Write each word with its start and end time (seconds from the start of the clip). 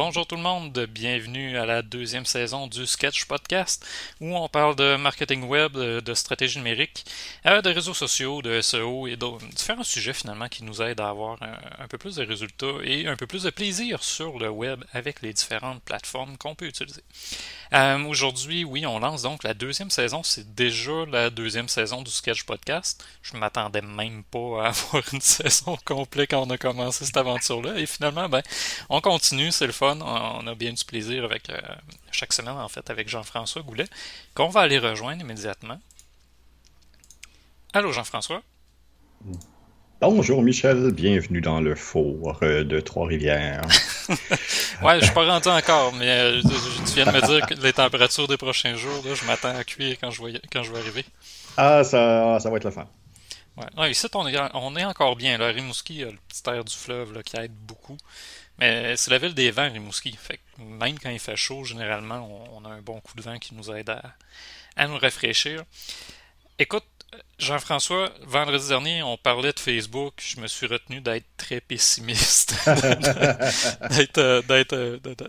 Bonjour 0.00 0.28
tout 0.28 0.36
le 0.36 0.42
monde, 0.42 0.86
bienvenue 0.88 1.58
à 1.58 1.66
la 1.66 1.82
deuxième 1.82 2.24
saison 2.24 2.68
du 2.68 2.86
Sketch 2.86 3.24
Podcast 3.24 3.84
où 4.20 4.36
on 4.36 4.48
parle 4.48 4.76
de 4.76 4.94
marketing 4.94 5.42
web, 5.42 5.72
de 5.72 6.14
stratégie 6.14 6.58
numérique, 6.58 7.04
euh, 7.46 7.60
de 7.62 7.70
réseaux 7.70 7.94
sociaux, 7.94 8.40
de 8.40 8.60
SEO 8.60 9.08
et 9.08 9.16
d'autres 9.16 9.44
différents 9.48 9.82
sujets 9.82 10.12
finalement 10.12 10.48
qui 10.48 10.62
nous 10.62 10.80
aident 10.82 11.00
à 11.00 11.08
avoir 11.08 11.38
un, 11.42 11.88
peu 11.88 11.98
plus 11.98 12.14
de 12.14 12.24
résultats 12.24 12.76
et 12.84 13.08
un 13.08 13.16
peu 13.16 13.26
plus 13.26 13.42
de 13.42 13.50
plaisir 13.50 14.04
sur 14.04 14.38
le 14.38 14.48
web 14.48 14.84
avec 14.92 15.20
les 15.20 15.32
différentes 15.32 15.82
plateformes 15.82 16.36
qu'on 16.38 16.54
peut 16.54 16.66
utiliser. 16.66 17.02
Euh, 17.72 18.04
aujourd'hui, 18.04 18.62
oui, 18.62 18.86
on 18.86 19.00
lance 19.00 19.22
donc 19.22 19.42
la 19.42 19.52
deuxième 19.52 19.90
saison. 19.90 20.22
C'est 20.22 20.54
déjà 20.54 21.06
la 21.10 21.28
deuxième 21.28 21.68
saison 21.68 22.02
du 22.02 22.12
Sketch 22.12 22.44
Podcast. 22.44 23.04
Je 23.22 23.36
m'attendais 23.36 23.82
même 23.82 24.22
pas 24.22 24.62
à 24.62 24.68
avoir 24.68 25.02
une 25.12 25.20
saison 25.20 25.76
complète 25.84 26.30
quand 26.30 26.46
on 26.46 26.50
a 26.50 26.56
commencé 26.56 27.04
cette 27.04 27.16
aventure-là. 27.16 27.80
Et 27.80 27.86
finalement, 27.86 28.28
ben, 28.28 28.42
on 28.88 29.00
continue, 29.00 29.50
c'est 29.50 29.66
le 29.66 29.72
fun. 29.72 29.87
On 29.90 30.46
a 30.46 30.54
bien 30.54 30.72
du 30.72 30.84
plaisir 30.84 31.24
avec 31.24 31.48
euh, 31.48 31.58
chaque 32.10 32.32
semaine, 32.32 32.56
en 32.56 32.68
fait, 32.68 32.90
avec 32.90 33.08
Jean-François 33.08 33.62
Goulet, 33.62 33.86
qu'on 34.34 34.48
va 34.48 34.60
aller 34.60 34.78
rejoindre 34.78 35.22
immédiatement. 35.22 35.80
Allô, 37.72 37.92
Jean-François? 37.92 38.42
Bonjour 40.00 40.42
Michel, 40.42 40.92
bienvenue 40.92 41.40
dans 41.40 41.60
le 41.60 41.74
four 41.74 42.38
euh, 42.42 42.64
de 42.64 42.80
Trois-Rivières. 42.80 43.62
ouais, 44.82 45.00
je 45.00 45.06
suis 45.06 45.14
pas 45.14 45.26
rentré 45.26 45.50
encore, 45.50 45.92
mais 45.94 46.08
euh, 46.08 46.42
tu 46.42 46.94
viens 46.94 47.06
de 47.06 47.10
me 47.10 47.26
dire 47.26 47.46
que 47.46 47.54
les 47.54 47.72
températures 47.72 48.28
des 48.28 48.36
prochains 48.36 48.76
jours, 48.76 49.02
je 49.12 49.24
m'attends 49.24 49.56
à 49.56 49.64
cuire 49.64 49.96
quand 50.00 50.10
je, 50.10 50.22
vais, 50.22 50.40
quand 50.52 50.62
je 50.62 50.70
vais 50.70 50.78
arriver. 50.78 51.04
Ah, 51.56 51.82
ça, 51.82 52.38
ça 52.40 52.50
va 52.50 52.58
être 52.58 52.64
le 52.64 52.70
fun. 52.70 52.86
Ouais. 53.76 53.90
ici, 53.90 54.06
on 54.14 54.26
est, 54.28 54.38
on 54.54 54.76
est 54.76 54.84
encore 54.84 55.16
bien. 55.16 55.36
Là. 55.38 55.48
Rimouski, 55.48 56.00
le 56.00 56.16
petit 56.28 56.48
air 56.48 56.64
du 56.64 56.74
fleuve 56.74 57.22
qui 57.24 57.36
aide 57.36 57.54
beaucoup. 57.66 57.96
Mais 58.58 58.96
c'est 58.96 59.10
la 59.10 59.18
ville 59.18 59.34
des 59.34 59.50
vents, 59.50 59.70
Rimouski. 59.70 60.12
Fait 60.12 60.40
même 60.58 60.98
quand 60.98 61.10
il 61.10 61.20
fait 61.20 61.36
chaud, 61.36 61.64
généralement, 61.64 62.48
on, 62.52 62.64
a 62.64 62.70
un 62.70 62.82
bon 62.82 63.00
coup 63.00 63.14
de 63.16 63.22
vent 63.22 63.38
qui 63.38 63.54
nous 63.54 63.70
aide 63.70 63.94
à 64.76 64.86
nous 64.86 64.98
rafraîchir. 64.98 65.64
Écoute, 66.58 66.84
Jean-François, 67.38 68.10
vendredi 68.22 68.66
dernier, 68.66 69.02
on 69.04 69.16
parlait 69.16 69.52
de 69.52 69.60
Facebook. 69.60 70.14
Je 70.18 70.40
me 70.40 70.48
suis 70.48 70.66
retenu 70.66 71.00
d'être 71.00 71.24
très 71.36 71.60
pessimiste, 71.60 72.56
euh, 74.18 74.42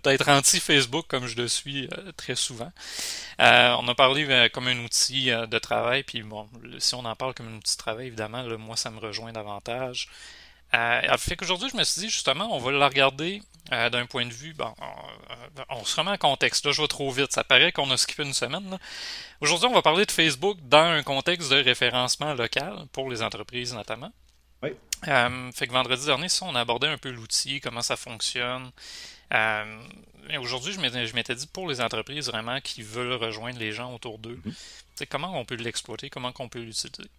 d'être 0.03 0.27
anti-Facebook 0.27 1.05
comme 1.07 1.27
je 1.27 1.35
le 1.35 1.47
suis 1.47 1.87
euh, 1.93 2.11
très 2.17 2.33
souvent. 2.33 2.71
Euh, 3.39 3.75
on 3.79 3.87
a 3.87 3.93
parlé 3.93 4.49
comme 4.51 4.67
un 4.67 4.79
outil 4.79 5.27
de 5.27 5.59
travail, 5.59 6.01
puis 6.01 6.23
bon, 6.23 6.49
si 6.79 6.95
on 6.95 7.05
en 7.05 7.15
parle 7.15 7.35
comme 7.35 7.47
un 7.47 7.57
outil 7.57 7.75
de 7.75 7.79
travail, 7.79 8.07
évidemment, 8.07 8.43
moi, 8.57 8.75
ça 8.75 8.89
me 8.89 8.99
rejoint 8.99 9.31
davantage. 9.31 10.09
Euh, 10.73 11.17
fait 11.17 11.35
qu'aujourd'hui, 11.35 11.69
je 11.71 11.77
me 11.77 11.83
suis 11.83 12.01
dit, 12.01 12.09
justement, 12.09 12.55
on 12.55 12.59
va 12.59 12.71
la 12.71 12.87
regarder 12.87 13.41
euh, 13.71 13.89
d'un 13.89 14.05
point 14.05 14.25
de 14.25 14.33
vue. 14.33 14.53
Bon, 14.53 14.73
on, 15.69 15.83
se 15.85 15.95
remet 15.95 16.11
en 16.11 16.17
contexte. 16.17 16.65
Là, 16.65 16.71
je 16.71 16.81
vais 16.81 16.87
trop 16.87 17.11
vite. 17.11 17.31
Ça 17.31 17.43
paraît 17.43 17.71
qu'on 17.71 17.89
a 17.91 17.97
skippé 17.97 18.23
une 18.23 18.33
semaine. 18.33 18.77
Aujourd'hui, 19.41 19.67
on 19.67 19.73
va 19.73 19.81
parler 19.81 20.05
de 20.05 20.11
Facebook 20.11 20.57
dans 20.63 20.91
un 20.91 21.03
contexte 21.03 21.51
de 21.51 21.57
référencement 21.57 22.33
local 22.33 22.85
pour 22.91 23.09
les 23.09 23.21
entreprises, 23.21 23.73
notamment. 23.73 24.11
Oui. 24.63 24.71
Euh, 25.07 25.51
fait 25.53 25.67
que 25.67 25.71
vendredi 25.71 26.05
dernier, 26.05 26.29
ça, 26.29 26.45
on 26.45 26.55
a 26.55 26.61
abordé 26.61 26.87
un 26.87 26.97
peu 26.97 27.11
l'outil, 27.11 27.61
comment 27.61 27.81
ça 27.81 27.95
fonctionne. 27.95 28.71
Euh, 29.33 29.81
aujourd'hui, 30.39 30.73
je 30.73 30.79
m'étais 31.15 31.35
dit 31.35 31.47
pour 31.47 31.69
les 31.69 31.79
entreprises 31.79 32.27
vraiment 32.27 32.59
qui 32.59 32.81
veulent 32.81 33.13
rejoindre 33.13 33.59
les 33.59 33.71
gens 33.71 33.93
autour 33.93 34.17
d'eux, 34.17 34.39
mm-hmm. 34.45 35.05
comment 35.07 35.39
on 35.39 35.45
peut 35.45 35.55
l'exploiter, 35.55 36.09
comment 36.09 36.33
on 36.39 36.49
peut 36.49 36.59
l'utiliser. 36.59 37.09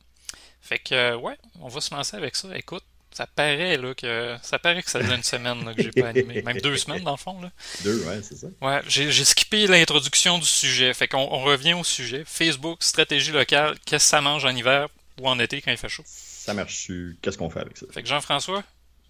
Fait 0.61 0.79
que, 0.79 1.15
ouais, 1.15 1.39
on 1.61 1.69
va 1.69 1.81
se 1.81 1.95
lancer 1.95 2.17
avec 2.17 2.37
ça. 2.37 2.55
Écoute, 2.57 2.85
ça 3.13 3.27
paraît 3.27 3.77
là 3.77 3.95
que 3.95 4.37
ça 4.43 4.59
paraît 4.59 4.83
que 4.83 4.91
ça 4.91 5.01
faisait 5.01 5.15
une 5.15 5.23
semaine 5.23 5.65
là, 5.65 5.75
que 5.75 5.83
j'ai 5.83 5.91
pas 5.91 6.09
animé. 6.09 6.43
Même 6.43 6.61
deux 6.61 6.77
semaines 6.77 7.03
dans 7.03 7.13
le 7.13 7.17
fond. 7.17 7.41
Là. 7.41 7.51
Deux, 7.83 8.05
ouais, 8.05 8.21
c'est 8.23 8.37
ça. 8.37 8.47
Ouais, 8.61 8.81
j'ai, 8.87 9.25
skippé 9.25 9.67
l'introduction 9.67 10.39
du 10.39 10.47
sujet. 10.47 10.95
Fait 10.95 11.09
qu'on 11.09 11.19
on 11.19 11.43
revient 11.43 11.75
au 11.75 11.85
sujet. 11.85 12.25
Facebook, 12.27 12.83
stratégie 12.83 13.33
locale, 13.33 13.77
qu'est-ce 13.85 14.05
que 14.05 14.11
ça 14.11 14.21
mange 14.21 14.45
en 14.45 14.55
hiver 14.55 14.89
ou 15.21 15.29
en 15.29 15.39
été 15.39 15.61
quand 15.61 15.71
il 15.71 15.77
fait 15.77 15.89
chaud? 15.89 16.05
Ça 16.07 16.55
marche. 16.55 16.91
Qu'est-ce 17.21 17.37
qu'on 17.37 17.51
fait 17.51 17.61
avec 17.61 17.77
ça? 17.77 17.87
Fait 17.91 18.03
que 18.03 18.09
Jean-François, 18.09 18.63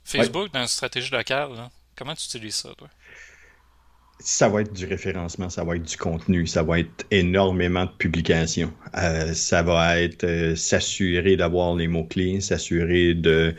Facebook 0.04 0.50
dans 0.52 0.62
une 0.62 0.68
stratégie 0.68 1.10
locale, 1.10 1.50
comment 1.96 2.14
tu 2.14 2.24
utilises 2.24 2.56
ça, 2.56 2.70
toi? 2.76 2.88
Ça 4.22 4.48
va 4.48 4.62
être 4.62 4.72
du 4.72 4.86
référencement, 4.86 5.48
ça 5.48 5.64
va 5.64 5.76
être 5.76 5.82
du 5.82 5.96
contenu, 5.96 6.46
ça 6.46 6.62
va 6.62 6.78
être 6.80 7.06
énormément 7.10 7.86
de 7.86 7.90
publications. 7.90 8.72
Euh, 8.96 9.32
ça 9.32 9.62
va 9.62 10.00
être 10.00 10.24
euh, 10.24 10.54
s'assurer 10.54 11.36
d'avoir 11.36 11.74
les 11.74 11.88
mots-clés, 11.88 12.40
s'assurer 12.40 13.14
de 13.14 13.54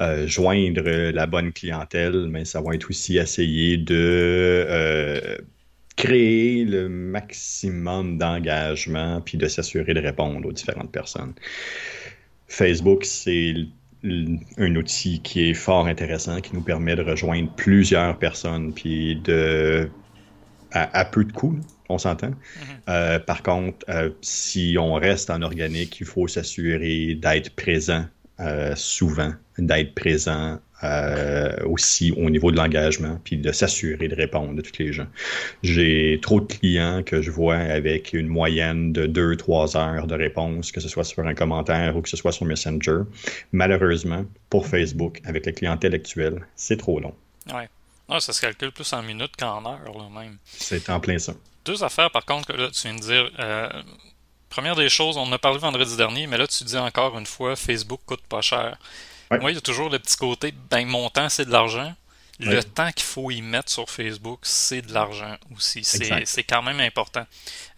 euh, 0.00 0.26
joindre 0.26 0.82
la 1.10 1.26
bonne 1.26 1.52
clientèle, 1.52 2.28
mais 2.30 2.44
ça 2.44 2.60
va 2.60 2.74
être 2.74 2.88
aussi 2.90 3.18
essayer 3.18 3.76
de 3.76 5.38
créer 5.96 6.64
le 6.64 6.88
maximum 6.88 8.18
d'engagement 8.18 9.22
puis 9.22 9.38
de 9.38 9.48
s'assurer 9.48 9.94
de 9.94 10.00
répondre 10.00 10.46
aux 10.46 10.52
différentes 10.52 10.92
personnes. 10.92 11.32
Facebook, 12.48 13.04
c'est 13.04 13.54
un 14.58 14.76
outil 14.76 15.20
qui 15.20 15.50
est 15.50 15.54
fort 15.54 15.86
intéressant, 15.86 16.40
qui 16.40 16.54
nous 16.54 16.60
permet 16.60 16.94
de 16.94 17.02
rejoindre 17.02 17.50
plusieurs 17.56 18.18
personnes, 18.18 18.72
puis 18.72 19.16
de 19.16 19.90
à, 20.76 21.04
peu 21.04 21.24
de 21.24 21.32
coûts, 21.32 21.58
on 21.88 21.98
s'entend. 21.98 22.30
Mm-hmm. 22.30 22.34
Euh, 22.88 23.18
par 23.18 23.42
contre, 23.42 23.78
euh, 23.88 24.10
si 24.20 24.76
on 24.78 24.94
reste 24.94 25.30
en 25.30 25.42
organique, 25.42 26.00
il 26.00 26.06
faut 26.06 26.28
s'assurer 26.28 27.14
d'être 27.14 27.54
présent 27.54 28.04
euh, 28.40 28.74
souvent, 28.76 29.32
d'être 29.58 29.94
présent 29.94 30.60
aussi 31.64 32.12
au 32.12 32.30
niveau 32.30 32.52
de 32.52 32.56
l'engagement, 32.56 33.18
puis 33.24 33.38
de 33.38 33.50
s'assurer 33.50 34.06
de 34.06 34.14
répondre 34.14 34.56
à 34.56 34.62
tous 34.62 34.78
les 34.78 34.92
gens. 34.92 35.06
J'ai 35.62 36.20
trop 36.22 36.40
de 36.40 36.46
clients 36.46 37.02
que 37.02 37.22
je 37.22 37.30
vois 37.30 37.56
avec 37.56 38.12
une 38.12 38.28
moyenne 38.28 38.92
de 38.92 39.06
2-3 39.06 39.76
heures 39.76 40.06
de 40.06 40.14
réponse, 40.14 40.70
que 40.70 40.80
ce 40.80 40.88
soit 40.88 41.02
sur 41.02 41.26
un 41.26 41.34
commentaire 41.34 41.96
ou 41.96 42.02
que 42.02 42.08
ce 42.08 42.16
soit 42.16 42.30
sur 42.30 42.44
Messenger. 42.44 43.00
Malheureusement, 43.50 44.26
pour 44.48 44.66
Facebook, 44.66 45.20
avec 45.24 45.46
la 45.46 45.52
clientèle 45.52 45.94
actuelle, 45.94 46.46
c'est 46.54 46.76
trop 46.76 47.00
long. 47.00 47.14
Ouais. 47.52 47.68
Ah, 48.08 48.20
ça 48.20 48.32
se 48.32 48.40
calcule 48.40 48.72
plus 48.72 48.92
en 48.92 49.02
minutes 49.02 49.36
qu'en 49.36 49.64
heures, 49.66 49.98
là, 49.98 50.20
même. 50.20 50.38
C'est 50.44 50.88
en 50.90 51.00
plein 51.00 51.18
ça. 51.18 51.34
Deux 51.64 51.82
affaires, 51.82 52.10
par 52.10 52.24
contre, 52.24 52.48
que 52.48 52.52
là, 52.52 52.70
tu 52.70 52.82
viens 52.82 52.94
de 52.94 53.00
dire. 53.00 53.30
Euh, 53.38 53.68
première 54.48 54.76
des 54.76 54.88
choses, 54.88 55.16
on 55.16 55.22
en 55.22 55.32
a 55.32 55.38
parlé 55.38 55.58
vendredi 55.58 55.96
dernier, 55.96 56.26
mais 56.26 56.38
là, 56.38 56.46
tu 56.46 56.64
dis 56.64 56.76
encore 56.76 57.18
une 57.18 57.26
fois, 57.26 57.56
Facebook 57.56 58.00
coûte 58.06 58.22
pas 58.28 58.40
cher. 58.40 58.78
Moi, 59.30 59.50
il 59.50 59.54
y 59.54 59.58
a 59.58 59.60
toujours 59.60 59.90
le 59.90 59.98
petit 59.98 60.16
côté, 60.16 60.54
ben, 60.70 60.86
mon 60.86 61.10
temps, 61.10 61.28
c'est 61.28 61.44
de 61.44 61.50
l'argent. 61.50 61.94
Le 62.38 62.62
temps 62.62 62.90
qu'il 62.92 63.04
faut 63.04 63.30
y 63.30 63.40
mettre 63.40 63.70
sur 63.70 63.88
Facebook, 63.88 64.40
c'est 64.42 64.82
de 64.82 64.92
l'argent 64.92 65.36
aussi. 65.54 65.84
C'est 65.84 66.44
quand 66.44 66.62
même 66.62 66.80
important. 66.80 67.26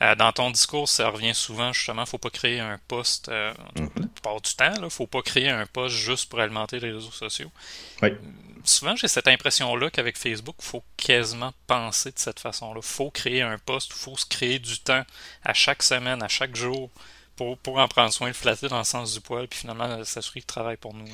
Euh, 0.03 0.15
dans 0.15 0.33
ton 0.33 0.51
discours, 0.51 0.89
ça 0.89 1.09
revient 1.09 1.35
souvent, 1.35 1.73
justement, 1.73 2.07
faut 2.07 2.19
pas 2.19 2.31
créer 2.31 2.61
un 2.61 2.79
poste, 2.89 3.29
euh, 3.29 3.53
mm-hmm. 3.77 4.01
la 4.01 4.07
plupart 4.07 4.41
du 4.41 4.55
temps, 4.55 4.75
il 4.83 4.91
faut 4.91 5.07
pas 5.07 5.23
créer 5.23 5.49
un 5.49 5.67
poste 5.67 5.97
juste 5.97 6.29
pour 6.29 6.41
alimenter 6.41 6.81
les 6.81 6.93
réseaux 6.93 7.11
sociaux. 7.11 7.51
Oui 8.03 8.11
souvent, 8.69 8.97
j'ai 8.97 9.09
cette 9.09 9.29
impression-là 9.29 9.91
qu'avec 9.91 10.17
Facebook, 10.17 10.57
il 10.61 10.65
faut 10.65 10.85
quasiment 10.97 11.53
penser 11.67 12.11
de 12.11 12.19
cette 12.19 12.41
façon-là. 12.41 12.81
Il 12.83 12.87
faut 12.87 13.11
créer 13.11 13.43
un 13.43 13.59
poste, 13.59 13.91
il 13.95 13.99
faut 13.99 14.17
se 14.17 14.27
créer 14.27 14.59
du 14.59 14.79
temps 14.79 15.05
à 15.45 15.55
chaque 15.55 15.83
semaine, 15.83 16.23
à 16.23 16.29
chaque 16.29 16.55
jour, 16.55 16.91
pour, 17.37 17.59
pour 17.59 17.79
en 17.79 17.89
prendre 17.89 18.13
soin, 18.13 18.29
le 18.29 18.35
flatter 18.35 18.69
dans 18.69 18.79
le 18.79 18.85
sens 18.85 19.15
du 19.15 19.21
poil, 19.21 19.49
puis 19.49 19.61
finalement 19.61 20.05
s'assurer 20.05 20.41
qu'il 20.41 20.47
travaille 20.47 20.77
pour 20.77 20.95
nous. 20.95 21.07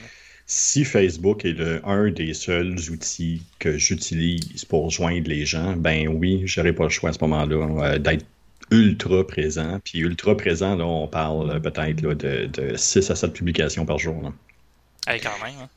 Si 0.46 0.84
Facebook 0.84 1.44
est 1.44 1.52
le, 1.52 1.80
un 1.86 2.10
des 2.10 2.34
seuls 2.34 2.76
outils 2.90 3.42
que 3.58 3.78
j'utilise 3.78 4.64
pour 4.66 4.90
joindre 4.90 5.28
les 5.28 5.46
gens, 5.46 5.74
ben 5.74 6.08
oui, 6.08 6.42
j'aurais 6.44 6.74
pas 6.74 6.84
le 6.84 6.90
choix 6.90 7.10
à 7.10 7.12
ce 7.14 7.18
moment-là 7.22 7.94
euh, 7.94 7.98
d'être 7.98 8.26
ultra 8.70 9.26
présent. 9.26 9.80
Puis 9.84 10.00
ultra 10.00 10.36
présent, 10.36 10.76
là, 10.76 10.84
on 10.84 11.08
parle 11.08 11.60
peut-être 11.62 12.00
de, 12.00 12.46
de 12.46 12.76
6 12.76 13.10
à 13.10 13.16
7 13.16 13.32
publications 13.32 13.86
par 13.86 13.98
jour. 13.98 14.20
Là. 14.22 15.18
quand 15.18 15.44
même. 15.44 15.54
Hein. 15.62 15.68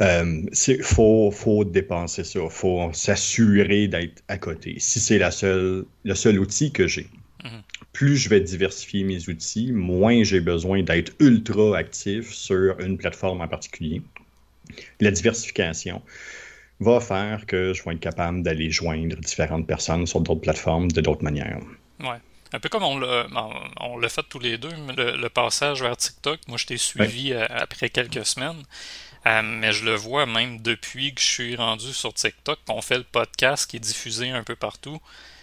Il 0.00 0.06
euh, 0.06 0.82
faut, 0.82 1.30
faut 1.30 1.64
dépenser 1.64 2.24
ça. 2.24 2.40
Il 2.42 2.50
faut 2.50 2.90
s'assurer 2.92 3.88
d'être 3.88 4.22
à 4.28 4.38
côté. 4.38 4.76
Si 4.78 5.00
c'est 5.00 5.18
la 5.18 5.30
seule, 5.30 5.84
le 6.04 6.14
seul 6.14 6.38
outil 6.38 6.72
que 6.72 6.86
j'ai, 6.86 7.08
mhm. 7.44 7.62
Plus 7.92 8.16
je 8.16 8.28
vais 8.28 8.40
diversifier 8.40 9.04
mes 9.04 9.28
outils, 9.28 9.72
moins 9.72 10.22
j'ai 10.22 10.40
besoin 10.40 10.82
d'être 10.82 11.12
ultra 11.18 11.76
actif 11.76 12.32
sur 12.32 12.78
une 12.80 12.96
plateforme 12.96 13.40
en 13.40 13.48
particulier. 13.48 14.02
La 15.00 15.10
diversification 15.10 16.02
va 16.78 17.00
faire 17.00 17.46
que 17.46 17.72
je 17.74 17.82
vais 17.82 17.94
être 17.94 18.00
capable 18.00 18.42
d'aller 18.42 18.70
joindre 18.70 19.16
différentes 19.16 19.66
personnes 19.66 20.06
sur 20.06 20.20
d'autres 20.20 20.40
plateformes 20.40 20.90
de 20.90 21.00
d'autres 21.00 21.24
manières. 21.24 21.60
Ouais. 22.00 22.18
Un 22.52 22.58
peu 22.58 22.68
comme 22.68 22.82
on 22.82 22.98
l'a 22.98 24.08
fait 24.08 24.24
tous 24.28 24.40
les 24.40 24.58
deux, 24.58 24.70
le, 24.96 25.28
passage 25.28 25.82
vers 25.82 25.96
TikTok. 25.96 26.40
Moi, 26.48 26.58
je 26.58 26.66
t'ai 26.66 26.78
suivi 26.78 27.32
euh, 27.32 27.46
après 27.48 27.90
quelques 27.90 28.26
semaines. 28.26 28.62
Euh, 29.26 29.42
mais 29.42 29.72
je 29.72 29.84
le 29.84 29.94
vois 29.94 30.26
même 30.26 30.60
depuis 30.60 31.14
que 31.14 31.20
je 31.20 31.26
suis 31.26 31.56
rendu 31.56 31.92
sur 31.92 32.12
TikTok, 32.12 32.58
qu'on 32.66 32.80
fait 32.80 32.96
le 32.96 33.04
podcast 33.04 33.70
qui 33.70 33.76
est 33.76 33.80
diffusé 33.80 34.30
un 34.30 34.42
peu 34.42 34.56
partout, 34.56 34.98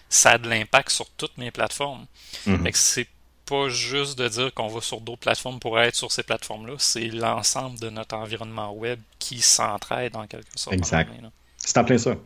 ça 0.09 0.31
a 0.31 0.37
de 0.37 0.49
l'impact 0.49 0.89
sur 0.89 1.09
toutes 1.11 1.37
mes 1.37 1.51
plateformes. 1.51 2.05
Mhm. 2.45 2.67
c'est 2.73 3.07
pas 3.45 3.69
juste 3.69 4.19
de 4.19 4.27
dire 4.27 4.53
qu'on 4.53 4.67
va 4.67 4.81
sur 4.81 4.99
d'autres 4.99 5.21
plateformes 5.21 5.59
pour 5.59 5.79
être 5.79 5.95
sur 5.95 6.11
ces 6.11 6.23
plateformes-là, 6.23 6.73
c'est 6.79 7.07
l'ensemble 7.07 7.79
de 7.79 7.89
notre 7.89 8.15
environnement 8.15 8.73
web 8.73 8.99
qui 9.19 9.39
s'entraide 9.39 10.15
en 10.17 10.27
quelque 10.27 10.49
sorte. 10.55 10.75
Exact. 10.75 11.09
C'est 11.57 11.77
en 11.77 11.85
plein 11.85 11.97
ça. 11.97 12.17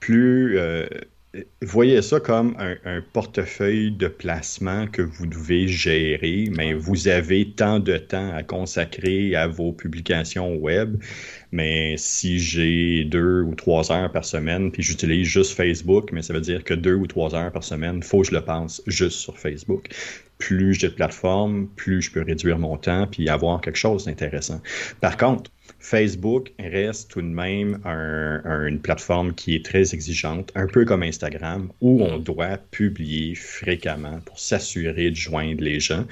Plus 0.00 0.58
voyez 1.62 2.00
ça 2.02 2.20
comme 2.20 2.56
un, 2.58 3.02
portefeuille 3.12 3.90
de 3.90 4.08
placement 4.08 4.86
que 4.86 5.02
vous 5.02 5.26
devez 5.26 5.68
gérer, 5.68 6.48
mais 6.56 6.74
vous 6.74 7.08
avez 7.08 7.50
tant 7.50 7.80
de 7.80 7.96
temps 7.96 8.32
à 8.34 8.42
consacrer 8.42 9.34
à 9.34 9.46
vos 9.46 9.72
publications 9.72 10.54
web. 10.56 10.96
Mais 11.54 11.94
si 11.98 12.40
j'ai 12.40 13.04
deux 13.04 13.42
ou 13.42 13.54
trois 13.54 13.92
heures 13.92 14.10
par 14.10 14.24
semaine, 14.24 14.72
puis 14.72 14.82
j'utilise 14.82 15.28
juste 15.28 15.52
Facebook, 15.52 16.10
mais 16.10 16.20
ça 16.20 16.34
veut 16.34 16.40
dire 16.40 16.64
que 16.64 16.74
deux 16.74 16.96
ou 16.96 17.06
trois 17.06 17.32
heures 17.32 17.52
par 17.52 17.62
semaine, 17.62 18.02
faut 18.02 18.22
que 18.22 18.26
je 18.26 18.34
le 18.34 18.40
pense 18.40 18.82
juste 18.88 19.18
sur 19.18 19.38
Facebook. 19.38 19.86
Plus 20.38 20.74
j'ai 20.74 20.88
de 20.88 20.94
plateformes, 20.94 21.68
plus 21.76 22.02
je 22.02 22.10
peux 22.10 22.22
réduire 22.22 22.58
mon 22.58 22.76
temps 22.76 23.06
puis 23.06 23.28
avoir 23.28 23.60
quelque 23.60 23.78
chose 23.78 24.06
d'intéressant. 24.06 24.60
Par 25.00 25.16
contre, 25.16 25.48
Facebook 25.78 26.50
reste 26.58 27.12
tout 27.12 27.22
de 27.22 27.28
même 27.28 27.80
une 27.84 28.80
plateforme 28.80 29.32
qui 29.32 29.54
est 29.54 29.64
très 29.64 29.94
exigeante, 29.94 30.50
un 30.56 30.66
peu 30.66 30.84
comme 30.84 31.04
Instagram, 31.04 31.70
où 31.80 32.02
on 32.02 32.18
doit 32.18 32.58
publier 32.72 33.36
fréquemment 33.36 34.18
pour 34.24 34.40
s'assurer 34.40 35.10
de 35.10 35.16
joindre 35.16 35.62
les 35.62 35.78
gens. 35.78 36.04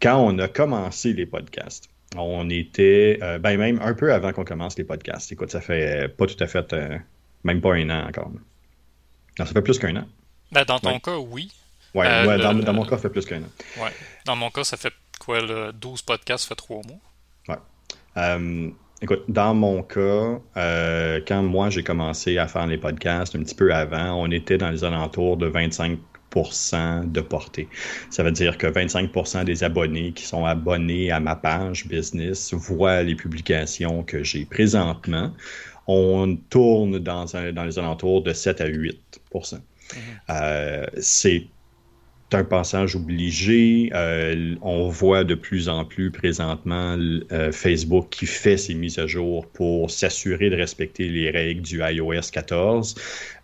Quand 0.00 0.24
on 0.24 0.38
a 0.38 0.46
commencé 0.46 1.12
les 1.12 1.26
podcasts, 1.26 1.88
on 2.16 2.48
était, 2.50 3.18
euh, 3.22 3.38
ben 3.38 3.58
même 3.58 3.80
un 3.82 3.94
peu 3.94 4.12
avant 4.12 4.32
qu'on 4.32 4.44
commence 4.44 4.76
les 4.78 4.84
podcasts. 4.84 5.32
Écoute, 5.32 5.50
ça 5.50 5.60
fait 5.60 6.08
pas 6.16 6.26
tout 6.26 6.42
à 6.42 6.46
fait, 6.46 6.72
euh, 6.72 6.98
même 7.44 7.60
pas 7.60 7.74
un 7.74 7.90
an 7.90 8.06
encore. 8.08 8.30
Non, 9.38 9.44
ça 9.44 9.52
fait 9.52 9.62
plus 9.62 9.78
qu'un 9.78 9.96
an. 9.96 10.04
Ben, 10.52 10.64
dans 10.64 10.78
ton 10.78 10.98
cas, 10.98 11.16
oui. 11.16 11.50
Ouais, 11.94 12.06
euh, 12.06 12.38
dans, 12.38 12.72
mon 12.72 12.84
cas, 12.84 12.96
ça 12.96 13.02
fait 13.02 13.10
plus 13.10 13.24
qu'un 13.24 13.42
an. 13.42 13.82
Ouais. 13.82 13.90
Dans 14.24 14.36
mon 14.36 14.50
cas, 14.50 14.64
ça 14.64 14.76
fait 14.76 14.92
quoi, 15.18 15.40
le 15.40 15.72
12 15.72 16.02
podcasts, 16.02 16.44
ça 16.44 16.48
fait 16.48 16.54
trois 16.54 16.82
mois. 16.86 17.56
Ouais. 18.16 18.72
Écoute, 19.02 19.24
dans 19.28 19.54
mon 19.54 19.82
cas, 19.82 20.40
euh, 20.56 21.20
quand 21.26 21.42
moi 21.42 21.68
j'ai 21.68 21.82
commencé 21.82 22.38
à 22.38 22.48
faire 22.48 22.66
les 22.66 22.78
podcasts 22.78 23.36
un 23.36 23.40
petit 23.40 23.54
peu 23.54 23.72
avant, 23.74 24.14
on 24.14 24.30
était 24.30 24.56
dans 24.56 24.70
les 24.70 24.84
alentours 24.84 25.36
de 25.36 25.46
25 25.46 25.98
de 26.36 27.20
portée. 27.20 27.68
Ça 28.10 28.22
veut 28.22 28.30
dire 28.30 28.58
que 28.58 28.66
25% 28.66 29.44
des 29.44 29.64
abonnés 29.64 30.12
qui 30.12 30.24
sont 30.24 30.44
abonnés 30.44 31.10
à 31.10 31.20
ma 31.20 31.34
page 31.36 31.86
business 31.86 32.52
voient 32.52 33.02
les 33.02 33.14
publications 33.14 34.02
que 34.02 34.22
j'ai 34.22 34.44
présentement. 34.44 35.32
On 35.86 36.36
tourne 36.50 36.98
dans, 36.98 37.24
dans 37.24 37.64
les 37.64 37.78
alentours 37.78 38.22
de 38.22 38.32
7 38.32 38.60
à 38.60 38.66
8 38.66 39.20
mm-hmm. 39.32 39.60
euh, 40.30 40.86
C'est 41.00 41.46
un 42.32 42.44
passage 42.44 42.96
obligé. 42.96 43.90
Euh, 43.94 44.56
on 44.60 44.88
voit 44.88 45.22
de 45.22 45.34
plus 45.34 45.68
en 45.68 45.84
plus 45.84 46.10
présentement 46.10 46.96
euh, 46.98 47.52
Facebook 47.52 48.08
qui 48.10 48.26
fait 48.26 48.56
ses 48.56 48.74
mises 48.74 48.98
à 48.98 49.06
jour 49.06 49.46
pour 49.46 49.90
s'assurer 49.90 50.50
de 50.50 50.56
respecter 50.56 51.08
les 51.08 51.30
règles 51.30 51.62
du 51.62 51.80
iOS 51.80 52.30
14. 52.32 52.96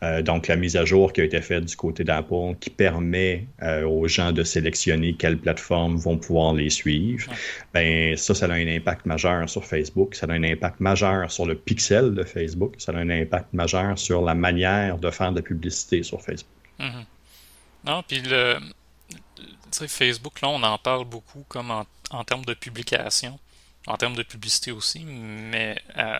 Euh, 0.03 0.23
donc, 0.23 0.49
la 0.49 0.57
mise 0.57 0.77
à 0.77 0.85
jour 0.85 1.13
qui 1.13 1.21
a 1.21 1.25
été 1.25 1.41
faite 1.41 1.65
du 1.65 1.77
côté 1.77 2.03
d'Apple 2.03 2.57
qui 2.59 2.71
permet 2.71 3.47
aux 3.87 4.09
gens 4.09 4.33
de 4.33 4.43
sélectionner 4.43 5.15
quelles 5.15 5.39
plateformes 5.39 5.97
vont 5.97 6.19
pouvoir 6.19 6.55
les 6.55 6.71
suivre. 6.71 7.31
Ben, 7.73 8.17
ça, 8.17 8.35
ça 8.35 8.47
a 8.47 8.53
un 8.53 8.67
impact 8.67 9.07
majeur 9.07 9.49
sur 9.49 9.65
Facebook. 9.65 10.15
Ça 10.15 10.27
a 10.27 10.33
un 10.33 10.43
impact 10.43 10.81
majeur 10.81 11.31
sur 11.31 11.47
le 11.47 11.55
pixel 11.55 12.15
de 12.15 12.25
Facebook. 12.25 12.75
Ça 12.79 12.93
a 12.93 12.97
un 12.97 13.11
impact 13.11 13.53
majeur 13.53 13.97
sur 13.99 14.23
la 14.23 14.35
manière 14.35 14.99
de 14.99 15.11
faire 15.11 15.31
de 15.31 15.37
la 15.37 15.43
publicité 15.43 16.03
sur 16.03 16.21
Facebook. 16.21 16.51
Mm-hmm. 16.81 17.12
Non, 17.85 18.03
puis 18.03 18.21
le, 18.21 18.59
Facebook, 19.89 20.41
là, 20.41 20.49
on 20.49 20.63
en 20.63 20.79
parle 20.79 21.05
beaucoup 21.05 21.45
comme 21.49 21.71
en, 21.71 22.25
termes 22.25 22.45
de 22.45 22.55
publication, 22.55 23.39
en 23.87 23.97
termes 23.97 24.15
de 24.15 24.23
publicité 24.23 24.71
aussi, 24.71 25.01
mais 25.01 25.81
euh, 25.97 26.19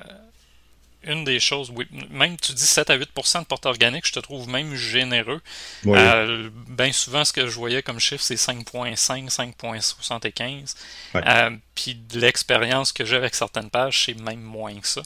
une 1.05 1.25
des 1.25 1.41
choses, 1.41 1.73
oui, 1.75 1.87
même 2.11 2.37
tu 2.37 2.53
dis 2.53 2.67
7 2.67 2.91
à 2.91 2.99
8% 2.99 3.41
de 3.41 3.45
porte 3.45 3.67
organique, 3.67 4.07
je 4.07 4.13
te 4.13 4.21
trouve 4.21 4.49
même 4.49 4.75
généreux. 4.75 5.41
Euh, 5.87 6.51
bien 6.69 6.93
souvent, 6.93 7.25
ce 7.25 7.33
que 7.33 7.47
je 7.47 7.55
voyais 7.55 7.83
comme 7.83 7.99
chiffre, 7.99 8.23
c'est 8.23 8.37
5.5, 8.37 9.29
5.75. 9.29 10.75
Euh, 11.17 11.51
puis 11.75 11.95
de 11.95 12.21
l'expérience 12.21 12.93
que 12.93 13.05
j'ai 13.05 13.17
avec 13.17 13.35
certaines 13.35 13.71
pages, 13.71 14.05
c'est 14.05 14.15
même 14.15 14.43
moins 14.43 14.79
que 14.79 14.87
ça. 14.87 15.03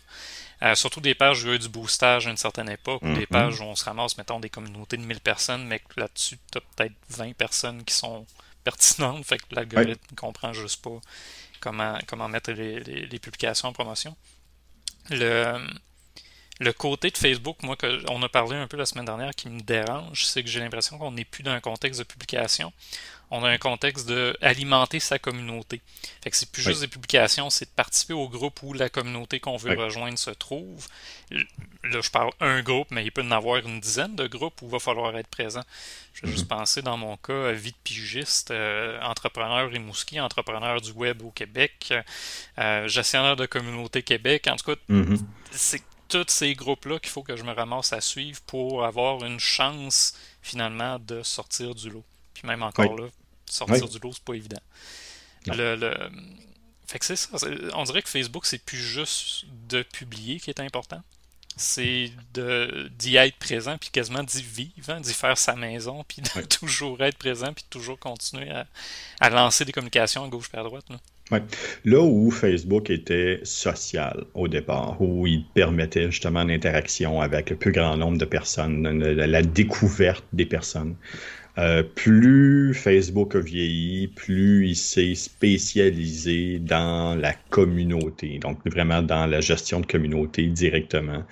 Euh, 0.63 0.75
surtout 0.75 1.01
des 1.01 1.15
pages 1.15 1.45
où 1.45 1.47
il 1.47 1.51
y 1.51 1.53
a 1.53 1.57
eu 1.57 1.59
du 1.59 1.69
boostage 1.69 2.27
à 2.27 2.31
une 2.31 2.37
certaine 2.37 2.71
époque, 2.71 3.03
ou 3.03 3.13
des 3.13 3.25
mm-hmm. 3.25 3.27
pages 3.27 3.61
où 3.61 3.65
on 3.65 3.77
se 3.77 3.85
ramasse, 3.85 4.17
mettons, 4.17 4.41
des 4.41 4.49
communautés 4.49 4.97
de 4.97 5.03
1000 5.03 5.21
personnes, 5.21 5.67
mais 5.67 5.81
que 5.81 6.01
là-dessus, 6.01 6.39
tu 6.51 6.59
as 6.59 6.61
peut-être 6.61 6.95
20 7.11 7.35
personnes 7.35 7.85
qui 7.85 7.95
sont 7.95 8.27
pertinentes, 8.65 9.25
fait 9.25 9.39
que 9.39 9.55
l'algorithme 9.55 10.07
ne 10.11 10.17
comprend 10.17 10.53
juste 10.53 10.83
pas 10.83 10.99
comment, 11.61 11.99
comment 12.07 12.29
mettre 12.29 12.53
les, 12.53 12.81
les, 12.81 13.19
publications 13.19 13.69
en 13.69 13.73
promotion. 13.73 14.17
Le, 15.11 15.59
le 16.59 16.73
côté 16.73 17.11
de 17.11 17.19
Facebook, 17.19 17.63
moi, 17.63 17.77
que 17.77 18.03
on 18.11 18.23
a 18.23 18.29
parlé 18.29 18.57
un 18.57 18.67
peu 18.67 18.77
la 18.77 18.87
semaine 18.87 19.05
dernière, 19.05 19.35
qui 19.35 19.49
me 19.51 19.61
dérange, 19.61 20.25
c'est 20.25 20.43
que 20.43 20.49
j'ai 20.49 20.61
l'impression 20.61 20.99
qu'on 20.99 21.13
n'est 21.13 21.25
plus 21.25 21.43
dans 21.43 21.53
un 21.53 21.61
contexte 21.61 22.01
de 22.01 22.05
publication 22.05 22.73
on 23.31 23.43
a 23.45 23.51
un 23.51 23.59
contexte 23.59 24.09
de 24.09 24.37
alimenter 24.41 25.01
sa 25.01 25.19
communauté. 25.19 25.81
Fait 26.23 26.31
que 26.31 26.37
c'est 26.37 26.51
plus 26.51 26.63
juste 26.63 26.81
des 26.81 26.89
publications, 26.89 27.51
c'est 27.51 27.65
de 27.65 27.75
participer 27.75 28.15
au 28.15 28.29
groupe 28.29 28.63
où 28.63 28.73
la 28.73 28.89
communauté 28.89 29.41
qu'on 29.41 29.57
veut 29.57 29.77
rejoindre 29.77 30.19
se 30.19 30.31
trouve. 30.31 30.87
Là, 31.31 32.01
je 32.01 32.11
parle 32.11 32.31
un 32.41 32.63
groupe, 32.63 32.89
mais 32.91 33.05
il 33.05 33.11
peut 33.11 33.23
y 33.23 33.27
en 33.27 33.33
avoir 33.33 33.57
une 33.59 33.81
dizaine 33.81 34.15
de 34.15 34.27
groupes 34.27 34.63
où 34.63 34.67
il 34.67 34.71
va 34.71 34.79
falloir 34.79 35.17
être 35.17 35.29
présent. 35.29 35.63
Je 36.15 36.23
vais 36.23 36.33
juste 36.33 36.51
mhm. 36.51 36.59
penser 36.59 36.83
dans 36.83 36.97
mon 36.97 37.17
cas 37.17 37.49
à 37.49 37.53
vie 37.53 37.73
de 37.73 37.77
pigiste, 37.83 38.51
euh, 38.51 39.01
entrepreneur 39.03 39.69
Rimouski, 39.69 40.21
entrepreneur 40.21 40.81
du 40.81 40.93
web 40.93 41.23
au 41.23 41.31
Québec, 41.31 41.93
euh, 42.59 42.89
gestionnaire 42.89 43.37
de 43.37 43.47
communauté 43.47 44.03
Québec. 44.03 44.47
En 44.49 44.57
tout 44.57 44.75
cas, 44.75 44.81
mhm. 44.89 45.19
c'est 45.51 45.83
tous 46.09 46.27
ces 46.29 46.55
groupes-là 46.55 47.01
qu'il 47.01 47.11
faut 47.11 47.23
que 47.23 47.37
je 47.37 47.43
me 47.43 47.53
ramasse 47.53 47.93
à 47.93 48.01
suivre 48.01 48.41
pour 48.47 48.85
avoir 48.85 49.25
une 49.25 49.41
chance 49.41 50.15
finalement 50.41 50.99
de 51.01 51.23
sortir 51.25 51.75
du 51.75 51.91
lot. 51.91 52.05
Puis 52.37 52.47
même 52.47 52.63
encore 52.63 52.97
là, 52.97 53.07
sortir 53.47 53.89
du 53.89 53.99
lot, 53.99 54.13
c'est 54.13 54.25
pas 54.25 54.35
évident. 54.35 54.61
Le, 55.47 55.97
Fait 56.87 56.99
que 56.99 57.05
c'est 57.05 57.17
ça. 57.17 57.31
On 57.75 57.85
dirait 57.85 58.03
que 58.03 58.09
Facebook, 58.09 58.45
c'est 58.45 58.63
plus 58.63 58.79
juste 58.79 59.47
de 59.69 59.83
publier 59.83 60.39
qui 60.39 60.51
est 60.51 60.61
important. 60.61 61.01
C'est 61.57 62.11
d'y 62.99 63.17
être 63.17 63.37
présent, 63.37 63.79
puis 63.81 63.89
quasiment 63.91 64.23
d'y 64.23 64.43
vivre, 64.43 64.91
hein, 64.91 65.01
d'y 65.01 65.15
faire 65.15 65.39
sa 65.39 65.57
maison, 65.57 66.05
puis 66.07 66.21
de 66.21 66.41
toujours 66.61 67.03
être 67.03 67.17
présent, 67.17 67.55
puis 67.55 67.65
de 67.65 67.71
toujours 67.71 67.99
continuer 67.99 68.51
à, 69.21 69.31
lancer 69.31 69.65
des 69.65 69.73
communications 69.73 70.25
à 70.25 70.29
gauche 70.29 70.51
et 70.53 70.59
à 70.59 70.63
droite. 70.63 70.85
Là. 70.91 71.41
Là 71.87 72.03
où 72.03 72.31
Facebook 72.31 72.91
était 72.91 73.41
social 73.43 74.27
au 74.35 74.49
départ, 74.49 75.01
où 75.01 75.27
il 75.27 75.47
permettait 75.55 76.11
justement 76.11 76.45
l'interaction 76.45 77.23
avec 77.23 77.49
le 77.49 77.57
plus 77.57 77.73
grand 77.73 77.97
nombre 77.97 78.19
de 78.19 78.27
personnes, 78.27 78.87
la 79.03 79.43
découverte 79.43 80.25
des 80.35 80.47
personnes, 80.47 80.95
euh, 81.59 81.83
plus 81.83 82.75
Facebook 82.75 83.35
a 83.35 83.41
vieilli, 83.41 84.09
plus 84.09 84.69
il 84.69 84.77
s'est 84.77 85.15
spécialisé 85.15 86.59
dans 86.59 87.15
la 87.15 87.33
communauté, 87.51 88.39
donc 88.39 88.59
vraiment 88.67 89.03
dans 89.03 89.27
la 89.27 89.41
gestion 89.41 89.81
de 89.81 89.87
communauté 89.87 90.47
directement, 90.47 91.23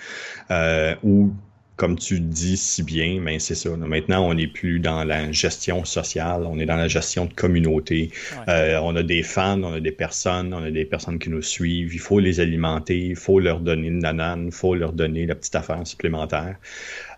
euh, 0.51 0.95
ou 1.03 1.33
comme 1.77 1.99
tu 1.99 2.21
dis 2.21 2.57
si 2.57 2.83
bien, 2.83 3.19
mais 3.21 3.39
c'est 3.41 3.57
ça. 3.57 3.71
Maintenant, 3.77 4.29
on 4.29 4.35
n'est 4.35 4.47
plus 4.47 4.79
dans 4.79 5.03
la 5.03 5.33
gestion 5.33 5.85
sociale, 5.85 6.45
on 6.47 6.59
est 6.59 6.67
dans 6.67 6.77
la 6.77 6.87
gestion 6.87 7.25
de 7.25 7.35
communauté. 7.35 8.13
Euh, 8.49 8.79
on 8.81 8.95
a 8.95 9.03
des 9.03 9.25
fans, 9.25 9.61
on 9.63 9.73
a 9.73 9.81
des 9.81 9.91
personnes, 9.91 10.55
on 10.55 10.63
a 10.63 10.71
des 10.71 10.85
personnes 10.85 11.19
qui 11.19 11.31
nous 11.31 11.43
suivent. 11.43 11.93
Il 11.93 11.99
faut 11.99 12.21
les 12.21 12.39
alimenter, 12.39 12.99
il 12.99 13.17
faut 13.17 13.41
leur 13.41 13.59
donner 13.59 13.89
une 13.89 14.01
nanane, 14.01 14.47
il 14.47 14.53
faut 14.53 14.77
leur 14.77 14.93
donner 14.93 15.27
la 15.27 15.35
petite 15.35 15.57
affaire 15.57 15.85
supplémentaire. 15.85 16.57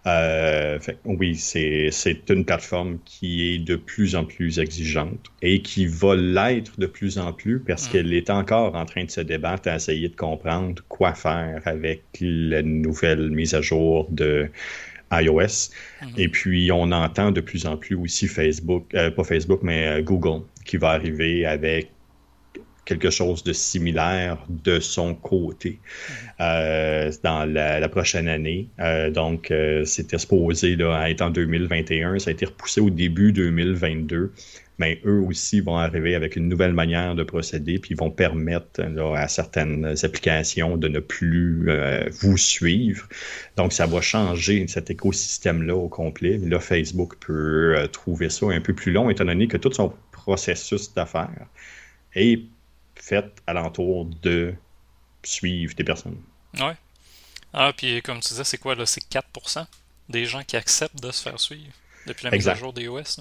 Euh, 0.07 0.79
oui, 1.05 1.35
c'est 1.35 2.31
une 2.31 2.45
plateforme 2.45 2.99
qui 3.05 3.55
est 3.55 3.59
de 3.59 3.75
plus 3.75 4.15
en 4.15 4.25
plus 4.25 4.61
exigeante 4.61 5.33
et 5.43 5.63
qui 5.63 5.87
va 5.87 6.15
l'être 6.15 6.79
de 6.79 6.87
plus 6.87 7.19
en 7.19 7.33
plus 7.33 7.59
parce 7.59 7.89
mm. 7.89 7.93
qu'elle 7.93 8.15
est 8.15 8.31
encore 8.31 8.77
en 8.77 8.85
train 8.85 9.05
de 9.05 9.11
se 9.11 9.21
débattre 9.21 9.69
à 9.69 9.77
essayer 9.77 10.09
de 10.09 10.15
comprendre 10.15 10.83
quoi 10.89 11.15
faire 11.15 11.61
avec 11.65 12.05
la 12.21 12.63
nouvelle 12.63 13.31
mise 13.31 13.55
à 13.55 13.63
jour 13.63 14.07
de 14.11 14.49
iOS. 15.13 15.41
Mm-hmm. 15.41 15.71
Et 16.19 16.29
puis, 16.29 16.71
on 16.73 16.93
entend 16.93 17.33
de 17.33 17.41
plus 17.41 17.67
en 17.67 17.77
plus 17.77 17.97
aussi 17.97 18.29
Facebook, 18.29 18.87
euh, 18.95 19.11
pas 19.11 19.25
Facebook, 19.25 19.61
mais 19.63 19.87
euh, 19.87 20.03
Google, 20.03 20.43
qui 20.65 20.77
va 20.77 20.91
arriver 20.91 21.47
avec 21.47 21.91
quelque 22.87 23.11
chose 23.11 23.43
de 23.43 23.53
similaire 23.53 24.39
de 24.49 24.81
son 24.81 25.15
côté 25.15 25.81
euh, 26.41 27.13
dans 27.23 27.45
la, 27.45 27.89
prochaine 27.89 28.29
année. 28.29 28.69
Euh, 28.81 29.11
donc, 29.11 29.51
euh, 29.51 29.85
c'était 29.85 30.19
supposé 30.19 30.77
là, 30.77 31.11
être 31.11 31.21
en 31.21 31.31
2021. 31.31 32.19
Ça 32.21 32.31
a 32.31 32.33
été 32.33 32.47
repoussé 32.47 32.81
au 32.81 32.89
début 32.89 33.33
2022. 33.33 34.33
Mais 34.79 35.01
eux 35.07 35.21
aussi 35.21 35.63
vont 35.63 35.79
arriver 35.79 36.15
avec 36.15 36.37
une 36.37 36.51
nouvelle 36.51 36.75
manière 36.75 37.15
de 37.15 37.23
procéder, 37.23 37.79
puis 37.79 37.93
ils 37.93 37.97
vont 37.97 38.11
permettre 38.11 38.83
à 39.15 39.27
certaines 39.27 39.95
applications 40.03 40.77
de 40.77 40.89
ne 40.89 41.01
plus 41.01 41.67
vous 42.21 42.37
suivre. 42.37 43.09
Donc, 43.57 43.73
ça 43.73 43.87
va 43.87 44.03
changer 44.03 44.67
cet 44.69 44.91
écosystème-là 44.91 45.75
au 45.75 45.89
complet. 45.89 46.39
Là, 46.45 46.61
Facebook 46.61 47.15
peut 47.27 47.89
trouver 47.91 48.29
ça 48.29 48.49
un 48.51 48.61
peu 48.61 48.75
plus 48.75 48.93
long, 48.93 49.09
étant 49.09 49.25
donné 49.25 49.49
que 49.49 49.57
tout 49.57 49.73
son 49.73 49.95
processus 50.13 50.93
d'affaires 50.93 51.47
est 52.15 52.43
fait 52.97 53.27
alentour 53.47 54.07
de 54.23 54.55
suivre 55.23 55.75
des 55.75 55.85
personnes. 55.85 56.21
Oui. 56.55 56.73
Ah, 57.53 57.73
puis 57.77 58.03
comme 58.03 58.21
tu 58.21 58.29
disais, 58.29 58.45
c'est 58.45 58.59
quoi 58.59 58.75
là 58.75 58.87
C'est 58.87 59.05
4% 59.09 59.67
des 60.09 60.25
gens 60.25 60.43
qui 60.43 60.57
acceptent 60.57 61.03
de 61.03 61.11
se 61.11 61.23
faire 61.23 61.41
suivre 61.41 61.73
depuis 62.07 62.25
la 62.25 62.31
mise 62.31 62.49
à 62.49 62.55
jour 62.55 62.73
des 62.73 62.89
OS. 62.89 63.21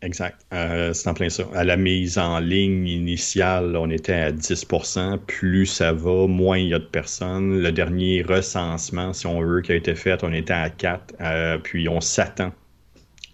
Exact. 0.00 0.46
Euh, 0.52 0.92
c'est 0.92 1.08
en 1.08 1.14
plein 1.14 1.28
ça. 1.28 1.44
À 1.54 1.64
la 1.64 1.76
mise 1.76 2.18
en 2.18 2.38
ligne 2.38 2.86
initiale, 2.86 3.76
on 3.76 3.90
était 3.90 4.12
à 4.12 4.32
10%. 4.32 5.18
Plus 5.18 5.66
ça 5.66 5.92
va, 5.92 6.26
moins 6.28 6.58
il 6.58 6.68
y 6.68 6.74
a 6.74 6.78
de 6.78 6.84
personnes. 6.84 7.60
Le 7.60 7.72
dernier 7.72 8.22
recensement, 8.22 9.12
si 9.12 9.26
on 9.26 9.40
veut, 9.40 9.60
qui 9.60 9.72
a 9.72 9.74
été 9.74 9.94
fait, 9.96 10.22
on 10.22 10.32
était 10.32 10.52
à 10.52 10.68
4%. 10.68 11.00
Euh, 11.20 11.58
puis 11.58 11.88
on 11.88 12.00
s'attend 12.00 12.52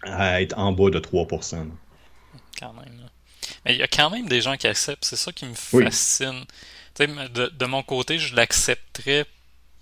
à 0.03 0.41
être 0.41 0.57
en 0.57 0.71
bas 0.71 0.89
de 0.89 0.99
3%. 0.99 1.67
Quand 2.59 2.73
même. 2.73 3.04
Mais 3.65 3.73
il 3.73 3.79
y 3.79 3.83
a 3.83 3.87
quand 3.87 4.09
même 4.09 4.27
des 4.27 4.41
gens 4.41 4.57
qui 4.57 4.67
acceptent. 4.67 5.05
C'est 5.05 5.15
ça 5.15 5.31
qui 5.31 5.45
me 5.45 5.55
fascine. 5.55 6.45
De, 6.97 7.47
de, 7.47 7.65
mon 7.65 7.83
côté, 7.83 8.19
je 8.19 8.35
l'accepterais 8.35 9.25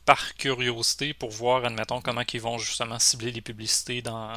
par 0.05 0.35
curiosité 0.35 1.13
pour 1.13 1.29
voir, 1.29 1.63
admettons, 1.65 2.01
comment 2.01 2.23
ils 2.33 2.41
vont 2.41 2.57
justement 2.57 2.99
cibler 2.99 3.31
les 3.31 3.41
publicités 3.41 4.01
dans 4.01 4.33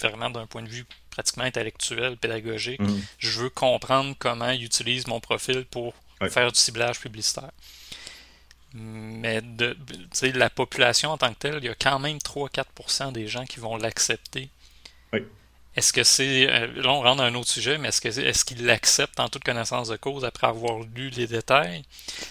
vraiment 0.00 0.30
d'un 0.30 0.46
point 0.46 0.62
de 0.62 0.68
vue 0.68 0.86
pratiquement 1.10 1.44
intellectuel, 1.44 2.16
pédagogique. 2.16 2.80
Mm. 2.80 3.00
Je 3.18 3.40
veux 3.40 3.50
comprendre 3.50 4.14
comment 4.18 4.50
ils 4.50 4.64
utilisent 4.64 5.06
mon 5.06 5.20
profil 5.20 5.64
pour 5.66 5.94
faire 6.30 6.50
du 6.50 6.58
ciblage 6.58 7.00
publicitaire. 7.00 7.50
Mais 8.74 9.40
de, 9.40 9.76
la 10.34 10.50
population 10.50 11.10
en 11.10 11.18
tant 11.18 11.32
que 11.32 11.38
telle, 11.38 11.58
il 11.58 11.64
y 11.64 11.68
a 11.68 11.74
quand 11.74 11.98
même 11.98 12.18
3-4% 12.18 13.12
des 13.12 13.26
gens 13.26 13.44
qui 13.46 13.60
vont 13.60 13.76
l'accepter. 13.76 14.50
Oui. 15.12 15.20
Est-ce 15.78 15.92
que 15.92 16.04
c'est. 16.04 16.48
Euh, 16.50 16.66
là, 16.82 16.90
on 16.90 17.02
rentre 17.02 17.16
dans 17.16 17.22
un 17.22 17.34
autre 17.34 17.48
sujet, 17.48 17.78
mais 17.78 17.88
est-ce 17.88 18.00
qu'ils 18.00 18.18
est 18.18 18.44
qu'ils 18.44 18.66
l'acceptent 18.66 19.20
en 19.20 19.28
toute 19.28 19.44
connaissance 19.44 19.88
de 19.88 19.96
cause 19.96 20.24
après 20.24 20.46
avoir 20.46 20.80
lu 20.94 21.10
les 21.10 21.26
détails? 21.26 21.84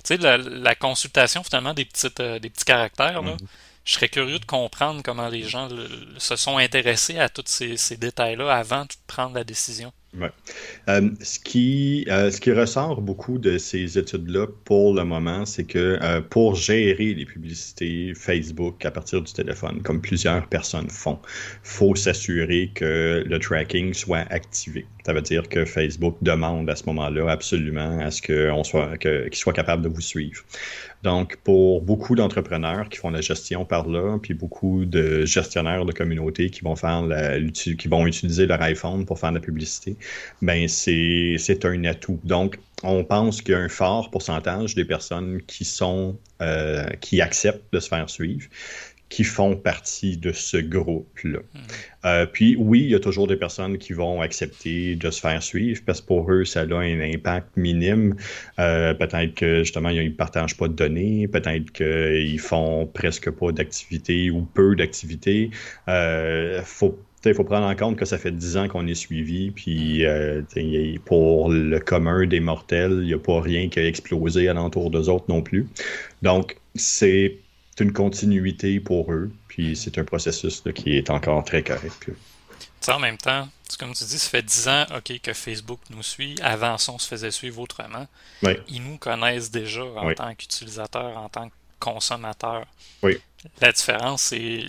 Tu 0.04 0.16
sais, 0.16 0.18
la, 0.18 0.76
consultation, 0.76 1.44
finalement, 1.44 1.74
des, 1.74 1.86
petites, 1.86 2.20
euh, 2.20 2.40
des 2.40 2.50
petits 2.50 2.66
caractères, 2.66 3.22
là, 3.22 3.32
mm-hmm 3.34 3.48
je 3.88 3.94
serais 3.94 4.10
curieux 4.10 4.38
de 4.38 4.46
comprendre 4.46 5.02
comment 5.02 5.30
les 5.30 5.44
gens 5.44 5.70
se 6.18 6.36
sont 6.36 6.58
intéressés 6.58 7.20
à 7.20 7.30
tous 7.30 7.46
ces, 7.46 7.96
détails-là 7.96 8.54
avant 8.54 8.84
de 8.84 8.90
prendre 9.08 9.34
la 9.34 9.46
décision. 9.46 9.94
Ouais. 10.16 10.32
Euh, 10.90 11.10
ce, 11.22 11.38
qui, 11.38 12.06
euh, 12.10 12.32
ce 12.32 12.40
qui 12.40 12.52
ressort 12.52 13.02
beaucoup 13.02 13.38
de 13.38 13.58
ces 13.58 13.98
études-là 13.98 14.48
pour 14.64 14.94
le 14.94 15.04
moment, 15.04 15.46
c'est 15.46 15.66
que 15.66 16.00
euh, 16.02 16.22
pour 16.22 16.56
gérer 16.56 17.14
les 17.14 17.26
publicités 17.26 18.14
Facebook 18.16 18.84
à 18.86 18.92
partir 18.92 19.22
du 19.22 19.32
téléphone, 19.34 19.82
comme 19.84 20.02
plusieurs 20.02 20.48
personnes 20.48 20.90
font, 20.90 21.20
faut 21.62 21.94
s'assurer 21.96 22.72
que 22.74 23.24
le 23.28 23.40
tracking 23.40 23.94
soit 23.94 24.26
activé. 24.30 24.86
Ça 25.06 25.14
veut 25.14 25.22
dire 25.22 25.48
que 25.50 25.66
Facebook 25.66 26.18
demande 26.22 26.70
à 26.70 26.76
ce 26.76 26.86
moment-là 26.88 27.30
absolument 27.30 28.00
à 28.00 28.10
ce 28.10 28.22
qu'on 28.22 28.64
soit, 28.64 28.98
qu'il 28.98 29.36
soit 29.36 29.54
capable 29.54 29.84
de 29.84 29.90
vous 29.90 30.02
suivre. 30.02 30.44
Donc, 31.04 31.38
pour 31.44 31.82
beaucoup 31.82 32.16
d'entrepreneurs 32.16 32.90
qui 32.90 32.98
font 32.98 33.12
la 33.12 33.22
gestion 33.22 33.66
par 33.66 33.88
là, 33.88 34.18
puis 34.22 34.34
beaucoup 34.34 34.86
de 34.86 35.26
gestionnaires 35.26 35.86
de 35.86 35.92
communautés 35.92 36.50
qui 36.50 36.62
vont 36.62 36.76
faire 36.76 37.04
la, 37.04 37.40
qui 37.40 37.88
vont 37.88 38.08
utiliser 38.08 38.48
leur 38.48 38.62
iPhone 38.64 39.06
pour 39.06 39.20
faire 39.20 39.32
la 39.32 39.40
publicité, 39.40 39.96
ben 40.42 40.68
c'est 40.68 41.66
un 41.66 41.84
atout. 41.86 42.20
Donc, 42.24 42.60
on 42.84 43.04
pense 43.04 43.42
qu'il 43.42 43.54
y 43.54 43.56
a 43.56 43.60
un 43.60 43.70
fort 43.70 44.12
pourcentage 44.12 44.76
des 44.76 44.86
personnes 44.86 45.42
qui 45.48 45.66
sont 45.66 46.18
euh, 46.42 46.88
qui 47.02 47.22
acceptent 47.22 47.74
de 47.74 47.80
se 47.80 47.88
faire 47.88 48.10
suivre 48.10 48.48
qui 49.10 49.24
font 49.24 49.56
partie 49.56 50.18
de 50.18 50.32
ce 50.32 50.58
groupe-là. 50.58 51.40
Hmm. 51.40 51.60
Euh, 52.06 52.26
puis 52.26 52.56
oui, 52.58 52.82
il 52.82 52.90
y 52.90 52.96
a 52.96 53.00
toujours 53.00 53.28
des 53.28 53.38
personnes 53.38 53.78
qui 53.78 53.94
vont 53.94 54.22
accepter 54.22 54.96
de 54.96 55.10
se 55.10 55.22
faire 55.22 55.42
suivre 55.42 55.82
parce 55.86 56.02
que 56.02 56.08
pour 56.08 56.30
eux, 56.32 56.46
ça 56.46 56.62
a 56.62 56.64
un 56.64 57.00
impact 57.00 57.56
minime. 57.56 58.16
Euh, 58.60 58.94
peut-être 58.94 59.34
que 59.34 59.60
justement, 59.60 59.90
ils 59.90 60.04
ne 60.04 60.10
partagent 60.10 60.58
pas 60.58 60.68
de 60.68 60.74
données, 60.74 61.28
peut-être 61.28 61.72
qu'ils 61.72 62.40
font 62.40 62.86
presque 62.86 63.32
pas 63.32 63.52
d'activité 63.52 64.30
ou 64.30 64.42
peu 64.42 64.76
d'activité. 64.76 65.52
Euh, 65.88 66.62
faut 66.64 67.00
il 67.30 67.36
faut 67.36 67.44
prendre 67.44 67.68
en 67.68 67.76
compte 67.76 67.98
que 67.98 68.06
ça 68.06 68.18
fait 68.18 68.32
10 68.32 68.58
ans 68.58 68.68
qu'on 68.68 68.88
est 68.88 68.96
suivi, 68.96 69.52
puis 69.52 70.06
euh, 70.06 70.42
pour 71.06 71.50
le 71.50 71.80
commun 71.80 72.26
des 72.26 72.40
mortels, 72.40 73.00
il 73.02 73.08
n'y 73.08 73.14
a 73.14 73.20
pas 73.20 73.42
rien 73.42 73.70
qui 73.70 73.80
a 73.80 73.86
explosé 73.86 74.48
alentour 74.48 74.90
d'eux 74.90 75.10
autres 75.10 75.26
non 75.30 75.42
plus. 75.42 75.68
Donc, 76.22 76.58
c'est 76.76 77.38
une 77.80 77.94
continuité 77.94 78.80
pour 78.80 79.12
eux, 79.12 79.32
puis 79.48 79.76
c'est 79.76 79.98
un 79.98 80.04
processus 80.04 80.64
qui 80.74 80.98
est 80.98 81.10
encore 81.10 81.44
très 81.44 81.64
correct. 81.64 82.10
en 82.88 83.00
même 83.00 83.18
temps, 83.18 83.48
comme 83.80 83.94
tu 83.94 84.04
dis, 84.06 84.18
ça 84.18 84.30
fait 84.30 84.42
10 84.42 84.68
ans 84.68 84.86
ok, 84.96 85.20
que 85.22 85.34
Facebook 85.34 85.80
nous 85.90 86.04
suit. 86.04 86.36
Avant 86.42 86.78
ça, 86.78 86.92
on 86.94 86.98
se 86.98 87.08
faisait 87.08 87.32
suivre 87.32 87.60
autrement. 87.62 88.08
Ils 88.70 88.82
nous 88.84 88.98
connaissent 88.98 89.52
déjà 89.52 89.84
en 89.84 90.14
tant 90.14 90.34
qu'utilisateurs, 90.34 91.18
en 91.18 91.30
tant 91.30 91.50
que 91.50 91.54
consommateurs. 91.80 92.66
Oui. 93.04 93.18
La 93.62 93.72
différence, 93.72 94.24
c'est 94.24 94.64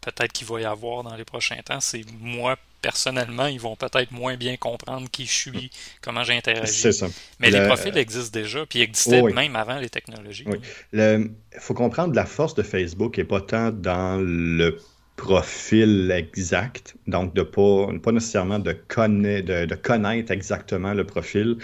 peut-être 0.00 0.32
qu'il 0.32 0.46
va 0.46 0.60
y 0.60 0.64
avoir 0.64 1.02
dans 1.02 1.14
les 1.14 1.24
prochains 1.24 1.60
temps, 1.64 1.80
c'est 1.80 2.04
moi 2.20 2.56
personnellement, 2.82 3.46
ils 3.46 3.60
vont 3.60 3.76
peut-être 3.76 4.10
moins 4.10 4.36
bien 4.36 4.56
comprendre 4.56 5.08
qui 5.10 5.26
je 5.26 5.32
suis, 5.32 5.70
comment 6.00 6.24
j'interagis. 6.24 6.72
C'est 6.72 6.92
ça. 6.92 7.08
Mais 7.38 7.50
les 7.50 7.66
profils 7.66 7.96
existent 7.96 8.38
déjà, 8.38 8.64
puis 8.66 8.80
ils 8.80 8.82
existaient 8.82 9.22
même 9.22 9.56
avant 9.56 9.78
les 9.78 9.90
technologies. 9.90 10.44
Oui. 10.46 10.58
Il 10.92 11.30
faut 11.58 11.74
comprendre 11.74 12.14
la 12.14 12.26
force 12.26 12.54
de 12.54 12.62
Facebook 12.62 13.18
n'est 13.18 13.24
pas 13.24 13.40
tant 13.40 13.70
dans 13.70 14.18
le 14.20 14.78
profil 15.16 16.10
exact, 16.10 16.94
donc 17.06 17.34
de 17.34 17.42
pas, 17.42 17.88
pas 18.02 18.12
nécessairement 18.12 18.58
de, 18.58 18.72
connaître, 18.72 19.66
de, 19.66 19.74
connaître 19.74 20.32
exactement 20.32 20.94
le 20.94 21.04
profil, 21.04 21.58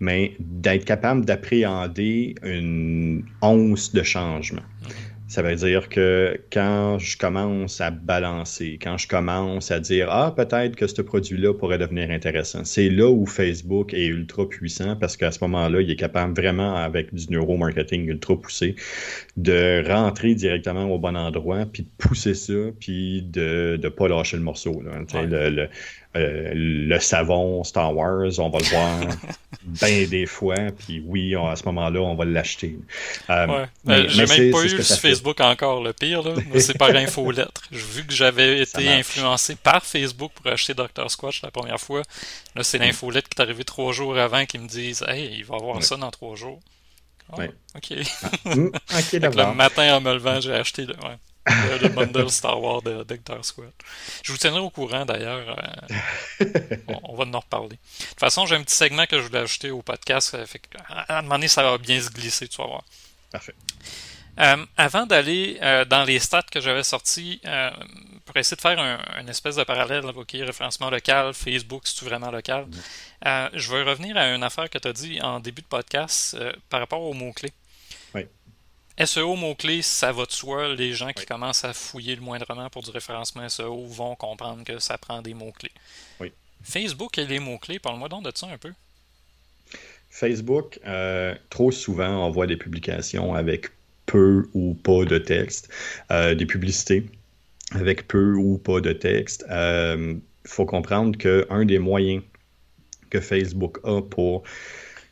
mais 0.00 0.34
d'être 0.38 0.86
capable 0.86 1.26
d'appréhender 1.26 2.34
une 2.42 3.26
once 3.42 3.92
de 3.92 4.02
changement. 4.02 4.62
Mhm. 4.82 5.11
Ça 5.32 5.40
veut 5.40 5.54
dire 5.54 5.88
que 5.88 6.38
quand 6.52 6.98
je 6.98 7.16
commence 7.16 7.80
à 7.80 7.90
balancer, 7.90 8.78
quand 8.82 8.98
je 8.98 9.08
commence 9.08 9.70
à 9.70 9.80
dire 9.80 10.08
Ah, 10.10 10.34
peut-être 10.36 10.76
que 10.76 10.86
ce 10.86 11.00
produit-là 11.00 11.54
pourrait 11.54 11.78
devenir 11.78 12.10
intéressant, 12.10 12.66
c'est 12.66 12.90
là 12.90 13.08
où 13.08 13.24
Facebook 13.24 13.94
est 13.94 14.08
ultra 14.08 14.46
puissant 14.46 14.94
parce 14.94 15.16
qu'à 15.16 15.32
ce 15.32 15.38
moment-là, 15.44 15.80
il 15.80 15.90
est 15.90 15.96
capable 15.96 16.38
vraiment, 16.38 16.76
avec 16.76 17.14
du 17.14 17.28
neuromarketing 17.30 18.08
ultra 18.08 18.38
poussé, 18.38 18.76
de 19.38 19.82
rentrer 19.88 20.34
directement 20.34 20.84
au 20.90 20.98
bon 20.98 21.16
endroit, 21.16 21.64
puis 21.64 21.84
de 21.84 21.88
pousser 21.96 22.34
ça, 22.34 22.52
puis 22.78 23.22
de 23.22 23.80
ne 23.82 23.88
pas 23.88 24.08
lâcher 24.08 24.36
le 24.36 24.42
morceau. 24.42 24.82
Là. 24.82 24.92
Euh, 26.14 26.52
le 26.54 27.00
savon 27.00 27.64
Star 27.64 27.96
Wars, 27.96 28.38
on 28.38 28.50
va 28.50 28.58
le 28.58 28.64
voir 28.66 29.00
bien 29.62 30.06
des 30.06 30.26
fois, 30.26 30.56
puis 30.78 31.02
oui, 31.06 31.34
à 31.34 31.56
ce 31.56 31.64
moment-là, 31.64 32.00
on 32.00 32.14
va 32.14 32.26
l'acheter. 32.26 32.76
Euh, 33.30 33.46
ouais. 33.46 33.66
Euh, 33.88 34.04
j'ai 34.08 34.26
même 34.26 34.52
pas 34.52 34.62
eu 34.62 34.82
sur 34.82 34.98
Facebook 34.98 35.40
encore 35.40 35.82
le 35.82 35.94
pire, 35.94 36.22
là. 36.22 36.34
c'est 36.58 36.76
par 36.76 36.90
infolettre. 36.94 37.62
Vu 37.70 38.04
que 38.04 38.12
j'avais 38.12 38.60
été 38.60 38.90
influencé 38.90 39.56
par 39.56 39.86
Facebook 39.86 40.32
pour 40.34 40.52
acheter 40.52 40.74
Dr. 40.74 41.10
Squatch 41.10 41.40
la 41.42 41.50
première 41.50 41.80
fois, 41.80 42.02
là, 42.54 42.62
c'est 42.62 42.78
mm. 42.78 42.82
l'infolette 42.82 43.28
qui 43.28 43.40
est 43.40 43.42
arrivée 43.42 43.64
trois 43.64 43.92
jours 43.92 44.18
avant 44.18 44.44
qui 44.44 44.58
me 44.58 44.68
disent 44.68 45.02
Hey, 45.08 45.30
il 45.38 45.44
va 45.46 45.56
avoir 45.56 45.82
ça 45.82 45.96
dans 45.96 46.10
trois 46.10 46.36
jours. 46.36 46.60
Ah, 47.32 47.44
ok. 47.76 47.96
Ah. 48.22 48.28
Mm, 48.54 48.66
ok, 48.66 49.12
Le 49.12 49.54
matin 49.54 49.96
en 49.96 50.00
me 50.02 50.12
levant, 50.12 50.40
j'ai 50.40 50.52
acheté 50.52 50.84
le. 50.84 50.94
Ouais 50.96 51.16
le, 51.46 51.88
bundle 51.88 52.30
Star 52.30 52.60
Wars 52.60 52.82
de 52.82 53.02
Doctor 53.02 53.44
Squad. 53.44 53.72
Je 54.22 54.32
vous 54.32 54.38
tiendrai 54.38 54.60
au 54.60 54.70
courant 54.70 55.04
d'ailleurs. 55.04 55.58
Euh, 56.40 56.46
on, 57.04 57.16
va 57.16 57.24
en 57.24 57.40
reparler. 57.40 57.76
De 57.76 58.06
toute 58.08 58.20
façon, 58.20 58.46
j'ai 58.46 58.56
un 58.56 58.62
petit 58.62 58.76
segment 58.76 59.06
que 59.06 59.18
je 59.18 59.26
voulais 59.26 59.40
ajouter 59.40 59.70
au 59.70 59.82
podcast. 59.82 60.36
Fait 60.46 60.60
à 60.88 61.18
un 61.18 61.22
moment 61.22 61.36
donné, 61.36 61.48
ça 61.48 61.62
va 61.62 61.78
bien 61.78 62.00
se 62.00 62.10
glisser, 62.10 62.48
tu 62.48 62.56
vas 62.58 62.66
voir. 62.66 62.84
Parfait. 63.30 63.54
Euh, 64.40 64.64
avant 64.78 65.04
d'aller 65.04 65.58
euh, 65.60 65.84
dans 65.84 66.04
les 66.04 66.18
stats 66.18 66.42
que 66.50 66.60
j'avais 66.60 66.84
sortis, 66.84 67.40
pour 68.24 68.36
essayer 68.36 68.56
de 68.56 68.60
faire 68.62 68.78
un, 68.78 69.26
espèce 69.26 69.56
de 69.56 69.64
parallèle, 69.64 70.04
OK, 70.06 70.30
référencement 70.32 70.90
local, 70.90 71.34
Facebook, 71.34 71.82
c'est-tu 71.84 72.04
vraiment 72.04 72.30
local, 72.30 72.66
mm-hmm. 72.66 73.50
je 73.52 73.70
vais 73.72 73.82
revenir 73.82 74.16
à 74.16 74.28
une 74.28 74.42
affaire 74.42 74.70
que 74.70 74.78
tu 74.78 74.88
as 74.88 74.92
dit 74.92 75.20
en 75.20 75.40
début 75.40 75.62
de 75.62 75.66
podcast 75.66 76.36
par 76.70 76.80
rapport 76.80 77.02
aux 77.02 77.14
mots-clés. 77.14 77.52
SEO 78.98 79.36
mots-clés, 79.36 79.82
ça 79.82 80.12
va 80.12 80.26
de 80.26 80.32
soi. 80.32 80.74
Les 80.74 80.92
gens 80.92 81.12
qui 81.12 81.24
commencent 81.24 81.64
à 81.64 81.72
fouiller 81.72 82.14
le 82.14 82.22
moindrement 82.22 82.68
pour 82.68 82.82
du 82.82 82.90
référencement 82.90 83.48
SEO 83.48 83.86
vont 83.86 84.14
comprendre 84.14 84.64
que 84.64 84.78
ça 84.78 84.98
prend 84.98 85.22
des 85.22 85.34
mots-clés. 85.34 85.72
Oui. 86.20 86.32
Facebook 86.62 87.16
et 87.18 87.26
les 87.26 87.38
mots-clés, 87.38 87.78
parle-moi 87.78 88.08
donc 88.08 88.24
de 88.24 88.32
ça 88.34 88.46
un 88.46 88.58
peu. 88.58 88.72
Facebook, 90.10 90.78
euh, 90.86 91.34
trop 91.48 91.70
souvent, 91.72 92.26
on 92.26 92.30
voit 92.30 92.46
des 92.46 92.56
publications 92.56 93.34
avec 93.34 93.70
peu 94.04 94.48
ou 94.52 94.74
pas 94.74 95.04
de 95.06 95.16
texte, 95.16 95.70
euh, 96.10 96.34
des 96.34 96.44
publicités 96.44 97.06
avec 97.70 98.06
peu 98.06 98.34
ou 98.34 98.58
pas 98.58 98.80
de 98.80 98.92
texte. 98.92 99.44
Il 99.48 99.52
euh, 99.52 100.14
faut 100.44 100.66
comprendre 100.66 101.16
qu'un 101.16 101.64
des 101.64 101.78
moyens 101.78 102.22
que 103.08 103.20
Facebook 103.20 103.78
a 103.84 104.02
pour 104.02 104.42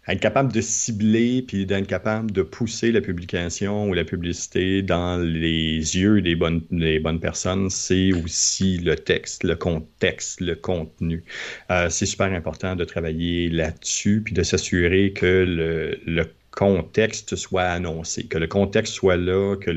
être 0.08 0.20
capable 0.20 0.52
de 0.52 0.60
cibler 0.60 1.42
puis 1.42 1.66
d'être 1.66 1.86
capable 1.86 2.30
de 2.32 2.42
pousser 2.42 2.90
la 2.90 3.00
publication 3.00 3.88
ou 3.88 3.94
la 3.94 4.04
publicité 4.04 4.82
dans 4.82 5.18
les 5.22 5.76
yeux 5.76 6.22
des 6.22 6.34
bonnes, 6.34 6.62
des 6.70 6.98
bonnes 6.98 7.20
personnes, 7.20 7.70
c'est 7.70 8.12
aussi 8.12 8.78
le 8.78 8.96
texte, 8.96 9.44
le 9.44 9.56
contexte, 9.56 10.40
le 10.40 10.54
contenu. 10.54 11.22
Euh, 11.70 11.88
c'est 11.90 12.06
super 12.06 12.32
important 12.32 12.76
de 12.76 12.84
travailler 12.84 13.48
là-dessus 13.48 14.22
puis 14.24 14.34
de 14.34 14.42
s'assurer 14.42 15.12
que 15.12 15.44
le, 15.46 16.00
le 16.06 16.24
contexte 16.50 17.36
soit 17.36 17.62
annoncé, 17.64 18.24
que 18.24 18.38
le 18.38 18.46
contexte 18.46 18.94
soit 18.94 19.16
là, 19.16 19.56
que 19.56 19.70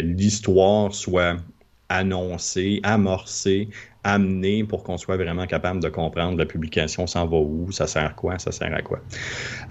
l'histoire 0.00 0.94
soit 0.94 1.36
annoncée, 1.88 2.80
amorcée, 2.82 3.68
amenée 4.04 4.64
pour 4.64 4.82
qu'on 4.82 4.96
soit 4.96 5.16
vraiment 5.16 5.46
capable 5.46 5.82
de 5.82 5.88
comprendre 5.88 6.38
la 6.38 6.46
publication 6.46 7.06
s'en 7.06 7.26
va 7.26 7.36
où, 7.36 7.70
ça 7.70 7.86
sert 7.86 8.04
à 8.04 8.10
quoi, 8.10 8.38
ça 8.38 8.52
sert 8.52 8.72
à 8.72 8.82
quoi. 8.82 9.00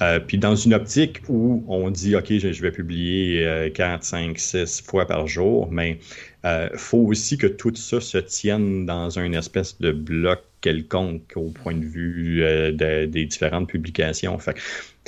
Euh, 0.01 0.19
puis 0.19 0.37
dans 0.37 0.55
une 0.55 0.73
optique 0.73 1.21
où 1.29 1.63
on 1.67 1.89
dit, 1.89 2.15
OK, 2.15 2.27
je, 2.29 2.61
vais 2.61 2.71
publier 2.71 3.71
4, 3.73 4.03
5, 4.03 4.37
6 4.37 4.81
fois 4.81 5.07
par 5.07 5.27
jour, 5.27 5.67
mais 5.71 5.99
il 6.43 6.47
euh, 6.47 6.69
faut 6.77 6.99
aussi 6.99 7.37
que 7.37 7.47
tout 7.47 7.75
ça 7.75 7.99
se 7.99 8.17
tienne 8.17 8.85
dans 8.85 9.09
une 9.19 9.35
espèce 9.35 9.79
de 9.79 9.91
bloc 9.91 10.39
quelconque 10.61 11.33
au 11.35 11.49
point 11.49 11.75
de 11.75 11.85
vue 11.85 12.43
euh, 12.43 12.71
des 12.71 13.25
différentes 13.25 13.67
publications. 13.67 14.37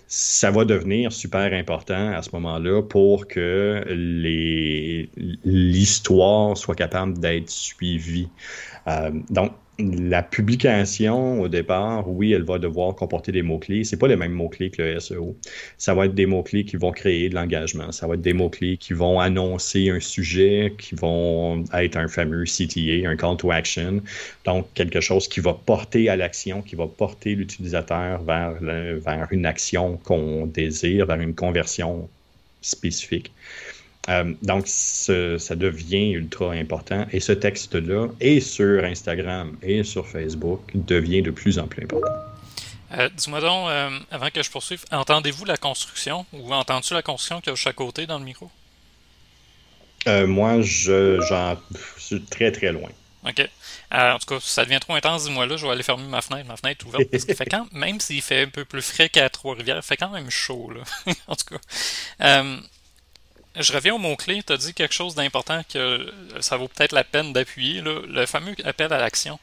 Ça 0.07 0.51
va 0.51 0.65
devenir 0.65 1.13
super 1.13 1.53
important 1.53 2.11
à 2.11 2.21
ce 2.21 2.31
moment-là 2.33 2.81
pour 2.81 3.27
que 3.27 3.85
l'histoire 5.45 6.57
soit 6.57 6.75
capable 6.75 7.17
d'être 7.19 7.49
suivie. 7.49 8.27
Euh, 8.87 9.11
donc, 9.29 9.53
la 9.79 10.21
publication, 10.21 11.41
au 11.41 11.47
départ, 11.47 12.07
oui, 12.07 12.33
elle 12.33 12.43
va 12.43 12.59
devoir 12.59 12.95
comporter 12.95 13.31
des 13.31 13.41
mots-clés. 13.41 13.83
C'est 13.83 13.97
pas 13.97 14.07
les 14.07 14.15
mêmes 14.15 14.33
mots-clés 14.33 14.69
que 14.69 14.81
le 14.81 14.99
SEO. 14.99 15.35
Ça 15.77 15.93
va 15.93 16.05
être 16.05 16.13
des 16.13 16.25
mots-clés 16.25 16.65
qui 16.65 16.77
vont 16.77 16.91
créer 16.91 17.29
de 17.29 17.35
l'engagement. 17.35 17.91
Ça 17.91 18.07
va 18.07 18.15
être 18.15 18.21
des 18.21 18.33
mots-clés 18.33 18.77
qui 18.77 18.93
vont 18.93 19.19
annoncer 19.19 19.89
un 19.89 19.99
sujet, 19.99 20.73
qui 20.77 20.95
vont 20.95 21.63
être 21.73 21.97
un 21.97 22.07
fameux 22.07 22.43
CTA, 22.43 23.09
un 23.09 23.15
call 23.15 23.37
to 23.37 23.51
action. 23.51 24.01
Donc, 24.45 24.67
quelque 24.73 25.01
chose 25.01 25.27
qui 25.27 25.39
va 25.39 25.53
porter 25.53 26.09
à 26.09 26.15
l'action, 26.15 26.61
qui 26.61 26.75
va 26.75 26.87
porter 26.87 27.35
l'utilisateur 27.35 28.21
vers, 28.23 28.53
vers 28.61 29.27
une 29.31 29.45
action 29.45 29.97
qu'on 29.97 30.45
désire, 30.45 31.05
vers 31.05 31.19
une 31.19 31.33
conversion 31.33 32.09
spécifique. 32.61 33.31
Euh, 34.09 34.33
donc, 34.41 34.67
ça 34.67 35.55
devient 35.55 36.11
ultra 36.11 36.51
important. 36.53 37.05
Et 37.11 37.19
ce 37.19 37.31
texte-là, 37.31 38.07
et 38.19 38.39
sur 38.39 38.83
Instagram 38.83 39.57
et 39.61 39.83
sur 39.83 40.07
Facebook, 40.07 40.61
devient 40.73 41.21
de 41.21 41.31
plus 41.31 41.59
en 41.59 41.67
plus 41.67 41.83
important. 41.83 42.11
Euh, 42.97 43.09
dis-moi 43.15 43.39
donc, 43.39 43.69
euh, 43.69 43.99
avant 44.09 44.29
que 44.29 44.43
je 44.43 44.49
poursuive, 44.49 44.83
entendez-vous 44.91 45.45
la 45.45 45.55
construction 45.55 46.25
ou 46.33 46.53
entends-tu 46.53 46.93
la 46.93 47.01
construction 47.01 47.39
qui 47.39 47.49
est 47.49 47.53
de 47.53 47.57
chaque 47.57 47.75
côté 47.75 48.05
dans 48.05 48.19
le 48.19 48.25
micro? 48.25 48.49
moi, 50.25 50.61
je, 50.61 51.21
j'en 51.29 51.55
suis 51.95 52.23
très 52.23 52.51
très 52.51 52.71
loin. 52.71 52.89
OK. 53.23 53.47
en 53.91 54.17
tout 54.17 54.25
cas, 54.25 54.39
si 54.39 54.49
ça 54.49 54.65
devient 54.65 54.79
trop 54.79 54.95
intense, 54.95 55.25
dis-moi 55.25 55.45
là, 55.45 55.57
je 55.57 55.65
vais 55.67 55.71
aller 55.71 55.83
fermer 55.83 56.07
ma 56.07 56.21
fenêtre. 56.21 56.47
Ma 56.47 56.57
fenêtre 56.57 56.83
est 56.83 56.89
ouverte. 56.89 57.11
Parce 57.11 57.23
que 57.23 57.35
fait 57.35 57.45
quand, 57.45 57.71
même 57.71 57.99
s'il 57.99 58.23
fait 58.23 58.41
un 58.41 58.47
peu 58.47 58.65
plus 58.65 58.81
frais 58.81 59.09
qu'à 59.09 59.29
Trois-Rivières, 59.29 59.77
il 59.77 59.83
fait 59.83 59.97
quand 59.97 60.09
même 60.09 60.31
chaud. 60.31 60.71
Là. 60.71 60.81
en 61.27 61.35
tout 61.35 61.55
cas 61.55 62.43
je 63.55 63.73
reviens 63.73 63.95
au 63.95 63.97
mot-clé. 63.97 64.43
Tu 64.43 64.53
as 64.53 64.57
dit 64.57 64.73
quelque 64.73 64.93
chose 64.93 65.15
d'important 65.15 65.61
que 65.71 66.11
ça 66.39 66.57
vaut 66.57 66.67
peut-être 66.67 66.93
la 66.93 67.03
peine 67.03 67.33
d'appuyer. 67.33 67.81
Le 67.81 68.25
fameux 68.25 68.55
appel 68.63 68.91
à 68.93 68.97
l'action. 68.97 69.39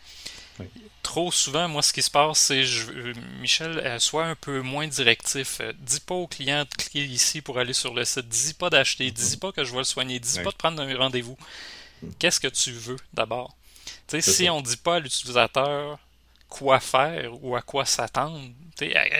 Trop 1.02 1.32
souvent, 1.32 1.68
moi, 1.68 1.82
ce 1.82 1.92
qui 1.92 2.02
se 2.02 2.10
passe, 2.10 2.38
c'est 2.38 2.62
que 2.62 3.12
Michel, 3.40 3.78
euh, 3.78 3.98
soit 3.98 4.26
un 4.26 4.34
peu 4.34 4.60
moins 4.60 4.86
directif. 4.86 5.58
Euh, 5.60 5.72
dis 5.78 6.00
pas 6.00 6.16
au 6.16 6.26
client 6.26 6.64
de 6.64 6.74
cliquer 6.74 7.04
ici 7.04 7.40
pour 7.40 7.58
aller 7.58 7.72
sur 7.72 7.94
le 7.94 8.04
site. 8.04 8.28
Dis 8.28 8.52
pas 8.52 8.68
d'acheter. 8.68 9.10
Dis 9.10 9.36
pas 9.36 9.52
que 9.52 9.64
je 9.64 9.72
vais 9.72 9.78
le 9.78 9.84
soigner. 9.84 10.18
Dis 10.18 10.40
pas 10.40 10.50
de 10.50 10.56
prendre 10.56 10.82
un 10.82 10.96
rendez-vous. 10.96 11.38
Hmm. 12.02 12.10
Qu'est-ce 12.18 12.40
que 12.40 12.48
tu 12.48 12.72
veux 12.72 12.96
d'abord? 13.14 13.56
Si 14.20 14.50
on 14.50 14.60
dit 14.60 14.76
pas 14.76 14.96
à 14.96 15.00
l'utilisateur 15.00 15.98
quoi 16.48 16.80
faire 16.80 17.32
ou 17.42 17.56
à 17.56 17.62
quoi 17.62 17.84
s'attendre, 17.84 18.40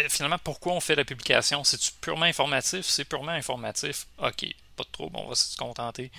finalement, 0.09 0.39
pourquoi 0.43 0.73
on 0.73 0.81
fait 0.81 0.95
la 0.95 1.05
publication? 1.05 1.65
C'est-tu 1.65 1.93
purement 2.01 2.27
informatif? 2.27 2.87
C'est 2.87 3.05
purement 3.05 3.33
informatif. 3.33 4.07
OK 4.19 4.47
pas 4.79 4.85
de 4.85 4.93
trouble, 4.93 5.17
on 5.17 5.27
va 5.27 5.35
se 5.35 5.57
contenter. 5.57 6.11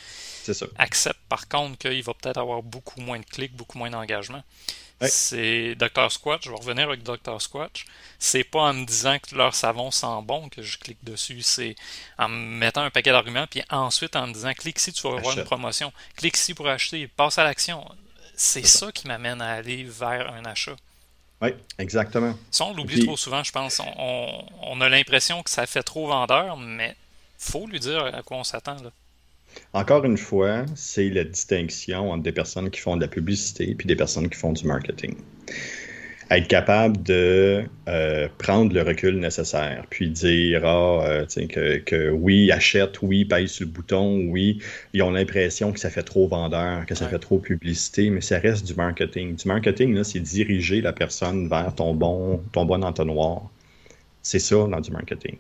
C'est 0.44 0.54
ça. 0.54 0.66
Accepte 0.78 1.20
par 1.30 1.48
contre 1.48 1.78
qu'il 1.78 2.04
va 2.04 2.14
peut-être 2.14 2.38
avoir 2.38 2.62
beaucoup 2.62 3.00
moins 3.02 3.20
de 3.20 3.26
clics, 3.26 3.56
beaucoup 3.56 3.78
moins 3.78 3.90
d'engagement. 3.90 4.44
C'est 5.02 5.76
Dr. 5.76 6.12
Squatch, 6.12 6.44
je 6.44 6.50
vais 6.50 6.58
revenir 6.58 6.90
avec 6.90 7.04
Dr. 7.04 7.42
Squatch. 7.42 7.86
C'est 8.20 8.44
pas 8.44 8.64
en 8.64 8.74
me 8.74 8.86
disant 8.86 9.18
que 9.18 9.34
leur 9.34 9.56
savon 9.56 9.92
sent 9.92 10.08
bon 10.24 10.50
que 10.50 10.62
je 10.62 10.78
clique 10.78 11.02
dessus, 11.04 11.42
c'est 11.42 11.76
en 12.18 12.28
me 12.28 12.36
mettant 12.36 12.82
un 12.82 12.90
paquet 12.90 13.12
d'arguments, 13.12 13.48
puis 13.48 13.64
ensuite 13.70 14.18
en 14.18 14.28
me 14.28 14.34
disant 14.34 14.54
clique 14.54 14.78
ici, 14.78 14.92
tu 14.92 15.04
vas 15.04 15.18
avoir 15.18 15.38
une 15.38 15.46
promotion. 15.46 15.94
Clique 16.18 16.36
ici 16.36 16.54
pour 16.54 16.68
acheter, 16.68 17.08
passe 17.08 17.38
à 17.38 17.46
l'action. 17.46 17.90
C'est 18.36 18.66
ça. 18.66 18.92
qui 18.92 19.08
m'amène 19.08 19.42
à 19.42 19.52
aller 19.54 19.86
vers 19.86 20.34
un 20.34 20.44
achat. 20.44 20.76
Oui, 21.42 21.50
exactement. 21.78 22.36
Ça, 22.52 22.66
on 22.66 22.74
l'oublie 22.74 23.06
trop 23.06 23.16
souvent, 23.16 23.44
je 23.44 23.52
pense. 23.52 23.82
on 23.98 24.82
a 24.82 24.90
l'impression 24.90 25.42
que 25.42 25.50
ça 25.50 25.66
fait 25.66 25.84
trop 25.84 26.08
vendeur, 26.08 26.58
mais 26.58 26.96
faut 27.38 27.66
lui 27.66 27.80
dire 27.80 28.06
à 28.06 28.22
quoi 28.22 28.38
on 28.38 28.44
s'attend. 28.44 28.78
Encore 29.74 30.06
une 30.06 30.18
fois, 30.18 30.66
c'est 30.76 31.10
la 31.10 31.24
distinction 31.24 32.12
entre 32.12 32.24
des 32.24 32.32
personnes 32.32 32.70
qui 32.70 32.80
font 32.80 32.96
de 32.96 33.02
la 33.02 33.08
publicité 33.08 33.72
et 33.72 33.74
des 33.74 33.96
personnes 33.96 34.30
qui 34.30 34.38
font 34.38 34.54
du 34.54 34.66
marketing. 34.66 35.16
Être 36.32 36.48
capable 36.48 37.02
de 37.02 37.64
euh, 37.88 38.28
prendre 38.38 38.74
le 38.74 38.84
recul 38.84 39.20
nécessaire, 39.20 39.86
puis 39.90 40.10
dire 40.10 40.64
ah, 40.64 41.04
euh, 41.06 41.26
que, 41.26 41.78
que, 41.78 42.10
oui, 42.12 42.52
achète, 42.52 43.02
oui, 43.02 43.26
paye 43.26 43.48
sur 43.48 43.66
le 43.66 43.72
bouton, 43.72 44.28
oui, 44.28 44.62
ils 44.94 45.02
ont 45.02 45.12
l'impression 45.12 45.72
que 45.72 45.80
ça 45.80 45.90
fait 45.90 46.04
trop 46.04 46.28
vendeur, 46.28 46.86
que 46.86 46.94
ça 46.94 47.08
fait 47.08 47.20
trop 47.20 47.40
publicité, 47.40 48.12
mais 48.12 48.22
ça 48.22 48.38
reste 48.38 48.66
du 48.66 48.76
marketing. 48.76 49.36
Du 49.36 49.48
marketing, 49.48 50.04
c'est 50.04 50.20
diriger 50.20 50.82
la 50.82 50.94
personne 50.94 51.50
vers 51.50 51.74
ton 51.74 51.96
bon, 51.96 52.42
ton 52.52 52.66
bon 52.66 52.84
entonnoir. 52.84 53.50
C'est 54.22 54.40
ça 54.40 54.68
dans 54.68 54.80
du 54.80 54.92
marketing. 54.92 55.38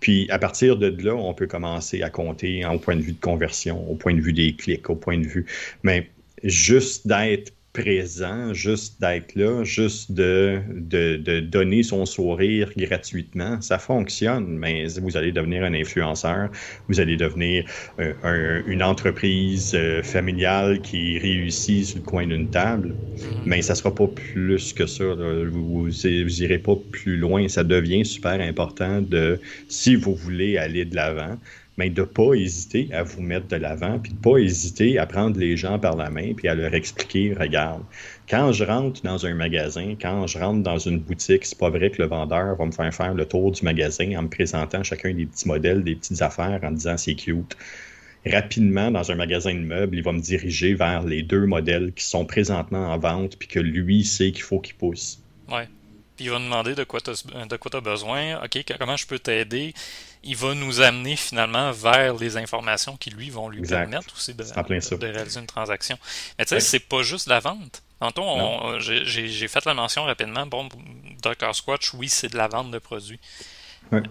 Puis 0.00 0.28
à 0.30 0.38
partir 0.38 0.76
de 0.76 0.94
là, 1.02 1.14
on 1.14 1.34
peut 1.34 1.46
commencer 1.46 2.02
à 2.02 2.10
compter 2.10 2.64
au 2.66 2.78
point 2.78 2.96
de 2.96 3.00
vue 3.02 3.12
de 3.12 3.20
conversion, 3.20 3.90
au 3.90 3.94
point 3.94 4.14
de 4.14 4.20
vue 4.20 4.32
des 4.32 4.54
clics, 4.54 4.88
au 4.90 4.96
point 4.96 5.18
de 5.18 5.26
vue. 5.26 5.46
Mais 5.82 6.10
juste 6.44 7.06
d'être 7.06 7.52
présent, 7.72 8.52
juste 8.52 9.00
d'être 9.00 9.34
là, 9.34 9.64
juste 9.64 10.12
de, 10.12 10.60
de, 10.68 11.40
donner 11.40 11.82
son 11.82 12.04
sourire 12.04 12.70
gratuitement, 12.76 13.60
ça 13.62 13.78
fonctionne, 13.78 14.46
mais 14.58 14.86
vous 15.00 15.16
allez 15.16 15.32
devenir 15.32 15.64
un 15.64 15.72
influenceur, 15.72 16.50
vous 16.88 17.00
allez 17.00 17.16
devenir 17.16 17.64
euh, 17.98 18.62
une 18.66 18.82
entreprise 18.82 19.72
euh, 19.74 20.02
familiale 20.02 20.82
qui 20.82 21.18
réussit 21.18 21.86
sur 21.86 21.98
le 21.98 22.04
coin 22.04 22.26
d'une 22.26 22.50
table, 22.50 22.90
mm-hmm. 22.90 23.24
mais 23.46 23.62
ça 23.62 23.74
sera 23.74 23.94
pas 23.94 24.06
plus 24.06 24.72
que 24.74 24.86
ça. 24.86 25.04
Vous, 25.04 25.84
vous 25.84 26.42
irez 26.42 26.58
pas 26.58 26.76
plus 26.90 27.16
loin. 27.16 27.48
Ça 27.48 27.64
devient 27.64 28.04
super 28.04 28.40
important 28.40 29.00
de, 29.00 29.40
si 29.68 29.96
vous 29.96 30.14
voulez 30.14 30.58
aller 30.58 30.84
de 30.84 30.94
l'avant, 30.94 31.38
de 31.90 32.00
ne 32.02 32.06
pas 32.06 32.34
hésiter 32.34 32.88
à 32.92 33.02
vous 33.02 33.22
mettre 33.22 33.48
de 33.48 33.56
l'avant, 33.56 33.98
puis 33.98 34.12
de 34.12 34.16
ne 34.16 34.22
pas 34.22 34.38
hésiter 34.38 34.98
à 34.98 35.06
prendre 35.06 35.38
les 35.38 35.56
gens 35.56 35.78
par 35.78 35.96
la 35.96 36.10
main, 36.10 36.32
puis 36.34 36.48
à 36.48 36.54
leur 36.54 36.74
expliquer, 36.74 37.34
regarde, 37.34 37.82
quand 38.28 38.52
je 38.52 38.64
rentre 38.64 39.02
dans 39.02 39.26
un 39.26 39.34
magasin, 39.34 39.94
quand 40.00 40.26
je 40.26 40.38
rentre 40.38 40.62
dans 40.62 40.78
une 40.78 40.98
boutique, 40.98 41.44
c'est 41.44 41.58
pas 41.58 41.70
vrai 41.70 41.90
que 41.90 42.00
le 42.00 42.08
vendeur 42.08 42.56
va 42.56 42.64
me 42.66 42.72
faire 42.72 42.94
faire 42.94 43.14
le 43.14 43.26
tour 43.26 43.52
du 43.52 43.62
magasin 43.62 44.16
en 44.16 44.22
me 44.22 44.28
présentant 44.28 44.82
chacun 44.82 45.12
des 45.12 45.26
petits 45.26 45.48
modèles, 45.48 45.84
des 45.84 45.96
petites 45.96 46.22
affaires, 46.22 46.60
en 46.62 46.70
disant 46.70 46.96
c'est 46.96 47.14
cute. 47.14 47.56
Rapidement, 48.24 48.90
dans 48.90 49.10
un 49.10 49.16
magasin 49.16 49.52
de 49.52 49.60
meubles, 49.60 49.96
il 49.96 50.02
va 50.02 50.12
me 50.12 50.20
diriger 50.20 50.74
vers 50.74 51.02
les 51.02 51.22
deux 51.22 51.46
modèles 51.46 51.92
qui 51.92 52.04
sont 52.04 52.24
présentement 52.24 52.92
en 52.92 52.98
vente, 52.98 53.36
puis 53.36 53.48
que 53.48 53.58
lui 53.58 54.04
sait 54.04 54.30
qu'il 54.30 54.44
faut 54.44 54.60
qu'il 54.60 54.76
pousse. 54.76 55.20
Ouais. 55.50 55.68
Puis 56.16 56.26
il 56.26 56.30
va 56.30 56.38
me 56.38 56.44
demander 56.44 56.74
de 56.74 56.84
quoi 56.84 57.00
tu 57.00 57.10
as 57.10 57.80
besoin, 57.80 58.40
OK, 58.44 58.64
comment 58.78 58.96
je 58.96 59.06
peux 59.06 59.18
t'aider? 59.18 59.74
Il 60.24 60.36
va 60.36 60.54
nous 60.54 60.80
amener 60.80 61.16
finalement 61.16 61.72
vers 61.72 62.14
les 62.14 62.36
informations 62.36 62.96
qui 62.96 63.10
lui 63.10 63.30
vont 63.30 63.48
lui 63.48 63.62
permettre 63.62 64.14
aussi 64.14 64.34
de, 64.34 64.44
réaliser 65.04 65.40
une 65.40 65.46
transaction. 65.46 65.98
Mais 66.38 66.44
tu 66.44 66.50
sais, 66.50 66.60
c'est 66.60 66.80
pas 66.80 67.02
juste 67.02 67.26
la 67.26 67.40
vente. 67.40 67.82
Tantôt, 68.00 68.78
j'ai 68.78 69.48
fait 69.48 69.64
la 69.64 69.74
mention 69.74 70.04
rapidement. 70.04 70.46
Bon, 70.46 70.68
Dr. 71.22 71.54
Squatch, 71.54 71.94
oui, 71.94 72.08
c'est 72.08 72.28
de 72.28 72.36
la 72.36 72.48
vente 72.48 72.70
de 72.70 72.78
produits. 72.78 73.20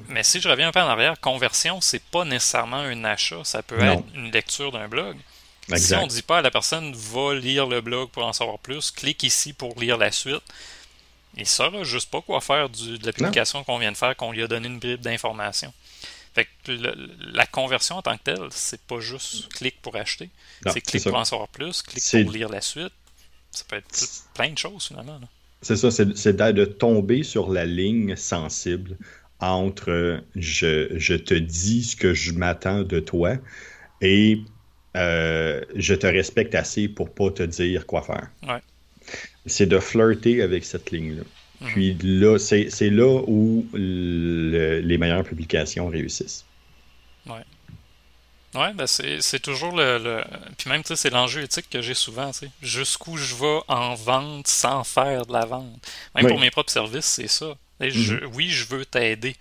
Mais 0.10 0.24
si 0.24 0.40
je 0.40 0.48
reviens 0.48 0.68
un 0.68 0.72
peu 0.72 0.82
en 0.82 0.88
arrière, 0.88 1.20
conversion, 1.20 1.82
c'est 1.82 2.04
pas 2.04 2.24
nécessairement 2.24 2.78
un 2.78 3.04
achat, 3.04 3.44
ça 3.44 3.64
peut 3.64 3.80
être 3.80 4.04
une 4.14 4.32
lecture 4.32 4.72
d'un 4.72 4.88
blog. 4.88 5.18
Si 5.76 5.96
on 5.96 6.04
ne 6.04 6.08
dit 6.08 6.22
pas 6.22 6.40
à 6.40 6.42
la 6.42 6.52
personne 6.52 6.94
va 6.94 7.34
lire 7.34 7.66
le 7.66 7.82
blog 7.82 8.10
pour 8.10 8.26
en 8.26 8.34
savoir 8.34 8.60
plus, 8.60 8.92
clique 8.92 9.24
ici 9.24 9.54
pour 9.54 9.80
lire 9.80 9.98
la 9.98 10.12
suite, 10.12 10.44
il 11.38 11.48
saura 11.48 11.84
juste 11.84 12.10
pas 12.12 12.22
quoi 12.22 12.42
faire 12.42 12.70
de 12.70 13.06
la 13.06 13.14
publication 13.14 13.64
qu'on 13.64 13.78
vient 13.78 13.92
de 13.92 13.98
faire, 13.98 14.16
qu'on 14.18 14.32
lui 14.32 14.44
a 14.44 14.48
donné 14.48 14.68
une 14.68 14.80
bribe 14.80 15.02
d'information. 15.02 15.74
Fait 16.34 16.48
que 16.64 16.72
la 17.34 17.46
conversion 17.46 17.98
en 17.98 18.02
tant 18.02 18.18
que 18.18 18.24
telle, 18.24 18.48
c'est 18.52 18.82
pas 18.82 19.00
juste 19.00 19.52
clic 19.54 19.82
pour 19.82 19.96
acheter. 19.96 20.30
C'est 20.68 20.82
clic 20.82 21.04
pour 21.04 21.16
en 21.16 21.26
savoir 21.26 21.50
plus, 21.50 21.82
clic 21.82 22.04
pour 22.24 22.32
lire 22.32 22.50
la 22.50 22.62
suite. 22.62 22.94
Ça 23.52 23.66
peut 23.68 23.76
être 23.76 24.08
plein 24.34 24.52
de 24.52 24.58
choses 24.58 24.88
finalement. 24.88 25.20
C'est 25.62 25.76
ça, 25.76 25.92
c'est 25.92 26.36
de 26.36 26.66
tomber 26.66 27.24
sur 27.24 27.52
la 27.52 27.66
ligne 27.66 28.16
sensible 28.16 28.98
entre 29.40 30.24
je, 30.36 30.88
je 30.98 31.16
te 31.16 31.34
dis 31.34 31.84
ce 31.84 31.96
que 31.96 32.14
je 32.14 32.32
m'attends 32.32 32.84
de 32.84 33.00
toi 33.00 33.36
et 34.02 34.42
euh, 34.96 35.62
je 35.76 35.94
te 35.94 36.08
respecte 36.08 36.56
assez 36.56 36.88
pour 36.88 37.14
pas 37.14 37.32
te 37.32 37.44
dire 37.44 37.86
quoi 37.86 38.02
faire. 38.02 38.30
Ouais. 38.44 38.62
C'est 39.46 39.66
de 39.66 39.80
flirter 39.80 40.42
avec 40.42 40.64
cette 40.64 40.92
ligne-là. 40.92 41.24
Puis 41.66 41.96
là, 42.02 42.38
c'est 42.40 42.90
là 42.90 43.22
où 43.28 43.66
les 43.74 44.98
meilleures 44.98 45.24
publications 45.24 45.88
réussissent. 45.88 46.46
Ouais. 47.28 47.44
Ouais, 48.54 48.74
ben 48.74 48.86
c'est 48.86 49.40
toujours 49.40 49.76
le, 49.76 50.24
Puis 50.58 50.70
même, 50.70 50.82
tu 50.82 50.90
sais, 50.90 50.96
c'est 50.98 51.10
l'enjeu 51.10 51.42
éthique 51.44 51.70
que 51.70 51.82
j'ai 51.82 51.94
souvent, 51.94 52.32
tu 52.32 52.40
sais. 52.40 52.52
Jusqu'où 52.62 53.16
je 53.16 53.36
vais 53.36 53.60
en 53.70 53.96
vente 53.96 54.48
sans 54.48 54.84
faire 54.84 55.26
de 55.26 55.32
la 55.32 55.46
vente? 55.46 55.88
Même 56.16 56.28
pour 56.28 56.40
mes 56.40 56.52
propres 56.52 56.72
services, 56.72 57.06
c'est 57.06 57.30
ça. 57.30 57.56
Mm-hmm. 57.80 58.26
oui, 58.34 58.50
je 58.50 58.66
veux 58.66 58.86
t'aider. 58.86 59.36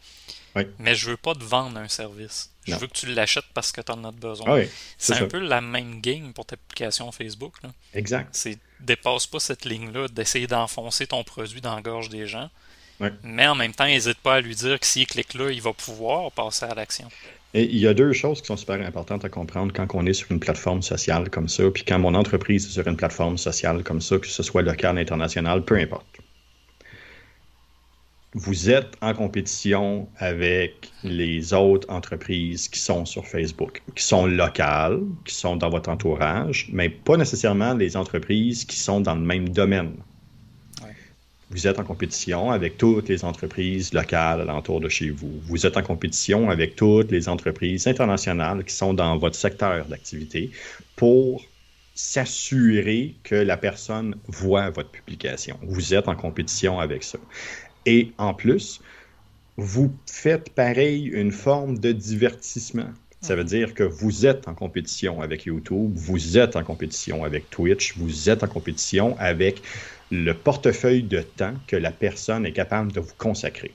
Mais 0.79 0.95
je 0.95 1.11
veux 1.11 1.17
pas 1.17 1.35
te 1.35 1.45
vendre 1.45 1.79
un 1.79 1.89
service. 1.89 2.51
Je 2.67 2.75
veux 2.75 2.87
que 2.87 2.93
tu 2.93 3.07
l'achètes 3.07 3.45
parce 3.55 3.73
que 3.73 3.81
tu 3.81 3.93
en 3.93 4.05
as 4.05 4.13
besoin. 4.13 4.65
c'est 4.99 5.15
un 5.15 5.27
peu 5.27 5.39
la 5.39 5.61
même 5.61 6.01
game 6.01 6.33
pour 6.33 6.47
ta 6.47 6.55
application 6.55 7.11
Facebook. 7.13 7.55
Là. 7.63 7.71
Exact. 7.95 8.29
C'est 8.33 8.59
dépasse 8.81 9.27
pas 9.27 9.41
cette 9.41 9.65
ligne-là 9.65 10.09
d'essayer 10.09 10.47
d'enfoncer 10.47 11.07
ton 11.07 11.23
produit 11.23 11.61
dans 11.61 11.75
la 11.75 11.83
gorge 11.83 12.09
des 12.09 12.27
gens. 12.27 12.51
Mais 13.23 13.47
en 13.47 13.55
même 13.55 13.73
temps, 13.73 13.87
n'hésite 13.87 14.19
pas 14.19 14.35
à 14.35 14.41
lui 14.41 14.55
dire 14.55 14.79
que 14.79 14.87
s'il 14.87 15.07
clique 15.07 15.35
là, 15.35 15.51
il 15.51 15.63
va 15.63 15.73
pouvoir 15.73 16.31
passer 16.33 16.67
à 16.67 16.75
l'action. 16.75 17.09
Et 17.55 17.65
il 17.65 17.79
y 17.79 17.87
a 17.89 17.95
deux 17.95 18.13
choses 18.13 18.41
qui 18.41 18.47
sont 18.47 18.57
super 18.57 18.81
importantes 18.81 19.25
à 19.25 19.29
comprendre 19.29 19.73
quand 19.75 19.87
on 19.95 20.07
est 20.07 20.13
sur 20.13 20.31
une 20.31 20.39
plateforme 20.39 20.83
sociale 20.83 21.31
comme 21.31 21.49
ça, 21.49 21.65
puis 21.71 21.83
quand 21.83 21.99
mon 21.99 22.15
entreprise 22.15 22.67
est 22.67 22.71
sur 22.71 22.87
une 22.87 22.97
plateforme 22.97 23.39
sociale 23.39 23.83
comme 23.83 24.01
ça, 24.01 24.19
que 24.19 24.27
ce 24.27 24.43
soit 24.43 24.63
local, 24.63 24.99
international, 24.99 25.65
peu 25.65 25.77
importe 25.77 26.07
vous 28.35 28.71
êtes 28.71 28.97
en 29.01 29.13
compétition 29.13 30.09
avec 30.19 30.93
les 31.03 31.53
autres 31.53 31.91
entreprises 31.91 32.69
qui 32.69 32.79
sont 32.79 33.05
sur 33.05 33.27
Facebook, 33.27 33.83
qui 33.97 34.05
sont 34.05 34.27
locales, 34.27 35.01
qui 35.25 35.35
sont 35.35 35.57
dans 35.57 35.69
votre 35.69 35.91
entourage, 35.91 36.69
mais 36.73 36.89
pas 36.89 37.17
nécessairement 37.17 37.75
les 37.75 37.97
entreprises 37.97 38.65
qui 38.65 38.77
sont 38.77 39.01
dans 39.01 39.17
le 39.17 39.21
même 39.21 39.49
domaine. 39.49 39.95
Vous 41.51 41.67
êtes 41.67 41.81
en 41.81 41.85
compétition 41.85 42.53
avec 42.53 42.79
toutes 42.79 43.09
les 43.09 43.25
entreprises 43.25 43.93
locales 43.93 44.43
alentour 44.43 44.81
de 44.81 44.89
chez 44.89 45.11
vous. 45.11 45.41
Vous 45.47 45.67
êtes 45.67 45.77
en 45.77 45.83
compétition 45.83 46.49
avec 46.49 46.77
toutes 46.77 47.11
les 47.11 47.29
entreprises 47.29 47.89
internationales 47.89 48.63
qui 48.63 48.73
sont 48.73 48.95
dans 48.95 49.17
votre 49.19 49.35
secteur 49.35 49.87
d'activité 49.87 50.53
pour 50.95 51.43
s'assurer 51.97 53.17
que 53.25 53.35
la 53.35 53.57
personne 53.57 54.15
voit 54.29 54.71
votre 54.71 54.91
publication. 54.91 55.59
Vous 55.63 55.93
êtes 55.93 56.07
en 56.07 56.15
compétition 56.15 56.79
avec 56.79 57.03
ça. 57.03 57.19
Et 57.87 58.13
en 58.19 58.35
plus, 58.35 58.81
vous 59.57 59.95
faites 60.07 60.51
pareil 60.51 61.07
une 61.07 61.33
forme 61.33 61.79
de 61.79 61.93
divertissement. 61.93 62.91
Ça 63.21 63.37
veut 63.37 63.45
dire 63.45 63.75
que 63.75 63.83
vous 63.83 64.25
êtes 64.25 64.49
en 64.49 64.55
compétition 64.55 65.21
avec 65.21 65.45
YouTube, 65.45 65.93
vous 65.95 66.39
êtes 66.39 66.57
en 66.57 66.65
compétition 66.65 67.23
avec 67.25 67.51
Twitch, 67.51 67.95
vous 67.99 68.31
êtes 68.31 68.43
en 68.43 68.49
compétition 68.49 69.15
avec 69.19 69.63
le 70.11 70.33
portefeuille 70.33 71.03
de 71.03 71.21
temps 71.21 71.55
que 71.67 71.77
la 71.77 71.91
personne 71.91 72.47
est 72.47 72.53
capable 72.53 72.93
de 72.93 73.01
vous 73.01 73.15
consacrer. 73.19 73.73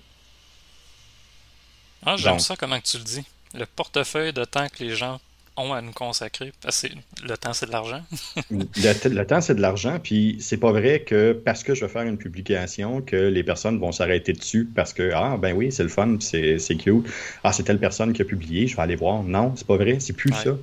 Ah, 2.03 2.15
j'aime 2.17 2.39
ça 2.39 2.55
comment 2.55 2.79
tu 2.79 2.97
le 2.97 3.03
dis. 3.03 3.23
Le 3.53 3.65
portefeuille 3.65 4.33
de 4.33 4.43
temps 4.43 4.67
que 4.67 4.83
les 4.83 4.95
gens 4.95 5.19
ont 5.57 5.73
à 5.73 5.81
nous 5.81 5.91
consacrer? 5.91 6.51
Parce 6.61 6.81
que 6.81 6.87
le 7.27 7.37
temps, 7.37 7.53
c'est 7.53 7.65
de 7.65 7.71
l'argent. 7.71 8.01
le, 8.51 9.23
temps, 9.23 9.41
c'est 9.41 9.55
de 9.55 9.61
l'argent. 9.61 9.99
Puis 10.01 10.37
c'est 10.39 10.57
pas 10.57 10.71
vrai 10.71 11.01
que 11.01 11.33
parce 11.33 11.63
que 11.63 11.73
je 11.75 11.85
vais 11.85 11.91
faire 11.91 12.03
une 12.03 12.17
publication, 12.17 13.01
que 13.01 13.15
les 13.15 13.43
personnes 13.43 13.79
vont 13.79 13.91
s'arrêter 13.91 14.33
dessus 14.33 14.69
parce 14.75 14.93
que, 14.93 15.11
ah, 15.13 15.37
ben 15.37 15.53
oui, 15.53 15.71
c'est 15.71 15.83
le 15.83 15.89
fun, 15.89 16.17
c'est 16.19 16.77
cute. 16.77 17.05
Ah, 17.43 17.51
c'est 17.53 17.63
telle 17.63 17.79
personne 17.79 18.13
qui 18.13 18.21
a 18.21 18.25
publié, 18.25 18.67
je 18.67 18.75
vais 18.75 18.81
aller 18.81 18.95
voir. 18.95 19.23
Non, 19.23 19.53
c'est 19.55 19.67
pas 19.67 19.77
vrai, 19.77 19.99
c'est 19.99 20.13
plus 20.13 20.33
ça. 20.33 20.57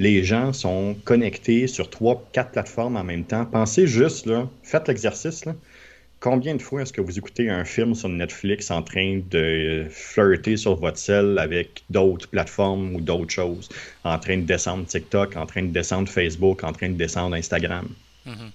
Les 0.00 0.22
gens 0.22 0.52
sont 0.52 0.96
connectés 1.04 1.66
sur 1.66 1.90
trois, 1.90 2.24
quatre 2.32 2.52
plateformes 2.52 2.96
en 2.96 3.02
même 3.02 3.24
temps. 3.24 3.44
Pensez 3.46 3.88
juste, 3.88 4.26
là, 4.26 4.48
faites 4.62 4.86
l'exercice, 4.86 5.44
là. 5.44 5.54
Combien 6.20 6.56
de 6.56 6.62
fois 6.62 6.82
est-ce 6.82 6.92
que 6.92 7.00
vous 7.00 7.16
écoutez 7.16 7.48
un 7.48 7.64
film 7.64 7.94
sur 7.94 8.08
Netflix 8.08 8.72
en 8.72 8.82
train 8.82 9.20
de 9.30 9.86
flirter 9.88 10.56
sur 10.56 10.74
votre 10.74 10.98
cell 10.98 11.38
avec 11.38 11.84
d'autres 11.90 12.28
plateformes 12.28 12.96
ou 12.96 13.00
d'autres 13.00 13.32
choses, 13.32 13.68
en 14.02 14.18
train 14.18 14.38
de 14.38 14.42
descendre 14.42 14.84
TikTok, 14.84 15.36
en 15.36 15.46
train 15.46 15.62
de 15.62 15.68
descendre 15.68 16.08
Facebook, 16.08 16.64
en 16.64 16.72
train 16.72 16.88
de 16.88 16.96
descendre 16.96 17.36
Instagram? 17.36 17.88
Mm-hmm 18.26 18.50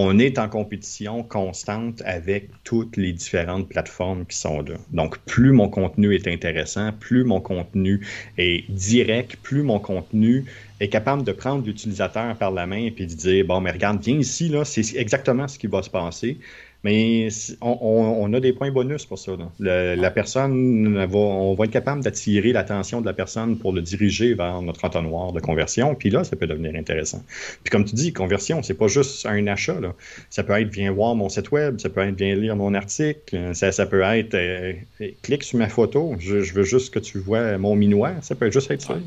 on 0.00 0.20
est 0.20 0.38
en 0.38 0.48
compétition 0.48 1.24
constante 1.24 2.02
avec 2.04 2.50
toutes 2.62 2.96
les 2.96 3.12
différentes 3.12 3.68
plateformes 3.68 4.24
qui 4.26 4.36
sont 4.36 4.62
là. 4.62 4.76
Donc, 4.92 5.18
plus 5.26 5.50
mon 5.50 5.68
contenu 5.68 6.14
est 6.14 6.28
intéressant, 6.28 6.92
plus 6.92 7.24
mon 7.24 7.40
contenu 7.40 8.06
est 8.36 8.70
direct, 8.70 9.34
plus 9.42 9.64
mon 9.64 9.80
contenu 9.80 10.44
est 10.80 10.88
capable 10.88 11.24
de 11.24 11.32
prendre 11.32 11.64
l'utilisateur 11.64 12.36
par 12.36 12.50
la 12.50 12.66
main 12.66 12.84
et 12.84 12.90
puis 12.90 13.06
de 13.06 13.14
dire, 13.14 13.44
bon, 13.44 13.60
mais 13.60 13.70
regarde, 13.70 14.02
viens 14.02 14.18
ici, 14.18 14.48
là, 14.48 14.64
c'est 14.64 14.96
exactement 14.96 15.48
ce 15.48 15.58
qui 15.58 15.66
va 15.66 15.82
se 15.82 15.90
passer. 15.90 16.38
Mais 16.84 17.28
on, 17.60 18.32
a 18.32 18.38
des 18.38 18.52
points 18.52 18.70
bonus 18.70 19.04
pour 19.04 19.18
ça. 19.18 19.32
la 19.58 20.10
personne, 20.12 21.04
va, 21.06 21.18
on 21.18 21.54
va 21.54 21.64
être 21.64 21.72
capable 21.72 22.04
d'attirer 22.04 22.52
l'attention 22.52 23.00
de 23.00 23.06
la 23.06 23.12
personne 23.12 23.58
pour 23.58 23.72
le 23.72 23.82
diriger 23.82 24.34
vers 24.34 24.62
notre 24.62 24.84
entonnoir 24.84 25.32
de 25.32 25.40
conversion. 25.40 25.96
Puis 25.96 26.10
là, 26.10 26.22
ça 26.22 26.36
peut 26.36 26.46
devenir 26.46 26.76
intéressant. 26.76 27.24
Puis 27.64 27.70
comme 27.72 27.84
tu 27.84 27.96
dis, 27.96 28.12
conversion, 28.12 28.62
c'est 28.62 28.74
pas 28.74 28.86
juste 28.86 29.26
un 29.26 29.48
achat. 29.48 29.80
Là. 29.80 29.94
Ça 30.30 30.44
peut 30.44 30.52
être 30.52 30.70
viens 30.70 30.92
voir 30.92 31.16
mon 31.16 31.28
site 31.28 31.50
web, 31.50 31.80
ça 31.80 31.88
peut 31.88 32.00
être 32.00 32.16
viens 32.16 32.36
lire 32.36 32.54
mon 32.54 32.72
article, 32.74 33.54
ça, 33.54 33.72
ça 33.72 33.84
peut 33.84 34.02
être 34.02 34.34
euh, 34.34 34.74
clique 35.22 35.42
sur 35.42 35.58
ma 35.58 35.68
photo, 35.68 36.14
je, 36.20 36.52
veux 36.52 36.62
juste 36.62 36.94
que 36.94 37.00
tu 37.00 37.18
vois 37.18 37.58
mon 37.58 37.74
minois. 37.74 38.12
Ça 38.22 38.36
peut 38.36 38.52
juste 38.52 38.70
être 38.70 38.82
ça. 38.82 38.98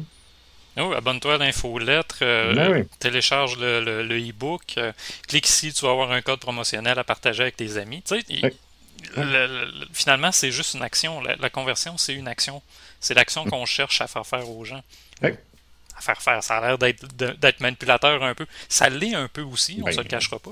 Oh, 0.78 0.94
abonne-toi 0.94 1.36
à 1.36 1.38
l'infolettre, 1.38 2.20
euh, 2.22 2.54
ben 2.54 2.86
télécharge 3.00 3.58
le, 3.58 4.30
e-book, 4.30 4.76
euh, 4.78 4.94
clique 5.28 5.48
ici, 5.48 5.74
tu 5.74 5.86
vas 5.86 5.92
avoir 5.92 6.12
un 6.12 6.22
code 6.22 6.40
promotionnel 6.40 6.98
à 6.98 7.04
partager 7.04 7.44
avec 7.44 7.58
tes 7.58 7.78
amis. 7.78 8.04
finalement, 9.92 10.32
c'est 10.32 10.52
juste 10.52 10.76
une 10.76 10.82
action. 10.82 11.22
La, 11.22 11.50
conversion, 11.50 11.98
c'est 11.98 12.14
une 12.14 12.28
action. 12.28 12.62
C'est 13.02 13.14
l'action 13.14 13.44
qu'on 13.46 13.66
cherche 13.66 14.00
à 14.00 14.08
faire 14.08 14.26
faire 14.26 14.50
aux 14.50 14.64
gens. 14.64 14.82
À 15.22 16.02
faire 16.02 16.22
faire. 16.22 16.42
Ça 16.42 16.58
a 16.58 16.68
l'air 16.68 16.78
d'être 16.78 17.60
manipulateur 17.60 18.24
un 18.24 18.34
peu. 18.34 18.46
Ça 18.70 18.90
l'est 18.90 19.14
un 19.14 19.28
peu 19.28 19.42
aussi, 19.42 19.80
on 19.80 19.82
ne 19.82 19.86
ben, 19.86 19.92
se 19.92 19.98
le 19.98 20.08
cachera 20.08 20.40
pas. 20.40 20.52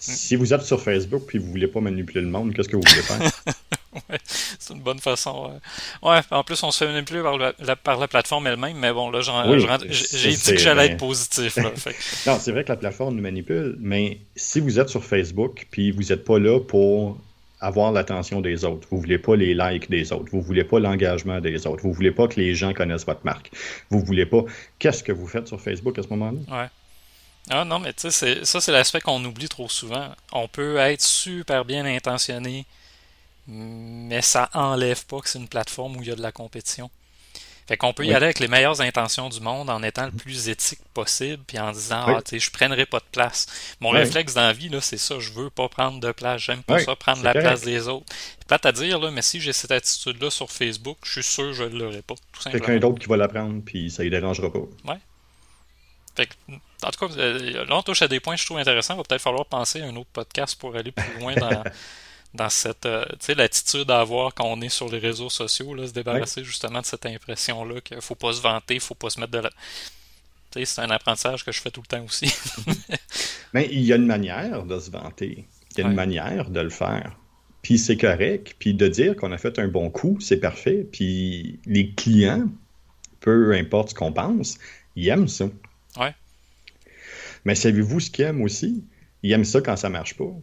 Si 0.00 0.34
vous 0.34 0.54
êtes 0.54 0.62
sur 0.62 0.82
Facebook 0.82 1.34
et 1.34 1.38
vous 1.38 1.46
ne 1.46 1.50
voulez 1.50 1.68
pas 1.68 1.80
manipuler 1.80 2.22
le 2.22 2.30
monde, 2.30 2.54
qu'est-ce 2.54 2.70
que 2.70 2.76
vous 2.76 2.82
voulez 2.86 3.02
faire? 3.02 3.30
ouais, 3.94 4.18
c'est 4.58 4.74
une 4.74 4.80
bonne 4.80 4.98
façon. 4.98 5.52
Ouais. 6.02 6.20
en 6.30 6.44
plus, 6.44 6.62
on 6.62 6.70
se 6.70 6.84
fait 6.84 6.92
manipuler 6.92 7.22
par 7.22 7.36
la, 7.36 7.76
par 7.76 7.98
la 7.98 8.08
plateforme 8.08 8.46
elle-même, 8.46 8.76
mais 8.76 8.92
bon, 8.92 9.10
là, 9.10 9.20
j'ai 9.20 10.30
dit 10.30 10.52
que 10.52 10.58
j'allais 10.58 10.86
être 10.86 10.98
positif. 10.98 11.56
non, 12.26 12.38
c'est 12.38 12.52
vrai 12.52 12.64
que 12.64 12.70
la 12.70 12.76
plateforme 12.76 13.16
nous 13.16 13.22
manipule, 13.22 13.76
mais 13.80 14.18
si 14.36 14.60
vous 14.60 14.78
êtes 14.78 14.88
sur 14.88 15.04
Facebook, 15.04 15.66
puis 15.70 15.90
vous 15.90 16.04
n'êtes 16.04 16.24
pas 16.24 16.38
là 16.38 16.60
pour 16.60 17.18
avoir 17.62 17.92
l'attention 17.92 18.40
des 18.40 18.64
autres. 18.64 18.88
Vous 18.90 18.98
voulez 18.98 19.18
pas 19.18 19.36
les 19.36 19.54
likes 19.54 19.88
des 19.88 20.12
autres. 20.12 20.28
Vous 20.32 20.42
voulez 20.42 20.64
pas 20.64 20.80
l'engagement 20.80 21.40
des 21.40 21.66
autres. 21.66 21.82
Vous 21.84 21.92
voulez 21.92 22.10
pas 22.10 22.26
que 22.26 22.38
les 22.38 22.54
gens 22.54 22.74
connaissent 22.74 23.06
votre 23.06 23.24
marque. 23.24 23.52
Vous 23.88 24.00
voulez 24.00 24.26
pas. 24.26 24.42
Qu'est-ce 24.80 25.04
que 25.04 25.12
vous 25.12 25.28
faites 25.28 25.46
sur 25.46 25.60
Facebook 25.60 25.96
à 25.98 26.02
ce 26.02 26.08
moment-là? 26.08 26.38
Ouais. 26.50 26.68
Ah 27.50 27.64
non, 27.64 27.78
mais 27.78 27.92
tu 27.92 28.10
sais, 28.10 28.44
ça, 28.44 28.60
c'est 28.60 28.72
l'aspect 28.72 29.00
qu'on 29.00 29.24
oublie 29.24 29.48
trop 29.48 29.68
souvent. 29.68 30.08
On 30.32 30.48
peut 30.48 30.76
être 30.76 31.00
super 31.00 31.64
bien 31.64 31.84
intentionné, 31.84 32.66
mais 33.46 34.22
ça 34.22 34.50
enlève 34.54 35.04
pas 35.06 35.20
que 35.20 35.28
c'est 35.28 35.38
une 35.38 35.48
plateforme 35.48 35.96
où 35.96 36.02
il 36.02 36.08
y 36.08 36.12
a 36.12 36.16
de 36.16 36.22
la 36.22 36.32
compétition. 36.32 36.90
Fait 37.68 37.76
qu'on 37.76 37.92
peut 37.92 38.04
y 38.04 38.12
aller 38.12 38.24
avec 38.24 38.40
les 38.40 38.48
meilleures 38.48 38.80
intentions 38.80 39.28
du 39.28 39.40
monde 39.40 39.70
en 39.70 39.82
étant 39.84 40.06
le 40.06 40.10
plus 40.10 40.48
éthique 40.48 40.80
possible, 40.94 41.42
puis 41.46 41.58
en 41.60 41.70
disant 41.70 42.04
Ah, 42.08 42.20
tu 42.22 42.30
sais, 42.30 42.38
je 42.40 42.50
prendrai 42.50 42.86
pas 42.86 42.98
de 42.98 43.04
place. 43.12 43.46
Mon 43.80 43.90
réflexe 43.90 44.34
dans 44.34 44.42
la 44.42 44.52
vie, 44.52 44.68
là, 44.68 44.80
c'est 44.80 44.98
ça, 44.98 45.20
je 45.20 45.32
veux 45.32 45.48
pas 45.48 45.68
prendre 45.68 46.00
de 46.00 46.10
place, 46.10 46.42
j'aime 46.42 46.62
pas 46.62 46.80
ça 46.80 46.96
prendre 46.96 47.22
la 47.22 47.32
place 47.32 47.62
des 47.62 47.86
autres. 47.86 48.06
C'est 48.38 48.48
plate 48.48 48.66
à 48.66 48.72
dire, 48.72 48.98
là, 48.98 49.10
mais 49.10 49.22
si 49.22 49.40
j'ai 49.40 49.52
cette 49.52 49.70
attitude-là 49.70 50.30
sur 50.30 50.50
Facebook, 50.50 50.98
je 51.04 51.12
suis 51.12 51.22
sûr 51.22 51.44
que 51.44 51.52
je 51.52 51.64
l'aurai 51.64 52.02
pas. 52.02 52.14
Quelqu'un 52.50 52.78
d'autre 52.78 52.98
qui 52.98 53.06
va 53.06 53.16
la 53.16 53.28
prendre, 53.28 53.62
puis 53.64 53.90
ça 53.90 54.02
ne 54.02 54.08
dérangera 54.08 54.52
pas. 54.52 54.58
Ouais. 54.58 54.98
Fait 56.16 56.26
que, 56.26 56.32
en 56.82 56.90
tout 56.90 57.06
cas, 57.06 57.14
euh, 57.16 57.64
là, 57.64 57.76
on 57.76 57.82
touche 57.82 58.02
à 58.02 58.08
des 58.08 58.20
points 58.20 58.34
que 58.34 58.40
je 58.40 58.44
trouve 58.44 58.58
intéressants. 58.58 58.94
Il 58.94 58.98
va 58.98 59.04
peut-être 59.04 59.22
falloir 59.22 59.46
penser 59.46 59.80
à 59.80 59.86
un 59.86 59.96
autre 59.96 60.10
podcast 60.12 60.58
pour 60.58 60.76
aller 60.76 60.92
plus 60.92 61.20
loin 61.20 61.34
dans, 61.36 61.62
dans 62.34 62.48
cette 62.48 62.86
euh, 62.86 63.04
l'attitude 63.36 63.90
à 63.90 64.00
avoir 64.00 64.34
quand 64.34 64.46
on 64.46 64.60
est 64.60 64.68
sur 64.68 64.88
les 64.88 64.98
réseaux 64.98 65.30
sociaux, 65.30 65.74
là, 65.74 65.86
se 65.86 65.92
débarrasser 65.92 66.44
justement 66.44 66.80
de 66.80 66.86
cette 66.86 67.06
impression-là 67.06 67.80
qu'il 67.80 68.00
faut 68.00 68.14
pas 68.14 68.32
se 68.32 68.40
vanter, 68.40 68.74
il 68.74 68.80
faut 68.80 68.94
pas 68.94 69.10
se 69.10 69.20
mettre 69.20 69.32
de 69.32 69.38
la. 69.38 69.50
C'est 70.52 70.80
un 70.80 70.90
apprentissage 70.90 71.44
que 71.44 71.52
je 71.52 71.60
fais 71.60 71.70
tout 71.70 71.80
le 71.80 71.86
temps 71.86 72.04
aussi. 72.04 72.30
Mais 73.54 73.68
il 73.72 73.80
y 73.80 73.92
a 73.92 73.96
une 73.96 74.06
manière 74.06 74.64
de 74.64 74.78
se 74.78 74.90
vanter. 74.90 75.46
Il 75.70 75.78
y 75.78 75.82
a 75.82 75.88
une 75.88 75.94
manière 75.94 76.50
de 76.50 76.60
le 76.60 76.68
faire. 76.68 77.16
Puis 77.62 77.78
c'est 77.78 77.96
correct. 77.96 78.54
Puis 78.58 78.74
de 78.74 78.86
dire 78.86 79.16
qu'on 79.16 79.32
a 79.32 79.38
fait 79.38 79.58
un 79.58 79.68
bon 79.68 79.88
coup, 79.88 80.18
c'est 80.20 80.40
parfait. 80.40 80.86
Puis 80.92 81.58
les 81.64 81.92
clients, 81.92 82.48
peu 83.20 83.54
importe 83.54 83.90
ce 83.90 83.94
qu'on 83.94 84.12
pense, 84.12 84.58
ils 84.94 85.08
aiment 85.08 85.28
ça. 85.28 85.46
Ouais. 85.96 86.14
Mais 87.46 87.54
savez-vous 87.54 88.00
ce 88.00 88.10
qu'ils 88.10 88.26
aiment 88.26 88.42
aussi? 88.42 88.84
Ils 89.22 89.32
aiment 89.32 89.44
ça 89.44 89.62
quand 89.62 89.76
ça 89.76 89.88
marche 89.88 90.18
pas. 90.18 90.34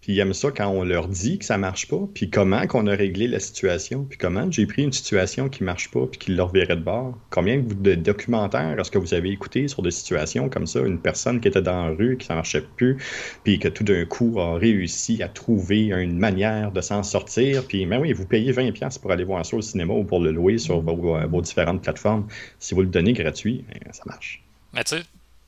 Puis 0.00 0.14
ils 0.14 0.18
aiment 0.20 0.32
ça 0.32 0.50
quand 0.50 0.68
on 0.68 0.82
leur 0.82 1.08
dit 1.08 1.38
que 1.38 1.44
ça 1.44 1.58
marche 1.58 1.88
pas, 1.88 2.08
puis 2.14 2.30
comment 2.30 2.66
qu'on 2.66 2.86
a 2.86 2.94
réglé 2.94 3.28
la 3.28 3.38
situation, 3.38 4.04
puis 4.04 4.18
comment 4.18 4.50
j'ai 4.50 4.66
pris 4.66 4.82
une 4.82 4.92
situation 4.92 5.48
qui 5.48 5.62
marche 5.62 5.90
pas, 5.90 6.06
puis 6.06 6.18
qui 6.18 6.32
leur 6.32 6.48
verrait 6.48 6.76
de 6.76 6.82
bord. 6.82 7.18
Combien 7.30 7.58
de 7.58 7.94
documentaires 7.94 8.78
est-ce 8.78 8.90
que 8.90 8.98
vous 8.98 9.14
avez 9.14 9.30
écouté 9.30 9.68
sur 9.68 9.82
des 9.82 9.90
situations 9.90 10.48
comme 10.48 10.66
ça, 10.66 10.80
une 10.80 11.00
personne 11.00 11.40
qui 11.40 11.48
était 11.48 11.62
dans 11.62 11.86
la 11.86 11.90
rue, 11.90 12.16
qui 12.16 12.26
ça 12.26 12.34
marchait 12.34 12.64
plus, 12.76 12.96
puis 13.44 13.58
que 13.58 13.68
tout 13.68 13.84
d'un 13.84 14.04
coup 14.06 14.40
a 14.40 14.58
réussi 14.58 15.22
à 15.22 15.28
trouver 15.28 15.86
une 15.86 16.18
manière 16.18 16.72
de 16.72 16.80
s'en 16.80 17.02
sortir, 17.02 17.66
puis 17.66 17.84
ben 17.84 18.00
oui, 18.00 18.12
vous 18.12 18.26
payez 18.26 18.52
20$ 18.52 19.00
pour 19.00 19.12
aller 19.12 19.24
voir 19.24 19.44
ça 19.44 19.56
au 19.56 19.62
cinéma 19.62 19.92
ou 19.92 20.04
pour 20.04 20.20
le 20.20 20.30
louer 20.30 20.58
sur 20.58 20.80
vos, 20.80 21.18
vos 21.28 21.40
différentes 21.42 21.82
plateformes. 21.82 22.26
Si 22.58 22.74
vous 22.74 22.82
le 22.82 22.88
donnez 22.88 23.12
gratuit, 23.12 23.64
ben, 23.68 23.92
ça 23.92 24.02
marche. 24.06 24.42
Mais 24.72 24.84
tu 24.84 24.96
sais, 24.96 25.02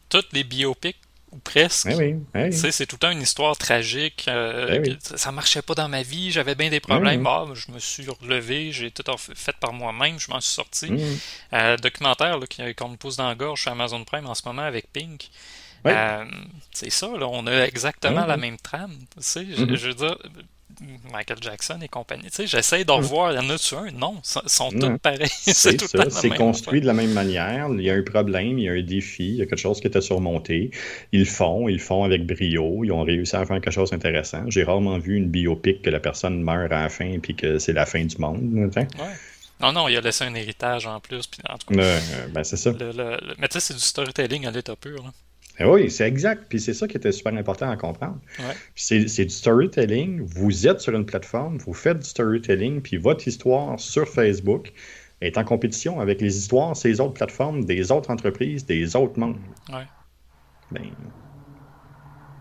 toutes 0.09 0.33
les 0.33 0.45
biopics 0.45 0.99
ou 1.33 1.39
presque. 1.39 1.89
Eh 2.01 2.17
eh 2.35 2.53
c'est 2.53 2.87
tout 2.87 2.97
le 2.97 3.01
temps 3.01 3.11
une 3.11 3.23
histoire 3.23 3.57
tragique. 3.57 4.27
Euh, 4.29 4.83
eh 4.85 4.97
ça 5.17 5.33
marchait 5.33 5.63
pas 5.63 5.75
dans 5.75 5.89
ma 5.89 6.03
vie, 6.03 6.31
j'avais 6.31 6.55
bien 6.55 6.71
des 6.71 6.81
problèmes. 6.81 7.27
Ah, 7.27 7.47
je 7.55 7.73
me 7.73 7.79
suis 7.79 8.07
relevé, 8.09 8.71
j'ai 8.73 8.91
tout 8.91 9.05
fait 9.17 9.57
par 9.57 9.73
moi-même, 9.73 10.19
je 10.19 10.31
m'en 10.31 10.41
suis 10.41 10.55
sorti. 10.55 10.93
Euh, 11.53 11.77
documentaire 11.77 12.39
qu'on 12.77 12.91
me 12.91 12.97
pousse 12.97 13.17
dans 13.17 13.29
la 13.29 13.35
gorge 13.35 13.63
sur 13.63 13.73
Amazon 13.73 14.05
Prime 14.05 14.27
en 14.27 14.35
ce 14.35 14.43
moment 14.47 14.63
avec 14.63 14.93
Pink. 14.93 15.31
Euh, 15.87 16.25
c'est 16.73 16.91
ça, 16.91 17.09
là, 17.09 17.27
on 17.29 17.47
a 17.47 17.65
exactement 17.65 18.25
la 18.25 18.37
même 18.37 18.57
trame. 18.57 18.97
je, 19.17 19.23
mm-hmm. 19.23 19.75
je 19.75 19.89
veux 19.89 19.95
dire, 19.95 20.17
Michael 21.13 21.39
Jackson 21.41 21.79
et 21.83 21.89
compagnie. 21.89 22.25
Tu 22.25 22.31
sais, 22.33 22.47
j'essaie 22.47 22.85
d'en 22.85 22.97
revoir. 22.97 23.33
Il 23.33 23.37
y 23.37 23.39
en 23.39 23.51
a-tu 23.51 23.75
un? 23.75 23.91
Non, 23.93 24.17
ils 24.23 24.49
sont 24.49 24.71
tous 24.71 24.99
pareils. 24.99 25.29
C'est 25.43 25.81
ça. 25.81 26.11
C'est 26.11 26.31
construit 26.31 26.81
de 26.81 26.87
la 26.87 26.93
même 26.93 27.13
manière. 27.13 27.69
Il 27.71 27.83
y 27.83 27.91
a 27.91 27.95
un 27.95 28.03
problème, 28.03 28.59
il 28.59 28.65
y 28.65 28.69
a 28.69 28.73
un 28.73 28.83
défi, 28.83 29.29
il 29.29 29.37
y 29.37 29.43
a 29.43 29.47
quelque 29.47 29.59
chose 29.59 29.81
qui 29.81 29.87
était 29.87 30.01
surmonté. 30.01 30.71
Ils 31.13 31.21
le 31.21 31.27
font, 31.27 31.69
ils 31.69 31.75
le 31.75 31.79
font 31.79 32.05
avec 32.05 32.27
brio. 32.27 32.85
Ils 32.85 32.93
ont 32.93 33.03
réussi 33.03 33.37
à 33.37 33.45
faire 33.45 33.61
quelque 33.61 33.73
chose 33.73 33.91
d'intéressant. 33.91 34.45
J'ai 34.49 34.65
rarement 34.65 34.99
vu 34.99 35.17
une 35.17 35.29
biopic 35.29 35.83
que 35.83 35.91
la 35.91 36.01
personne 36.01 36.43
meurt 36.43 36.73
à 36.73 36.83
la 36.83 36.89
fin 36.89 37.19
et 37.23 37.35
que 37.35 37.59
c'est 37.59 37.73
la 37.73 37.87
fin 37.87 38.05
du 38.05 38.17
monde. 38.19 38.71
Ouais. 38.75 38.87
Non, 39.61 39.73
non, 39.73 39.89
il 39.89 39.97
a 39.97 40.01
laissé 40.01 40.25
un 40.25 40.35
héritage 40.35 40.87
en 40.87 40.99
plus. 40.99 41.27
Puis, 41.29 41.41
en 41.49 41.57
tout 41.57 41.73
cas, 41.73 41.81
euh, 41.81 42.27
ben, 42.31 42.43
c'est 42.43 42.57
ça. 42.57 42.73
mais 43.39 43.49
tu 43.49 43.55
sais, 43.55 43.61
c'est 43.61 43.75
du 43.75 43.81
storytelling 43.81 44.47
à 44.47 44.51
l'état 44.51 44.75
pur. 44.75 45.03
Là. 45.03 45.13
Eh 45.59 45.65
oui, 45.65 45.91
c'est 45.91 46.07
exact. 46.07 46.47
Puis 46.49 46.61
c'est 46.61 46.75
ça 46.75 46.89
qui 46.89 46.97
était 46.97 47.13
super 47.13 47.35
important 47.35 47.71
à 47.71 47.77
comprendre. 47.77 48.19
C'est 48.75 49.25
du 49.25 49.31
storytelling. 49.31 50.23
Vous 50.23 50.67
êtes 50.67 50.81
sur 50.81 50.95
une 50.95 51.05
plateforme, 51.05 51.59
vous 51.59 51.75
faites 51.75 51.99
du 51.99 52.09
storytelling, 52.09 52.81
puis 52.81 52.97
votre 52.97 53.29
histoire 53.29 53.79
sur 53.79 54.09
Facebook 54.09 54.73
est 55.21 55.39
en 55.39 55.45
compétition 55.45 56.01
avec 56.01 56.21
les 56.21 56.37
histoires 56.37 56.77
ces 56.77 57.01
autres 57.01 57.15
plateformes, 57.15 57.65
des 57.65 57.93
autres 57.93 58.11
entreprises, 58.11 58.67
des 58.67 58.97
autres 58.97 59.19
mondes. 59.19 59.39
Ouais. 59.69 59.87
Ben, 60.73 60.91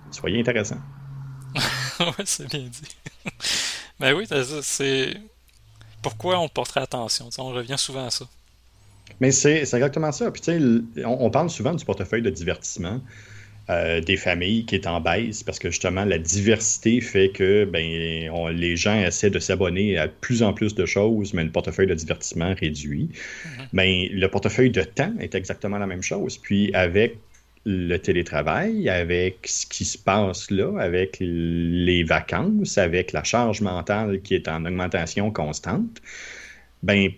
soyez 0.09 0.39
intéressant. 0.39 0.79
oui, 1.99 2.23
c'est 2.25 2.47
bien 2.47 2.61
dit. 2.61 2.97
ben 3.99 4.13
oui, 4.13 4.27
c'est. 4.63 5.13
Pourquoi 6.01 6.39
on 6.39 6.47
porterait 6.47 6.81
attention? 6.81 7.29
on 7.37 7.49
revient 7.49 7.77
souvent 7.77 8.07
à 8.07 8.09
ça. 8.09 8.25
Mais 9.19 9.31
c'est 9.31 9.61
exactement 9.61 10.11
ça. 10.11 10.31
Puis, 10.31 10.41
tu 10.41 10.51
sais, 10.51 11.05
on, 11.05 11.29
parle 11.29 11.49
souvent 11.49 11.73
du 11.73 11.85
portefeuille 11.85 12.21
de 12.21 12.29
divertissement. 12.29 13.01
Euh, 13.69 14.01
des 14.01 14.17
familles 14.17 14.65
qui 14.65 14.73
est 14.73 14.87
en 14.87 14.99
baisse 14.99 15.43
parce 15.43 15.59
que 15.59 15.69
justement 15.69 16.03
la 16.03 16.17
diversité 16.17 16.99
fait 16.99 17.29
que 17.29 17.63
ben, 17.63 18.51
les 18.51 18.75
gens 18.75 18.99
essaient 18.99 19.29
de 19.29 19.37
s'abonner 19.37 19.99
à 19.99 20.07
plus 20.07 20.41
en 20.41 20.51
plus 20.51 20.73
de 20.73 20.85
choses, 20.87 21.33
mais 21.35 21.43
le 21.43 21.51
portefeuille 21.51 21.85
de 21.85 21.93
divertissement 21.93 22.55
réduit. 22.59 23.09
Mm-hmm. 23.13 23.67
Ben, 23.71 24.07
le 24.11 24.27
portefeuille 24.27 24.71
de 24.71 24.81
temps 24.81 25.13
est 25.19 25.35
exactement 25.35 25.77
la 25.77 25.85
même 25.85 26.01
chose. 26.01 26.39
Puis 26.39 26.73
avec 26.73 27.17
le 27.65 27.97
télétravail, 27.97 28.89
avec 28.89 29.39
ce 29.45 29.65
qui 29.67 29.85
se 29.85 29.97
passe 29.97 30.49
là, 30.49 30.79
avec 30.79 31.17
les 31.19 32.03
vacances, 32.03 32.77
avec 32.77 33.11
la 33.11 33.23
charge 33.23 33.61
mentale 33.61 34.21
qui 34.21 34.33
est 34.33 34.47
en 34.47 34.65
augmentation 34.65 35.31
constante, 35.31 36.01
ben 36.81 37.09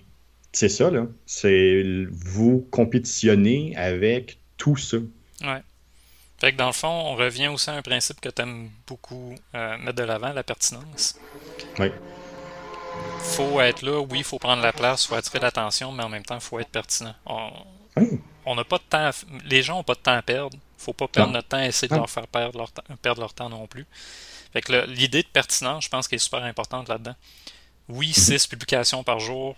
c'est 0.53 0.69
ça, 0.69 0.89
là. 0.91 1.07
C'est 1.25 1.83
vous 2.11 2.67
compétitionner 2.71 3.75
avec 3.75 4.37
tout 4.57 4.77
ça. 4.77 4.97
Ouais. 5.41 5.61
Fait 6.39 6.51
que 6.51 6.57
dans 6.57 6.67
le 6.67 6.73
fond, 6.73 6.89
on 6.89 7.15
revient 7.15 7.47
aussi 7.47 7.69
à 7.69 7.73
un 7.73 7.81
principe 7.81 8.21
que 8.21 8.29
tu 8.29 8.41
aimes 8.41 8.69
beaucoup 8.85 9.33
euh, 9.55 9.77
mettre 9.79 9.97
de 9.97 10.03
l'avant, 10.03 10.31
la 10.31 10.43
pertinence. 10.43 11.17
Oui. 11.79 11.87
Faut 13.19 13.59
être 13.61 13.81
là, 13.81 13.99
oui, 13.99 14.19
il 14.19 14.23
faut 14.23 14.37
prendre 14.37 14.61
la 14.61 14.73
place, 14.73 15.05
il 15.05 15.07
faut 15.07 15.15
attirer 15.15 15.39
l'attention, 15.39 15.91
mais 15.91 16.03
en 16.03 16.09
même 16.09 16.23
temps, 16.23 16.35
il 16.35 16.41
faut 16.41 16.59
être 16.59 16.69
pertinent. 16.69 17.15
On 18.45 18.55
n'a 18.55 18.63
pas 18.63 18.77
de 18.77 18.83
temps 18.83 19.09
Les 19.45 19.63
gens 19.63 19.77
n'ont 19.77 19.83
pas 19.83 19.95
de 19.95 19.99
temps 19.99 20.15
à 20.15 20.21
perdre. 20.21 20.57
faut 20.77 20.93
pas 20.93 21.07
perdre 21.07 21.33
notre 21.33 21.47
temps 21.47 21.59
et 21.61 21.67
essayer 21.67 21.87
de 21.87 21.95
leur 21.95 22.09
faire 22.09 22.27
perdre 22.27 22.57
leur, 22.57 22.71
perdre 22.97 23.21
leur 23.21 23.33
temps 23.33 23.49
non 23.49 23.65
plus. 23.65 23.87
Fait 24.51 24.61
que 24.61 24.85
l'idée 24.85 25.23
de 25.23 25.27
pertinence, 25.27 25.85
je 25.85 25.89
pense 25.89 26.07
qu'elle 26.07 26.17
est 26.17 26.19
super 26.19 26.43
importante 26.43 26.89
là-dedans. 26.89 27.15
Oui, 27.89 28.11
mm-hmm. 28.11 28.37
six 28.37 28.47
publications 28.47 29.03
par 29.03 29.19
jour, 29.19 29.55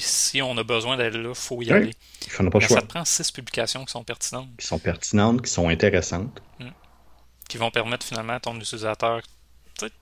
si 0.00 0.42
on 0.42 0.56
a 0.56 0.62
besoin 0.64 0.96
d'aller 0.96 1.22
là, 1.22 1.30
il 1.30 1.34
faut 1.34 1.62
y 1.62 1.70
aller. 1.70 1.94
Ça 2.20 2.42
te 2.80 2.86
prend 2.86 3.04
six 3.04 3.30
publications 3.30 3.84
qui 3.84 3.92
sont 3.92 4.04
pertinentes. 4.04 4.48
Qui 4.58 4.66
sont 4.66 4.78
pertinentes, 4.78 5.42
qui 5.42 5.50
sont 5.50 5.68
intéressantes. 5.68 6.42
Hmm. 6.58 6.70
Qui 7.48 7.58
vont 7.58 7.70
permettre 7.70 8.06
finalement 8.06 8.34
à 8.34 8.40
ton 8.40 8.56
utilisateur 8.56 9.22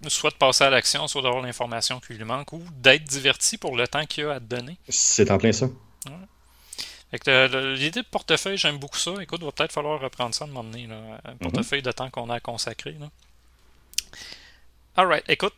soit 0.08 0.30
de 0.30 0.36
passer 0.36 0.64
à 0.64 0.70
l'action, 0.70 1.06
soit 1.06 1.22
d'avoir 1.22 1.42
l'information 1.42 2.00
qui 2.00 2.14
lui 2.14 2.24
manque, 2.24 2.52
ou 2.52 2.62
d'être 2.76 3.04
diverti 3.04 3.58
pour 3.58 3.76
le 3.76 3.86
temps 3.86 4.06
qu'il 4.06 4.24
a 4.26 4.34
à 4.34 4.40
te 4.40 4.44
donner. 4.44 4.78
C'est 4.88 5.30
en 5.30 5.38
plein 5.38 5.52
ça. 5.52 5.68
L'idée 7.12 8.02
de 8.02 8.06
portefeuille, 8.10 8.56
j'aime 8.56 8.78
beaucoup 8.78 8.98
ça. 8.98 9.12
Écoute, 9.20 9.38
il 9.40 9.44
va 9.44 9.52
peut-être 9.52 9.72
falloir 9.72 10.00
reprendre 10.00 10.34
ça 10.34 10.44
à 10.44 10.48
un 10.48 10.50
moment 10.50 10.68
donné. 10.68 10.88
Un 11.24 11.32
mhm. 11.32 11.38
portefeuille 11.38 11.82
de 11.82 11.92
temps 11.92 12.10
qu'on 12.10 12.30
a 12.30 12.36
à 12.36 12.40
consacrer. 12.40 12.96
Alright, 14.96 15.24
écoute, 15.28 15.54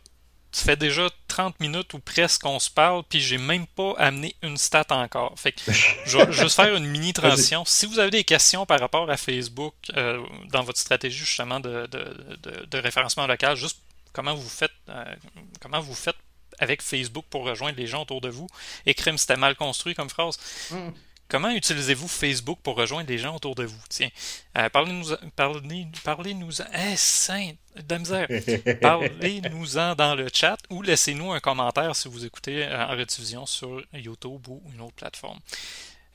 ça 0.51 0.65
fait 0.65 0.75
déjà 0.75 1.09
30 1.27 1.59
minutes 1.59 1.93
ou 1.93 1.99
presque 1.99 2.41
qu'on 2.41 2.59
se 2.59 2.69
parle, 2.69 3.03
puis 3.07 3.21
j'ai 3.21 3.37
même 3.37 3.67
pas 3.67 3.93
amené 3.97 4.35
une 4.41 4.57
stat 4.57 4.85
encore. 4.89 5.33
Fait 5.37 5.51
que 5.51 5.61
je 6.05 6.17
vais 6.17 6.31
juste 6.31 6.55
faire 6.55 6.75
une 6.75 6.87
mini 6.87 7.13
transition. 7.13 7.63
Si 7.65 7.85
vous 7.85 7.99
avez 7.99 8.09
des 8.09 8.23
questions 8.23 8.65
par 8.65 8.79
rapport 8.79 9.09
à 9.09 9.17
Facebook 9.17 9.75
euh, 9.95 10.23
dans 10.51 10.63
votre 10.63 10.79
stratégie 10.79 11.19
justement 11.19 11.59
de, 11.59 11.87
de, 11.87 12.77
référencement 12.77 13.27
local, 13.27 13.55
juste 13.55 13.79
comment 14.11 14.33
vous 14.33 14.49
faites 14.49 14.71
euh, 14.89 15.15
comment 15.61 15.79
vous 15.79 15.95
faites 15.95 16.17
avec 16.57 16.81
Facebook 16.81 17.25
pour 17.29 17.45
rejoindre 17.45 17.77
les 17.77 17.87
gens 17.87 18.01
autour 18.01 18.21
de 18.21 18.29
vous? 18.29 18.47
Écrime, 18.85 19.17
c'était 19.17 19.37
mal 19.37 19.55
construit 19.55 19.93
comme 19.93 20.09
phrase. 20.09 20.39
Mm. 20.71 20.89
Comment 21.29 21.51
utilisez-vous 21.51 22.07
Facebook 22.07 22.57
pour 22.63 22.75
rejoindre 22.75 23.07
les 23.07 23.19
gens 23.19 23.35
autour 23.35 23.53
de 23.53 23.63
vous? 23.63 23.79
Tiens, 23.87 24.09
euh, 24.57 24.67
parlez-nous, 24.69 25.15
parlez, 25.35 25.85
parlez-nous, 26.03 26.61
eh, 26.73 26.95
saint, 26.95 27.51
de 27.75 28.73
Parlez-nous-en 28.81 29.93
dans 29.93 30.15
le 30.15 30.27
chat 30.33 30.57
ou 30.71 30.81
laissez-nous 30.81 31.31
un 31.31 31.39
commentaire 31.39 31.95
si 31.95 32.07
vous 32.07 32.25
écoutez 32.25 32.65
euh, 32.65 32.83
en 32.83 32.97
rediffusion 32.97 33.45
sur 33.45 33.79
YouTube 33.93 34.47
ou 34.47 34.63
une 34.73 34.81
autre 34.81 34.95
plateforme. 34.95 35.37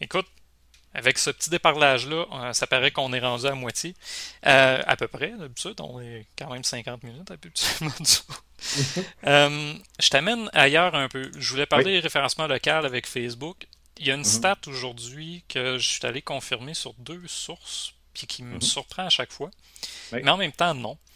Écoute, 0.00 0.27
avec 0.92 1.18
ce 1.18 1.31
petit 1.31 1.48
déparlage-là, 1.48 2.24
euh, 2.33 2.53
ça 2.53 2.66
paraît 2.66 2.90
qu'on 2.90 3.12
est 3.12 3.20
rendu 3.20 3.46
à 3.46 3.55
moitié. 3.55 3.94
à 4.42 4.96
peu 4.96 5.07
près, 5.07 5.31
d'habitude, 5.38 5.81
on 5.81 6.00
est 6.00 6.27
quand 6.37 6.50
même 6.50 6.64
50 6.64 7.05
minutes 7.05 7.31
habituellement. 7.31 7.94
je 10.00 10.09
t'amène 10.11 10.50
ailleurs 10.53 10.96
un 10.96 11.09
peu. 11.09 11.31
Je 11.38 11.50
voulais 11.50 11.66
parler 11.66 12.00
référencement 12.00 12.48
local 12.48 12.85
avec 12.85 13.07
Facebook. 13.07 13.68
Il 13.98 14.07
y 14.07 14.11
a 14.11 14.14
une 14.14 14.20
mhm. 14.20 14.24
stat 14.24 14.59
aujourd'hui 14.66 15.44
que 15.48 15.78
je 15.78 15.88
suis 15.88 16.07
allé 16.07 16.22
confirmer 16.22 16.74
sur 16.74 16.94
deux 16.94 17.26
sources, 17.26 17.94
puis 18.12 18.26
qui 18.26 18.42
me 18.42 18.54
mhm. 18.54 18.61
surprend 18.61 19.07
à 19.07 19.11
chaque 19.11 19.33
fois. 19.33 19.50
Mais 20.12 20.28
en 20.28 20.37
même 20.37 20.52
temps, 20.52 20.74
non. 20.74 20.98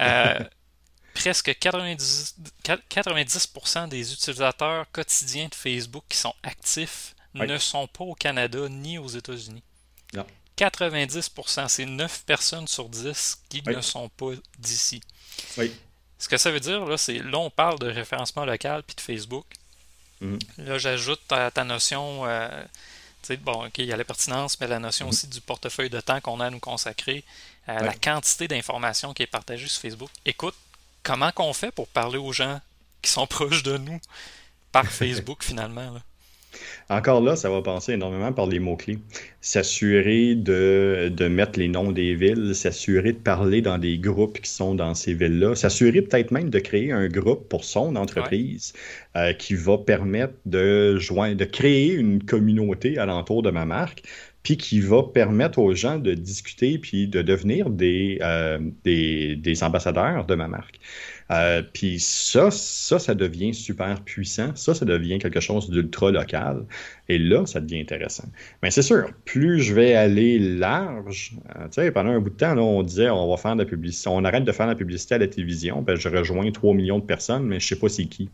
Euh, 0.00 0.38
presque 1.12 1.48
90%, 1.48 2.34
90 2.88 3.88
des 3.88 4.12
utilisateurs 4.12 4.88
quotidiens 4.92 5.48
de 5.48 5.54
Facebook 5.56 6.04
qui 6.08 6.16
sont 6.16 6.34
actifs 6.44 7.16
ne 7.34 7.58
sont 7.58 7.88
pas 7.88 8.04
au 8.04 8.14
Canada 8.14 8.68
ni 8.68 8.98
aux 8.98 9.08
États-Unis. 9.08 9.64
90%, 10.56 11.68
c'est 11.68 11.86
9 11.86 12.24
personnes 12.24 12.66
sur 12.66 12.88
10 12.88 13.42
qui 13.48 13.62
ne 13.62 13.80
sont 13.80 14.08
pas 14.08 14.32
d'ici. 14.58 15.00
Ce 16.18 16.28
que 16.28 16.36
ça 16.36 16.50
veut 16.50 16.60
dire, 16.60 16.84
là, 16.84 16.96
c'est 16.96 17.18
là, 17.18 17.38
on 17.38 17.50
parle 17.50 17.78
de 17.78 17.88
référencement 17.88 18.44
local 18.44 18.82
puis 18.82 18.96
de 18.96 19.00
Facebook. 19.00 19.46
Mm-hmm. 20.22 20.38
Là, 20.58 20.78
j'ajoute 20.78 21.20
ta, 21.28 21.50
ta, 21.50 21.64
notion, 21.64 22.26
euh, 22.26 22.64
bon, 23.40 23.66
OK, 23.66 23.78
il 23.78 23.86
y 23.86 23.92
a 23.92 23.96
la 23.96 24.04
pertinence, 24.04 24.58
mais 24.60 24.66
la 24.66 24.78
notion 24.78 25.06
mm-hmm. 25.06 25.10
aussi 25.10 25.26
du 25.28 25.40
portefeuille 25.40 25.90
de 25.90 26.00
temps 26.00 26.20
qu'on 26.20 26.40
a 26.40 26.46
à 26.46 26.50
nous 26.50 26.58
consacrer, 26.58 27.24
euh, 27.68 27.78
la 27.80 27.94
quantité 27.94 28.48
d'informations 28.48 29.12
qui 29.12 29.22
est 29.22 29.26
partagée 29.26 29.68
sur 29.68 29.80
Facebook. 29.82 30.10
Écoute, 30.24 30.54
comment 31.02 31.30
qu'on 31.32 31.52
fait 31.52 31.70
pour 31.70 31.88
parler 31.88 32.18
aux 32.18 32.32
gens 32.32 32.60
qui 33.02 33.10
sont 33.10 33.26
proches 33.28 33.62
de 33.62 33.76
nous 33.76 34.00
par 34.72 34.86
Facebook 34.90 35.42
finalement? 35.42 35.90
Là? 35.92 36.00
Encore 36.90 37.20
là, 37.20 37.36
ça 37.36 37.50
va 37.50 37.62
passer 37.62 37.92
énormément 37.92 38.32
par 38.32 38.46
les 38.46 38.58
mots-clés. 38.58 38.98
S'assurer 39.40 40.34
de, 40.34 41.12
de, 41.14 41.28
mettre 41.28 41.58
les 41.58 41.68
noms 41.68 41.92
des 41.92 42.14
villes, 42.14 42.54
s'assurer 42.54 43.12
de 43.12 43.18
parler 43.18 43.62
dans 43.62 43.78
des 43.78 43.98
groupes 43.98 44.40
qui 44.40 44.50
sont 44.50 44.74
dans 44.74 44.94
ces 44.94 45.14
villes-là, 45.14 45.54
s'assurer 45.54 46.02
peut-être 46.02 46.30
même 46.30 46.50
de 46.50 46.58
créer 46.58 46.92
un 46.92 47.08
groupe 47.08 47.48
pour 47.48 47.64
son 47.64 47.96
entreprise 47.96 48.72
euh, 49.16 49.32
qui 49.32 49.54
va 49.54 49.78
permettre 49.78 50.34
de, 50.46 50.98
joindre, 50.98 51.36
de 51.36 51.44
créer 51.44 51.92
une 51.92 52.22
communauté 52.24 52.98
alentour 52.98 53.42
de 53.42 53.50
ma 53.50 53.64
marque, 53.64 54.02
puis 54.42 54.56
qui 54.56 54.80
va 54.80 55.02
permettre 55.02 55.58
aux 55.58 55.74
gens 55.74 55.98
de 55.98 56.14
discuter 56.14 56.78
puis 56.78 57.06
de 57.06 57.22
devenir 57.22 57.70
des, 57.70 58.18
euh, 58.22 58.58
des, 58.84 59.36
des, 59.36 59.62
ambassadeurs 59.62 60.24
de 60.24 60.34
ma 60.34 60.48
marque. 60.48 60.80
Euh, 61.30 61.62
puis 61.72 61.98
ça, 62.00 62.50
ça, 62.50 62.98
ça 62.98 63.14
devient 63.14 63.52
super 63.52 64.02
puissant. 64.02 64.54
Ça, 64.54 64.74
ça 64.74 64.84
devient 64.84 65.18
quelque 65.18 65.40
chose 65.40 65.68
d'ultra 65.70 66.10
local. 66.10 66.64
Et 67.08 67.18
là, 67.18 67.44
ça 67.46 67.60
devient 67.60 67.80
intéressant. 67.80 68.28
Mais 68.62 68.70
c'est 68.70 68.82
sûr, 68.82 69.10
plus 69.24 69.60
je 69.60 69.74
vais 69.74 69.94
aller 69.94 70.38
large, 70.38 71.36
euh, 71.56 71.64
tu 71.64 71.82
sais, 71.82 71.90
pendant 71.90 72.10
un 72.10 72.20
bout 72.20 72.30
de 72.30 72.36
temps, 72.36 72.54
là, 72.54 72.62
on 72.62 72.82
disait 72.82 73.10
on 73.10 73.30
va 73.30 73.36
faire 73.36 73.54
de 73.54 73.62
la 73.62 73.68
publicité, 73.68 74.08
on 74.10 74.24
arrête 74.24 74.44
de 74.44 74.52
faire 74.52 74.66
de 74.66 74.72
la 74.72 74.76
publicité 74.76 75.14
à 75.16 75.18
la 75.18 75.28
télévision, 75.28 75.82
ben, 75.82 75.96
je 75.96 76.08
rejoins 76.08 76.50
3 76.50 76.74
millions 76.74 76.98
de 76.98 77.04
personnes, 77.04 77.44
mais 77.44 77.60
je 77.60 77.66
sais 77.66 77.78
pas 77.78 77.88
c'est 77.88 78.06
qui. 78.06 78.30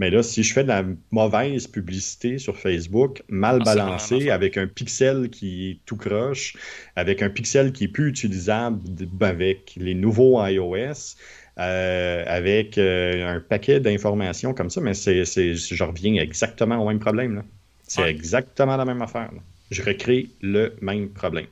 Mais 0.00 0.08
là, 0.08 0.22
si 0.22 0.42
je 0.42 0.54
fais 0.54 0.62
de 0.62 0.68
la 0.68 0.82
mauvaise 1.10 1.66
publicité 1.66 2.38
sur 2.38 2.56
Facebook, 2.56 3.22
mal 3.28 3.58
ah, 3.60 3.64
balancée, 3.64 4.30
avec 4.30 4.56
un 4.56 4.66
pixel 4.66 5.28
qui 5.28 5.70
est 5.70 5.78
tout 5.84 5.96
croche, 5.96 6.56
avec 6.96 7.20
un 7.20 7.28
pixel 7.28 7.70
qui 7.70 7.84
est 7.84 7.88
plus 7.88 8.08
utilisable 8.08 8.80
avec 9.20 9.74
les 9.76 9.94
nouveaux 9.94 10.42
iOS, 10.42 11.16
euh, 11.58 12.24
avec 12.26 12.78
euh, 12.78 13.36
un 13.36 13.40
paquet 13.40 13.78
d'informations 13.78 14.54
comme 14.54 14.70
ça, 14.70 14.80
mais 14.80 14.94
c'est, 14.94 15.26
je 15.26 15.84
reviens 15.84 16.14
exactement 16.14 16.82
au 16.82 16.88
même 16.88 16.98
problème. 16.98 17.44
C'est 17.86 18.08
exactement 18.08 18.78
la 18.78 18.86
même 18.86 19.02
affaire. 19.02 19.30
Je 19.70 19.82
recrée 19.82 20.30
le 20.40 20.74
même 20.80 21.10
problème. 21.10 21.46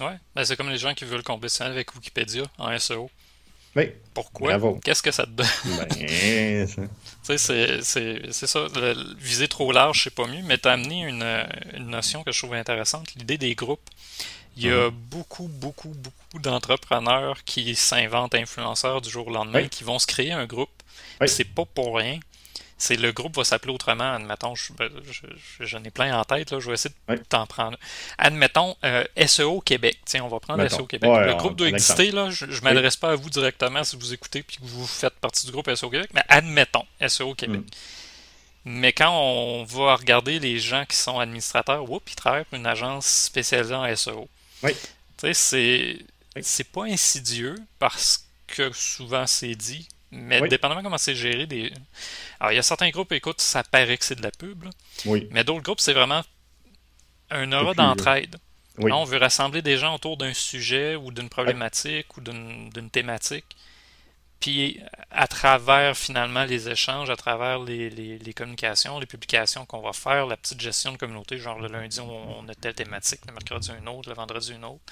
Ouais, 0.00 0.16
ben, 0.34 0.44
c'est 0.44 0.56
comme 0.56 0.70
les 0.70 0.78
gens 0.78 0.94
qui 0.94 1.04
veulent 1.04 1.22
compétitionner 1.22 1.72
avec 1.72 1.94
Wikipédia 1.94 2.44
en 2.56 2.78
SEO. 2.78 3.10
Oui. 3.76 3.92
Pourquoi? 4.14 4.58
Qu'est-ce 4.82 5.02
que 5.02 5.10
ça 5.10 5.24
te 5.24 5.30
donne? 5.30 5.46
Ben, 5.66 6.66
c'est 7.22 8.32
ça. 8.46 8.66
viser 9.18 9.48
trop 9.48 9.70
large, 9.72 10.04
c'est 10.04 10.14
pas 10.14 10.26
mieux, 10.26 10.42
mais 10.42 10.56
t'as 10.56 10.72
amené 10.72 11.02
une, 11.02 11.46
une, 11.74 11.88
notion 11.88 12.24
que 12.24 12.32
je 12.32 12.38
trouve 12.38 12.54
intéressante, 12.54 13.14
l'idée 13.14 13.36
des 13.36 13.54
groupes. 13.54 13.90
Il 14.56 14.64
y 14.64 14.70
a 14.70 14.86
mhm. 14.86 14.96
beaucoup, 15.10 15.48
beaucoup, 15.48 15.90
beaucoup 15.90 16.38
d'entrepreneurs 16.38 17.44
qui 17.44 17.74
s'inventent 17.74 18.34
influenceurs 18.34 19.02
du 19.02 19.10
jour 19.10 19.26
au 19.28 19.32
lendemain, 19.32 19.68
qui 19.68 19.84
vont 19.84 19.98
se 19.98 20.06
créer 20.06 20.32
un 20.32 20.46
groupe. 20.46 20.70
C'est 21.26 21.44
pas 21.44 21.66
pour 21.66 21.96
rien 21.96 22.18
c'est 22.78 22.96
le 22.96 23.12
groupe 23.12 23.36
va 23.36 23.44
s'appeler 23.44 23.72
autrement. 23.72 24.12
Admettons, 24.14 24.54
ben, 24.78 24.90
j'en 25.60 25.82
ai 25.82 25.90
plein 25.90 26.18
en 26.18 26.24
tête, 26.24 26.50
là, 26.50 26.60
je 26.60 26.66
vais 26.66 26.74
essayer 26.74 26.94
de 27.08 27.16
t'en 27.16 27.46
prendre. 27.46 27.78
Admettons 28.18 28.76
euh, 28.84 29.04
SEO 29.26 29.60
Québec. 29.60 29.98
Tiens, 30.04 30.24
on 30.24 30.28
va 30.28 30.40
prendre 30.40 30.66
SEO 30.68 30.86
Québec. 30.86 31.10
le 31.10 31.34
groupe 31.34 31.56
doit 31.56 31.68
exister, 31.68 32.10
là, 32.10 32.30
je 32.30 32.44
ne 32.44 32.60
m'adresse 32.60 32.96
pas 32.96 33.12
à 33.12 33.14
vous 33.14 33.30
directement 33.30 33.82
si 33.82 33.96
vous 33.96 34.12
écoutez 34.12 34.42
puis 34.42 34.58
que 34.58 34.64
vous 34.64 34.86
faites 34.86 35.14
partie 35.14 35.46
du 35.46 35.52
groupe 35.52 35.72
SEO 35.74 35.90
Québec, 35.90 36.10
mais 36.14 36.22
admettons 36.28 36.84
SEO 37.06 37.34
Québec. 37.34 37.60
Mm. 37.60 37.66
Mais 38.68 38.92
quand 38.92 39.16
on 39.16 39.64
va 39.64 39.94
regarder 39.94 40.40
les 40.40 40.58
gens 40.58 40.84
qui 40.86 40.96
sont 40.96 41.20
administrateurs, 41.20 41.88
whoop, 41.88 42.02
ils 42.10 42.16
travaillent 42.16 42.44
pour 42.44 42.58
une 42.58 42.66
agence 42.66 43.06
spécialisée 43.06 43.74
en 43.74 43.94
SEO. 43.94 44.28
Oui. 44.64 44.72
Tu 45.16 45.32
sais, 45.32 45.98
c'est 46.42 46.64
pas 46.64 46.84
insidieux 46.84 47.54
parce 47.78 48.26
que 48.48 48.72
souvent 48.72 49.26
c'est 49.26 49.54
dit 49.54 49.88
mais 50.10 50.46
dépendamment 50.48 50.82
comment 50.82 50.98
c'est 50.98 51.14
géré, 51.14 51.46
des... 51.46 51.72
alors 52.40 52.52
il 52.52 52.56
y 52.56 52.58
a 52.58 52.62
certains 52.62 52.90
groupes, 52.90 53.12
écoute, 53.12 53.40
ça 53.40 53.64
paraît 53.64 53.96
que 53.96 54.04
c'est 54.04 54.14
de 54.14 54.22
la 54.22 54.30
pub, 54.30 54.64
oui. 55.04 55.28
mais 55.30 55.44
d'autres 55.44 55.62
groupes, 55.62 55.80
c'est 55.80 55.92
vraiment 55.92 56.22
un 57.30 57.52
aura 57.52 57.74
d'entraide. 57.74 58.36
On 58.78 59.04
veut 59.04 59.18
rassembler 59.18 59.62
des 59.62 59.78
gens 59.78 59.94
autour 59.94 60.16
d'un 60.16 60.34
sujet 60.34 60.96
ou 60.96 61.10
d'une 61.10 61.28
problématique 61.28 62.16
ou 62.16 62.20
d'une 62.20 62.90
thématique. 62.90 63.56
Puis 64.38 64.80
à 65.10 65.26
travers 65.26 65.96
finalement 65.96 66.44
les 66.44 66.68
échanges, 66.68 67.08
à 67.08 67.16
travers 67.16 67.58
les, 67.58 67.88
les, 67.88 68.34
communications, 68.34 68.98
les 68.98 69.06
publications 69.06 69.64
qu'on 69.64 69.80
va 69.80 69.94
faire, 69.94 70.26
la 70.26 70.36
petite 70.36 70.60
gestion 70.60 70.92
de 70.92 70.98
communauté, 70.98 71.38
genre 71.38 71.58
le 71.58 71.68
lundi 71.68 72.00
on, 72.00 72.46
a 72.46 72.54
telle 72.54 72.74
thématique, 72.74 73.20
le 73.26 73.32
mercredi 73.32 73.70
une 73.78 73.88
autre, 73.88 74.10
le 74.10 74.14
vendredi 74.14 74.52
une 74.52 74.64
autre. 74.64 74.82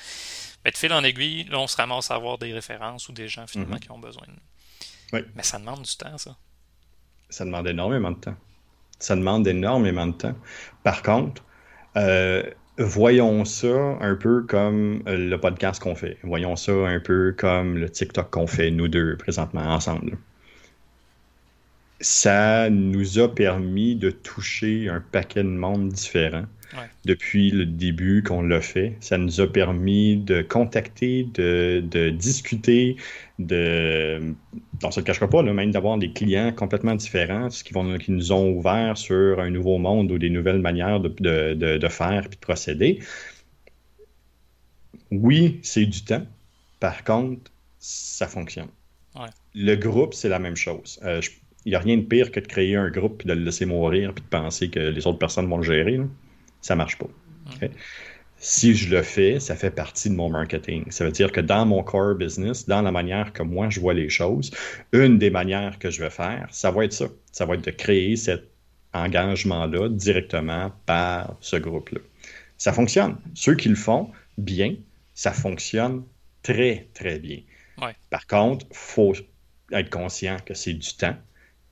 Ben, 0.64 0.70
de 0.70 0.76
fil 0.76 0.92
en 0.94 1.04
aiguille, 1.04 1.44
là 1.44 1.58
on 1.58 1.66
se 1.66 1.76
ramasse 1.76 2.10
à 2.10 2.14
avoir 2.14 2.38
des 2.38 2.54
références 2.54 3.08
ou 3.10 3.12
des 3.12 3.28
gens 3.28 3.46
finalement 3.46 3.76
mm-hmm. 3.76 3.80
qui 3.80 3.90
ont 3.90 3.98
besoin 3.98 4.24
de 4.26 4.32
nous. 4.32 4.38
Mais 5.34 5.42
ça 5.42 5.58
demande 5.58 5.82
du 5.82 5.96
temps, 5.96 6.18
ça. 6.18 6.36
Ça 7.28 7.44
demande 7.44 7.66
énormément 7.66 8.10
de 8.10 8.18
temps. 8.18 8.36
Ça 8.98 9.16
demande 9.16 9.46
énormément 9.46 10.06
de 10.06 10.12
temps. 10.12 10.34
Par 10.82 11.02
contre, 11.02 11.42
euh, 11.96 12.42
voyons 12.78 13.44
ça 13.44 13.96
un 14.00 14.14
peu 14.14 14.42
comme 14.42 15.02
le 15.06 15.36
podcast 15.36 15.82
qu'on 15.82 15.94
fait. 15.94 16.18
Voyons 16.22 16.56
ça 16.56 16.72
un 16.72 17.00
peu 17.00 17.34
comme 17.36 17.76
le 17.76 17.88
TikTok 17.90 18.30
qu'on 18.30 18.46
fait, 18.46 18.70
nous 18.70 18.88
deux, 18.88 19.16
présentement, 19.16 19.62
ensemble. 19.62 20.18
Ça 22.00 22.68
nous 22.70 23.18
a 23.18 23.32
permis 23.32 23.96
de 23.96 24.10
toucher 24.10 24.88
un 24.88 25.00
paquet 25.00 25.42
de 25.42 25.48
monde 25.48 25.96
depuis 27.04 27.50
le 27.50 27.66
début 27.66 28.22
qu'on 28.22 28.42
l'a 28.42 28.60
fait. 28.60 28.96
Ça 29.00 29.18
nous 29.18 29.40
a 29.40 29.46
permis 29.46 30.16
de 30.16 30.42
contacter, 30.42 31.28
de, 31.34 32.10
discuter, 32.10 32.96
de. 33.38 34.34
On 34.82 34.90
se 34.90 35.00
le 35.00 35.04
cachera 35.04 35.28
pas, 35.28 35.42
même 35.42 35.70
d'avoir 35.70 35.98
des 35.98 36.12
clients 36.12 36.52
complètement 36.52 36.94
différents, 36.94 37.48
qui, 37.48 37.72
vont, 37.72 37.98
qui 37.98 38.12
nous 38.12 38.32
ont 38.32 38.50
ouvert 38.50 38.96
sur 38.96 39.40
un 39.40 39.50
nouveau 39.50 39.78
monde 39.78 40.10
ou 40.10 40.18
des 40.18 40.30
nouvelles 40.30 40.60
manières 40.60 41.00
de, 41.00 41.88
faire 41.88 42.26
et 42.26 42.28
de 42.28 42.36
procéder. 42.36 43.00
Oui, 45.10 45.60
c'est 45.62 45.86
du 45.86 46.02
temps. 46.02 46.26
Par 46.80 47.04
contre, 47.04 47.50
ça 47.78 48.26
fonctionne. 48.26 48.68
Le 49.54 49.76
groupe, 49.76 50.14
c'est 50.14 50.28
la 50.28 50.40
même 50.40 50.56
chose. 50.56 50.98
Euh, 51.04 51.20
il 51.64 51.70
n'y 51.70 51.76
a 51.76 51.78
rien 51.78 51.96
de 51.96 52.02
pire 52.02 52.30
que 52.30 52.40
de 52.40 52.46
créer 52.46 52.76
un 52.76 52.90
groupe 52.90 53.22
et 53.24 53.28
de 53.28 53.34
le 53.34 53.44
laisser 53.44 53.64
mourir 53.64 54.12
puis 54.12 54.24
de 54.24 54.28
penser 54.28 54.68
que 54.68 54.80
les 54.80 55.06
autres 55.06 55.18
personnes 55.18 55.48
vont 55.48 55.58
le 55.58 55.62
gérer 55.62 55.98
ça 56.64 56.74
marche 56.74 56.96
pas. 56.96 57.06
Si 58.38 58.74
je 58.74 58.94
le 58.94 59.02
fais, 59.02 59.38
ça 59.38 59.54
fait 59.54 59.70
partie 59.70 60.08
de 60.08 60.14
mon 60.14 60.30
marketing. 60.30 60.90
Ça 60.90 61.04
veut 61.04 61.12
dire 61.12 61.30
que 61.30 61.40
dans 61.40 61.66
mon 61.66 61.82
core 61.82 62.14
business, 62.14 62.66
dans 62.66 62.80
la 62.80 62.90
manière 62.90 63.32
que 63.34 63.42
moi 63.42 63.68
je 63.68 63.80
vois 63.80 63.92
les 63.92 64.08
choses, 64.08 64.50
une 64.92 65.18
des 65.18 65.30
manières 65.30 65.78
que 65.78 65.90
je 65.90 66.02
vais 66.02 66.10
faire, 66.10 66.48
ça 66.50 66.70
va 66.70 66.84
être 66.84 66.94
ça. 66.94 67.06
Ça 67.32 67.44
va 67.44 67.54
être 67.54 67.64
de 67.64 67.70
créer 67.70 68.16
cet 68.16 68.48
engagement-là 68.94 69.90
directement 69.90 70.72
par 70.86 71.36
ce 71.40 71.56
groupe-là. 71.56 72.00
Ça 72.56 72.72
fonctionne. 72.72 73.16
Ceux 73.34 73.56
qui 73.56 73.68
le 73.68 73.74
font 73.76 74.10
bien, 74.38 74.74
ça 75.12 75.32
fonctionne 75.32 76.02
très, 76.42 76.88
très 76.94 77.18
bien. 77.18 77.40
Par 78.08 78.26
contre, 78.26 78.64
il 78.70 78.76
faut 78.76 79.12
être 79.72 79.90
conscient 79.90 80.38
que 80.46 80.54
c'est 80.54 80.74
du 80.74 80.94
temps, 80.94 81.16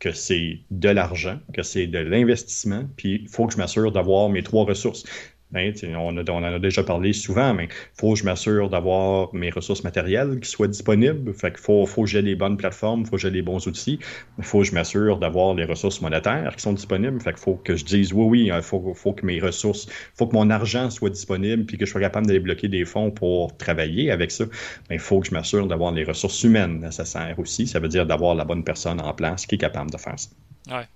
que 0.03 0.11
c'est 0.11 0.59
de 0.73 0.89
l'argent, 0.89 1.39
que 1.55 1.63
c'est 1.63 1.87
de 1.87 2.01
l'investissement, 2.01 2.89
puis 2.97 3.21
il 3.23 3.29
faut 3.29 3.47
que 3.47 3.53
je 3.53 3.59
m'assure 3.59 3.93
d'avoir 3.93 4.29
mes 4.31 4.43
trois 4.43 4.65
ressources. 4.65 5.05
Ben, 5.53 5.75
on, 5.97 6.17
en 6.17 6.43
a 6.45 6.59
déjà 6.59 6.83
parlé 6.83 7.13
souvent, 7.13 7.53
mais 7.53 7.65
il 7.65 8.01
faut 8.01 8.15
que 8.15 8.19
je 8.19 8.25
m'assure 8.25 8.71
d'avoir 8.71 9.35
mes 9.35 9.51
ressources 9.51 9.85
matérielles 9.85 10.41
qui 10.41 10.49
soient 10.49 10.69
disponibles. 10.69 11.35
Fait 11.35 11.57
faut, 11.59 11.85
que 11.85 12.07
j'ai 12.07 12.23
les 12.23 12.35
bonnes 12.35 12.57
plateformes, 12.57 13.03
il 13.03 13.07
faut 13.07 13.17
que 13.17 13.23
j'ai 13.23 13.31
les 13.31 13.43
bons 13.43 13.67
outils. 13.67 13.99
Il 14.39 14.45
faut 14.45 14.61
que 14.61 14.65
je 14.65 14.73
m'assure 14.73 15.19
d'avoir 15.19 15.55
les 15.55 15.65
ressources 15.65 16.01
monétaires 16.01 16.57
qui 16.57 16.63
sont 16.63 16.73
disponibles. 16.73 17.21
Fait 17.21 17.39
faut 17.39 17.57
que 17.57 17.77
je 17.77 17.85
dise 17.85 18.13
oui, 18.15 18.25
oui, 18.25 18.51
il 18.55 18.63
faut, 18.63 18.95
faut 18.95 19.13
que 19.13 19.27
mes 19.27 19.41
ressources, 19.41 19.87
faut 20.15 20.27
que 20.27 20.35
mon 20.35 20.49
argent 20.49 20.89
soit 20.89 21.11
disponible 21.11 21.67
puis 21.67 21.77
que 21.77 21.85
je 21.85 21.91
sois 21.91 22.01
capable 22.01 22.27
de 22.27 22.33
débloquer 22.33 22.69
des 22.69 22.87
fonds 22.87 23.11
pour 23.11 23.55
travailler 23.57 24.11
avec 24.11 24.31
ça. 24.31 24.45
Mais 24.89 24.97
il 24.97 25.03
faut 25.03 25.21
que 25.21 25.27
je 25.27 25.35
m'assure 25.35 25.67
d'avoir 25.67 25.93
les 25.93 26.05
ressources 26.05 26.43
humaines 26.45 26.81
nécessaires 26.81 27.39
aussi. 27.39 27.67
Ça 27.67 27.79
veut 27.79 27.89
dire 27.89 28.07
d'avoir 28.07 28.35
la 28.35 28.47
bonne 28.47 28.65
personne 28.65 29.01
en 29.01 29.13
place 29.13 29.45
qui 29.45 29.57
est 29.57 29.59
capable 29.59 29.91
de 29.91 29.99
faire 29.99 30.19
ça. 30.19 30.31
Ouais. 30.71 30.87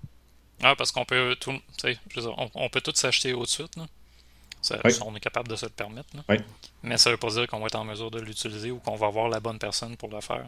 Ah, 0.63 0.75
parce 0.75 0.91
qu'on 0.91 1.05
peut 1.05 1.35
tout, 1.39 1.53
on, 2.55 2.69
peut 2.69 2.81
tout 2.81 2.91
s'acheter 2.95 3.33
au 3.33 3.43
de 3.43 3.81
On 5.01 5.15
est 5.15 5.19
capable 5.19 5.47
de 5.47 5.55
se 5.55 5.65
le 5.65 5.71
permettre. 5.71 6.09
Mais 6.83 6.97
ça 6.97 7.09
ne 7.09 7.15
veut 7.15 7.19
pas 7.19 7.29
dire 7.29 7.47
qu'on 7.47 7.59
va 7.59 7.67
être 7.67 7.75
en 7.75 7.85
mesure 7.85 8.11
de 8.11 8.19
l'utiliser 8.19 8.71
ou 8.71 8.79
qu'on 8.79 8.95
va 8.95 9.07
avoir 9.07 9.29
la 9.29 9.39
bonne 9.39 9.59
personne 9.59 9.97
pour 9.97 10.09
le 10.09 10.21
faire. 10.21 10.47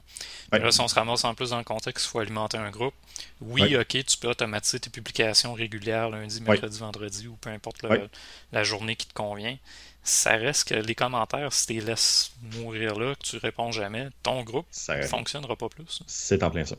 Là, 0.52 0.72
si 0.72 0.82
on 0.82 0.88
se 0.88 0.96
ramasse 0.96 1.24
en 1.24 1.34
plus 1.34 1.52
dans 1.52 1.58
le 1.58 1.64
contexte, 1.64 2.06
il 2.06 2.10
faut 2.10 2.20
alimenter 2.20 2.58
un 2.58 2.70
groupe. 2.70 2.94
Oui, 3.42 3.76
ok, 3.76 4.06
tu 4.06 4.18
peux 4.18 4.30
automatiser 4.30 4.80
tes 4.80 4.90
publications 4.90 5.54
régulières 5.54 6.10
lundi, 6.10 6.42
mercredi, 6.42 6.80
vendredi 6.80 7.28
ou 7.28 7.36
peu 7.36 7.50
importe 7.50 7.84
la 8.52 8.64
journée 8.64 8.96
qui 8.96 9.08
te 9.08 9.14
convient. 9.14 9.58
Ça 10.04 10.32
reste 10.32 10.70
que 10.70 10.76
les 10.76 10.96
commentaires, 10.96 11.52
si 11.54 11.68
tu 11.68 11.74
les 11.74 11.82
laisses 11.82 12.32
mourir 12.54 12.98
là, 12.98 13.16
que 13.16 13.22
tu 13.22 13.38
réponds 13.38 13.72
jamais, 13.72 14.08
ton 14.24 14.44
groupe 14.44 14.68
ne 14.90 15.02
fonctionnera 15.04 15.56
pas 15.56 15.70
plus. 15.70 16.02
C'est 16.08 16.42
en 16.42 16.50
plein 16.50 16.66
ça. 16.66 16.76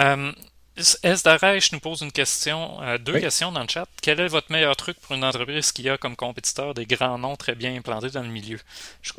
Euh, 0.00 0.32
S. 0.76 1.72
nous 1.72 1.80
pose 1.80 2.00
une 2.02 2.10
question, 2.10 2.82
euh, 2.82 2.98
deux 2.98 3.20
questions 3.20 3.52
dans 3.52 3.62
le 3.62 3.68
chat. 3.68 3.86
Quel 4.02 4.18
est 4.20 4.26
votre 4.26 4.50
meilleur 4.50 4.74
truc 4.74 4.98
pour 5.00 5.14
une 5.14 5.24
entreprise 5.24 5.70
qui 5.70 5.88
a 5.88 5.96
comme 5.96 6.16
compétiteur 6.16 6.74
des 6.74 6.84
grands 6.84 7.18
noms 7.18 7.36
très 7.36 7.54
bien 7.54 7.76
implantés 7.76 8.10
dans 8.10 8.22
le 8.22 8.28
milieu? 8.28 8.58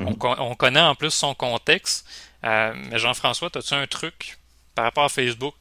Mhm. 0.00 0.16
on, 0.20 0.54
connaît 0.54 0.80
en 0.80 0.94
plus 0.94 1.10
son 1.10 1.34
contexte, 1.34 2.06
euh, 2.44 2.74
mais 2.90 2.98
Jean-François, 2.98 3.48
as-tu 3.54 3.74
un 3.74 3.86
truc 3.86 4.38
par 4.74 4.84
rapport 4.84 5.04
à 5.04 5.08
Facebook? 5.08 5.54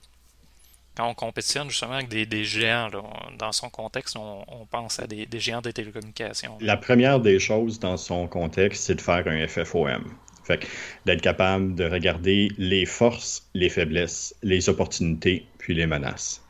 Quand 0.95 1.09
on 1.09 1.13
compétitionne 1.13 1.69
justement 1.69 1.93
avec 1.93 2.07
des, 2.07 2.45
géants, 2.45 2.89
dans 3.37 3.51
son 3.51 3.69
contexte, 3.69 4.15
on, 4.17 4.65
pense 4.71 4.99
à 4.99 5.07
des, 5.07 5.25
des, 5.25 5.39
géants 5.41 5.59
des 5.59 5.73
télécommunications. 5.73 6.57
La 6.61 6.77
première 6.77 7.19
des 7.19 7.37
choses 7.37 7.79
dans 7.79 7.97
son 7.97 8.27
contexte, 8.27 8.85
c'est 8.85 8.95
de 8.95 9.01
faire 9.01 9.27
un 9.27 9.45
FFOM. 9.45 10.15
Fait 10.45 10.65
d'être 11.05 11.21
capable 11.21 11.75
de 11.75 11.85
regarder 11.85 12.49
les 12.57 12.85
forces, 12.85 13.49
les 13.53 13.69
faiblesses, 13.69 14.35
les 14.43 14.69
opportunités, 14.69 15.45
puis 15.57 15.73
les 15.73 15.87
menaces. 15.87 16.41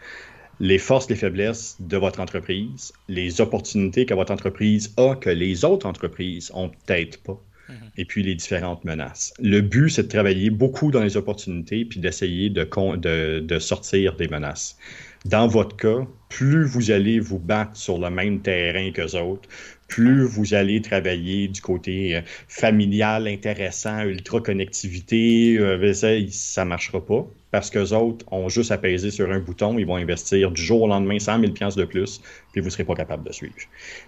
les 0.60 0.78
forces, 0.78 1.10
les 1.10 1.16
faiblesses 1.16 1.76
de 1.80 1.98
votre 1.98 2.20
entreprise, 2.22 2.94
les 3.10 3.42
opportunités 3.42 4.06
que 4.06 4.14
votre 4.14 4.32
entreprise 4.32 4.94
a 4.98 5.16
que 5.16 5.30
les 5.30 5.66
autres 5.66 5.86
entreprises 5.86 6.50
ont 6.54 6.70
peut-être 6.70 7.22
pas, 7.24 7.42
mhm. 7.68 7.76
et 7.98 8.06
puis 8.06 8.24
les 8.24 8.36
différentes 8.36 8.86
menaces. 8.86 9.34
Le 9.40 9.60
but, 9.62 9.90
c'est 9.90 10.04
de 10.04 10.08
travailler 10.08 10.50
beaucoup 10.50 10.92
dans 10.92 11.04
les 11.04 11.18
opportunités 11.18 11.84
puis 11.84 12.00
d'essayer 12.00 12.50
de, 12.50 12.64
de, 12.98 13.40
de 13.40 13.60
sortir 13.60 14.16
des 14.16 14.30
menaces. 14.30 14.78
Dans 15.26 15.48
votre 15.48 15.76
cas, 15.76 16.06
plus 16.30 16.66
vous 16.66 16.92
allez 16.92 17.20
vous 17.20 17.40
battre 17.40 17.76
sur 17.76 17.98
le 17.98 18.10
même 18.10 18.42
terrain 18.42 18.92
que 18.92 19.18
autres, 19.18 19.50
plus 19.88 20.24
vous 20.24 20.54
allez 20.54 20.82
travailler 20.82 21.48
du 21.48 21.62
côté 21.62 22.16
euh, 22.16 22.22
familial, 22.48 23.28
intéressant, 23.28 24.04
ultra 24.04 24.42
connectivité, 24.42 25.58
euh, 25.60 25.94
ça 25.94 26.64
ne 26.64 26.70
marchera 26.70 27.06
pas 27.06 27.28
parce 27.56 27.70
qu'eux 27.70 27.94
autres 27.94 28.26
ont 28.34 28.50
juste 28.50 28.72
à 28.72 28.78
peser 28.78 29.12
sur 29.12 29.32
un 29.32 29.40
bouton, 29.40 29.80
ils 29.80 29.86
vont 29.86 29.96
investir 29.96 30.52
du 30.52 30.62
jour 30.62 30.82
au 30.82 30.88
lendemain 30.90 31.20
100 31.20 31.40
000 31.40 31.54
de 31.54 31.86
plus, 31.86 32.20
puis 32.52 32.60
vous 32.60 32.68
ne 32.68 32.70
serez 32.70 32.84
pas 32.84 32.96
capable 32.96 33.26
de 33.26 33.32
suivre. 33.32 33.56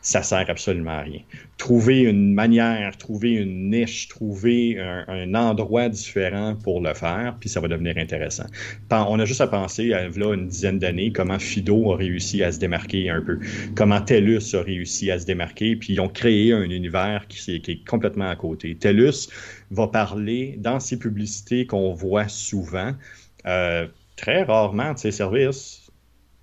Ça 0.01 0.21
sert 0.21 0.49
absolument 0.49 0.91
à 0.91 1.03
rien. 1.03 1.21
Trouver 1.57 2.01
une 2.01 2.33
manière, 2.33 2.97
trouver 2.97 3.31
une 3.31 3.69
niche, 3.69 4.09
trouver 4.09 4.77
un, 4.81 5.33
endroit 5.33 5.87
différent 5.87 6.57
pour 6.61 6.81
le 6.81 6.93
faire, 6.93 7.37
puis 7.39 7.47
ça 7.47 7.61
va 7.61 7.69
devenir 7.69 7.97
intéressant. 7.97 8.47
On 8.91 9.17
a 9.17 9.23
juste 9.23 9.39
à 9.39 9.47
penser 9.47 9.93
à 9.93 10.09
là, 10.09 10.33
une 10.33 10.49
dizaine 10.49 10.79
d'années, 10.79 11.13
comment 11.13 11.39
Fido 11.39 11.93
a 11.93 11.95
réussi 11.95 12.43
à 12.43 12.51
se 12.51 12.59
démarquer 12.59 13.09
un 13.09 13.21
peu, 13.21 13.39
comment 13.75 14.01
TELUS 14.01 14.55
a 14.55 14.61
réussi 14.61 15.09
à 15.09 15.19
se 15.19 15.25
démarquer, 15.25 15.77
puis 15.77 15.93
ils 15.93 16.01
ont 16.01 16.09
créé 16.09 16.51
un 16.51 16.69
univers 16.69 17.27
qui, 17.29 17.61
qui 17.61 17.71
est 17.71 17.87
complètement 17.87 18.29
à 18.29 18.35
côté. 18.35 18.75
TELUS 18.75 19.29
va 19.71 19.87
parler 19.87 20.55
dans 20.57 20.81
ses 20.81 20.99
publicités 20.99 21.65
qu'on 21.65 21.93
voit 21.93 22.27
souvent, 22.27 22.91
euh, 23.47 23.87
très 24.15 24.43
rarement 24.43 24.93
de 24.93 24.97
ces 24.97 25.11
services. 25.11 25.89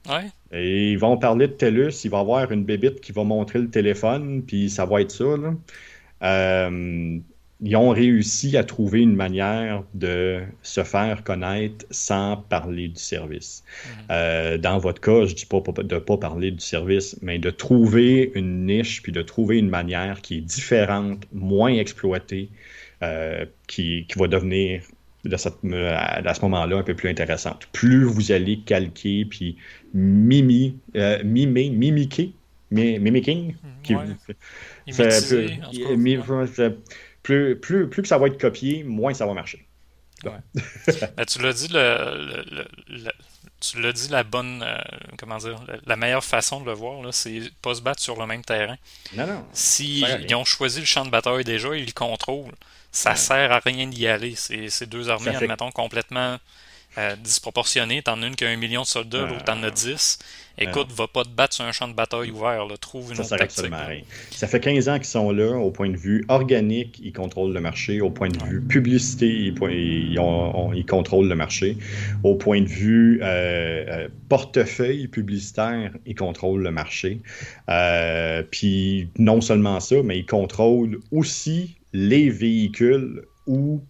Ouais. 0.08 0.26
Et 0.52 0.92
ils 0.92 0.98
vont 0.98 1.16
parler 1.16 1.48
de 1.48 1.52
TELUS, 1.52 2.04
il 2.04 2.10
va 2.10 2.18
y 2.18 2.20
avoir 2.20 2.52
une 2.52 2.64
bébite 2.64 3.00
qui 3.00 3.12
va 3.12 3.24
montrer 3.24 3.58
le 3.58 3.68
téléphone, 3.68 4.42
puis 4.46 4.70
ça 4.70 4.84
va 4.84 5.00
être 5.00 5.10
ça. 5.10 5.24
Euh, 6.22 7.18
ils 7.60 7.76
ont 7.76 7.90
réussi 7.90 8.56
à 8.56 8.64
trouver 8.64 9.00
une 9.00 9.16
manière 9.16 9.84
de 9.94 10.42
se 10.62 10.82
faire 10.82 11.24
connaître 11.24 11.86
sans 11.90 12.36
parler 12.36 12.88
du 12.88 13.00
service. 13.00 13.64
Mm. 13.64 13.88
Euh, 14.10 14.58
dans 14.58 14.78
votre 14.78 15.00
cas, 15.00 15.24
je 15.24 15.32
ne 15.32 15.36
dis 15.36 15.46
pas 15.46 15.60
de 15.60 15.94
ne 15.94 16.00
pas 16.00 16.16
parler 16.16 16.50
du 16.50 16.60
service, 16.60 17.18
mais 17.22 17.38
de 17.38 17.50
trouver 17.50 18.32
une 18.34 18.66
niche, 18.66 19.02
puis 19.02 19.12
de 19.12 19.22
trouver 19.22 19.58
une 19.58 19.70
manière 19.70 20.20
qui 20.20 20.38
est 20.38 20.42
différente, 20.42 21.24
moins 21.32 21.72
exploitée, 21.72 22.50
qui, 23.66 24.06
qui, 24.08 24.18
va 24.18 24.28
devenir 24.28 24.80
de 25.24 25.36
cette, 25.36 25.58
à, 25.64 26.34
ce 26.34 26.40
moment-là 26.42 26.78
un 26.78 26.82
peu 26.82 26.94
plus 26.94 27.08
intéressante. 27.08 27.66
Plus 27.72 28.04
vous 28.04 28.32
allez 28.32 28.60
calquer 28.60 29.24
puis 29.24 29.56
mimi, 29.92 30.78
euh, 30.96 31.22
mimer, 31.24 31.70
mimiquer, 31.70 32.32
mimicking, 32.70 33.54
plus, 37.22 37.56
plus, 37.56 37.88
plus, 37.88 38.02
que 38.02 38.08
ça 38.08 38.18
va 38.18 38.26
être 38.26 38.40
copié, 38.40 38.84
moins 38.84 39.14
ça 39.14 39.26
va 39.26 39.34
marcher. 39.34 39.66
tu 40.24 41.42
l'as 41.42 41.52
dit, 41.52 41.68
le, 41.70 42.64
tu 43.60 43.80
l'as 43.80 43.92
dit, 43.92 44.08
la 44.08 44.22
bonne, 44.22 44.62
euh, 44.62 44.78
comment 45.18 45.36
dire, 45.36 45.62
la, 45.84 45.96
meilleure 45.96 46.24
façon 46.24 46.60
de 46.60 46.66
le 46.66 46.72
voir, 46.72 47.02
c'est 47.12 47.42
pas 47.60 47.74
se 47.74 47.82
battre 47.82 48.00
sur 48.00 48.18
le 48.18 48.26
même 48.26 48.42
terrain. 48.42 48.76
Non, 49.14 49.26
non. 49.26 49.44
Si 49.52 50.02
ils 50.26 50.34
ont 50.34 50.44
choisi 50.44 50.80
le 50.80 50.86
champ 50.86 51.04
de 51.04 51.10
bataille 51.10 51.44
déjà, 51.44 51.76
ils 51.76 51.86
le 51.86 51.92
contrôlent 51.92 52.54
ça 52.94 53.16
sert 53.16 53.50
à 53.50 53.58
rien 53.58 53.88
d'y 53.88 54.06
aller. 54.06 54.34
C'est 54.36 54.88
deux 54.88 55.10
armées, 55.10 55.34
admettons, 55.34 55.72
complètement 55.72 56.38
euh, 56.96 57.16
disproportionnées. 57.16 58.02
T'en 58.02 58.22
as 58.22 58.26
une 58.28 58.36
qui 58.36 58.44
a 58.44 58.48
un 58.50 58.56
million 58.56 58.82
de 58.82 58.86
soldats, 58.86 59.26
l'autre 59.26 59.44
t'en 59.44 59.60
as 59.64 59.70
dix. 59.72 60.20
Écoute, 60.56 60.92
va 60.92 61.08
pas 61.08 61.24
te 61.24 61.28
battre 61.28 61.52
sur 61.52 61.64
un 61.64 61.72
champ 61.72 61.88
de 61.88 61.92
bataille 61.92 62.30
ouvert. 62.30 62.66
Là. 62.66 62.76
Trouve 62.76 63.10
une 63.10 63.16
ça 63.16 63.22
autre 63.22 63.36
tactique. 63.36 63.66
Ça 64.30 64.46
fait 64.46 64.60
15 64.60 64.88
ans 64.88 64.96
qu'ils 64.98 65.06
sont 65.06 65.32
là. 65.32 65.56
Au 65.56 65.72
point 65.72 65.90
de 65.90 65.96
vue 65.96 66.24
organique, 66.28 67.00
ils 67.02 67.12
contrôlent 67.12 67.52
le 67.52 67.60
marché. 67.60 68.00
Au 68.00 68.10
point 68.10 68.28
de 68.28 68.38
vue 68.44 68.60
publicité, 68.60 69.26
ils, 69.26 70.84
contrôlent 70.86 71.28
le 71.28 71.34
marché. 71.34 71.76
Au 72.22 72.36
point 72.36 72.60
de 72.60 72.68
vue 72.68 73.18
euh, 73.22 73.24
euh, 73.88 74.08
portefeuille 74.28 75.08
publicitaire, 75.08 75.90
ils 76.06 76.14
contrôlent 76.14 76.62
le 76.62 76.70
marché. 76.70 77.18
Puis 78.52 79.08
non 79.18 79.40
seulement 79.40 79.80
ça, 79.80 79.96
mais 80.04 80.16
ils 80.20 80.26
contrôlent 80.26 81.00
aussi 81.10 81.74
les 81.94 82.28
véhicules 82.28 83.24
où 83.46 83.80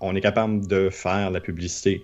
on 0.00 0.16
est 0.16 0.20
capable 0.20 0.66
de 0.66 0.88
faire 0.88 1.30
la 1.30 1.40
publicité. 1.40 2.02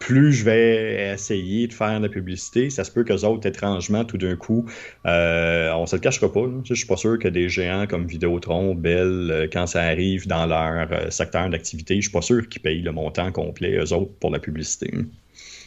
Plus 0.00 0.32
je 0.32 0.44
vais 0.44 1.12
essayer 1.14 1.66
de 1.66 1.72
faire 1.72 1.98
la 1.98 2.08
publicité, 2.08 2.68
ça 2.70 2.84
se 2.84 2.90
peut 2.90 3.04
qu'eux 3.04 3.24
autres, 3.24 3.46
étrangement, 3.46 4.04
tout 4.04 4.18
d'un 4.18 4.36
coup, 4.36 4.66
euh, 5.06 5.72
on 5.72 5.86
se 5.86 5.96
le 5.96 6.00
cachera 6.00 6.30
pas. 6.30 6.44
Je 6.64 6.74
suis 6.74 6.86
pas 6.86 6.96
sûr 6.96 7.18
que 7.18 7.28
des 7.28 7.48
géants 7.48 7.86
comme 7.86 8.06
Vidéotron, 8.06 8.74
Bell, 8.74 9.30
euh, 9.30 9.48
quand 9.50 9.66
ça 9.66 9.82
arrive 9.82 10.28
dans 10.28 10.46
leur 10.46 10.92
euh, 10.92 11.10
secteur 11.10 11.48
d'activité, 11.48 11.96
je 11.96 12.02
suis 12.02 12.10
pas 12.10 12.22
sûr 12.22 12.48
qu'ils 12.48 12.62
payent 12.62 12.82
le 12.82 12.92
montant 12.92 13.32
complet, 13.32 13.78
eux 13.78 13.92
autres, 13.92 14.12
pour 14.20 14.30
la 14.30 14.38
publicité. 14.38 14.92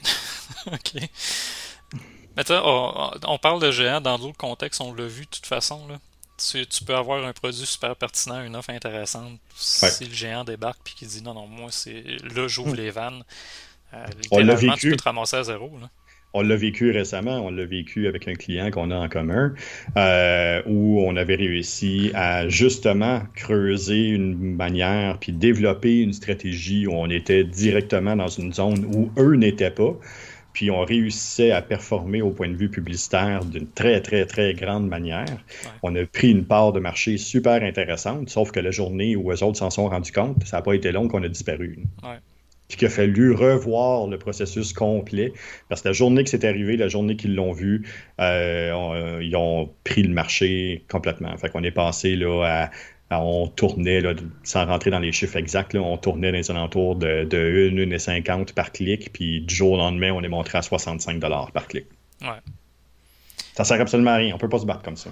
OK. 0.68 1.02
Mais 2.38 2.44
on, 2.52 3.12
on, 3.28 3.38
parle 3.40 3.62
de 3.62 3.72
géants 3.72 4.00
dans 4.00 4.18
d'autres 4.18 4.38
contextes, 4.38 4.80
on 4.80 4.94
l'a 4.94 5.08
vu 5.08 5.24
de 5.24 5.30
toute 5.30 5.48
façon. 5.48 5.86
Là 5.90 6.00
tu, 6.42 6.84
peux 6.84 6.96
avoir 6.96 7.24
un 7.26 7.34
produit 7.34 7.66
super 7.66 7.96
pertinent, 7.96 8.44
une 8.44 8.56
offre 8.56 8.72
intéressante. 8.72 9.40
Si 9.56 10.06
le 10.06 10.14
géant 10.14 10.44
débarque 10.44 10.80
et 10.90 10.98
qu'il 10.98 11.08
dit 11.08 11.22
non, 11.22 11.34
non, 11.34 11.48
moi, 11.48 11.70
c'est 11.72 12.04
là, 12.36 12.48
j'ouvre 12.48 12.74
hmm. 12.74 12.78
les 12.78 12.92
vannes. 12.92 13.24
Euh, 13.94 14.06
on 14.32 14.40
l'a 14.40 14.56
vécu. 14.56 14.78
Tu 14.80 14.90
peux 14.92 14.98
te 14.98 15.04
ramasser 15.04 15.38
à 15.38 15.44
zéro. 15.44 15.72
On 16.34 16.44
l'a 16.44 16.56
vécu 16.56 16.92
récemment, 16.92 17.40
on 17.46 17.52
l'a 17.52 17.66
vécu 17.66 18.08
avec 18.08 18.26
un 18.30 18.36
client 18.36 18.72
qu'on 18.72 18.90
a 18.90 18.96
en 18.96 19.10
commun, 19.10 19.54
euh, 19.98 20.62
où 20.66 21.02
on 21.06 21.18
avait 21.18 21.36
réussi 21.36 22.10
à 22.14 22.48
justement 22.48 23.22
creuser 23.36 24.08
une 24.08 24.56
manière, 24.56 25.18
puis 25.20 25.34
développer 25.34 26.00
une 26.00 26.14
stratégie 26.14 26.88
où 26.88 26.94
on 26.94 27.10
était 27.10 27.44
directement 27.44 28.16
dans 28.16 28.30
une 28.30 28.54
zone 28.54 28.86
où 28.96 29.12
eux 29.22 29.36
n'étaient 29.36 29.72
pas 29.72 29.94
puis 30.54 30.72
on 30.72 30.82
réussissait 30.82 31.52
à 31.52 31.62
performer 31.62 32.22
au 32.22 32.32
point 32.32 32.50
de 32.50 32.56
vue 32.56 32.70
publicitaire 32.70 33.46
d'une 33.46 33.68
très, 33.68 34.02
très, 34.02 34.26
très 34.26 34.54
grande 34.54 34.88
manière. 34.88 35.38
On 35.84 35.96
a 35.96 36.06
pris 36.06 36.32
une 36.32 36.46
part 36.46 36.74
de 36.74 36.80
marché 36.80 37.18
super 37.18 37.64
intéressante, 37.64 38.30
sauf 38.30 38.52
que 38.52 38.60
la 38.60 38.72
journée 38.72 39.16
où 39.16 39.32
eux 39.32 39.44
autres 39.44 39.58
s'en 39.58 39.70
sont 39.70 39.88
rendus 39.88 40.12
compte, 40.12 40.46
ça 40.46 40.58
n'a 40.58 40.64
pas 40.64 40.74
été 40.74 40.92
long 40.92 41.08
qu'on 41.08 41.24
a 41.24 41.30
disparu. 41.30 41.80
Puis 42.68 42.78
qu'il 42.78 42.88
a 42.88 42.92
fallu 42.92 43.34
revoir 43.34 44.08
le 44.08 44.18
processus 44.18 44.72
complet, 44.72 45.34
parce 45.68 45.82
que 45.82 45.90
la 45.90 45.94
journée 45.94 46.24
que 46.24 46.30
c'est 46.30 46.46
arrivé, 46.46 46.78
la 46.78 46.88
journée 46.88 47.18
qu'ils 47.18 47.36
l'ont 47.36 47.52
vu, 47.52 47.86
euh, 48.22 49.20
ils 49.22 49.36
ont 49.36 49.70
pris 49.84 50.04
le 50.04 50.14
marché 50.14 50.86
complètement. 50.90 51.36
Fait 51.38 51.50
qu'on 51.50 51.64
est 51.64 51.72
passé 51.72 52.16
là, 52.16 52.44
à 52.46 52.72
on 53.20 53.48
tournait, 53.48 54.02
sans 54.44 54.66
rentrer 54.66 54.92
dans 54.92 55.00
les 55.00 55.12
chiffres 55.12 55.38
exacts, 55.38 55.76
on 55.76 55.98
tournait 55.98 56.32
dans 56.32 56.38
les 56.38 56.52
alentours 56.52 56.96
de, 56.96 57.26
de 57.26 57.72
1, 57.72 57.96
1,50 57.96 58.54
par 58.54 58.72
clic, 58.72 59.12
puis 59.12 59.42
du 59.42 59.54
jour 59.54 59.74
au 59.74 59.78
lendemain, 59.78 60.12
on 60.12 60.22
est 60.24 60.30
montré 60.30 60.58
à 60.58 60.62
65 60.62 61.20
par 61.20 61.68
clic. 61.68 61.86
Ouais. 62.22 62.40
Ça 63.54 63.64
sert 63.64 63.82
absolument 63.82 64.12
à 64.12 64.16
rien. 64.16 64.36
On 64.36 64.38
peut 64.38 64.50
pas 64.50 64.60
se 64.60 64.66
battre 64.66 64.84
comme 64.84 64.98
ça. 64.98 65.10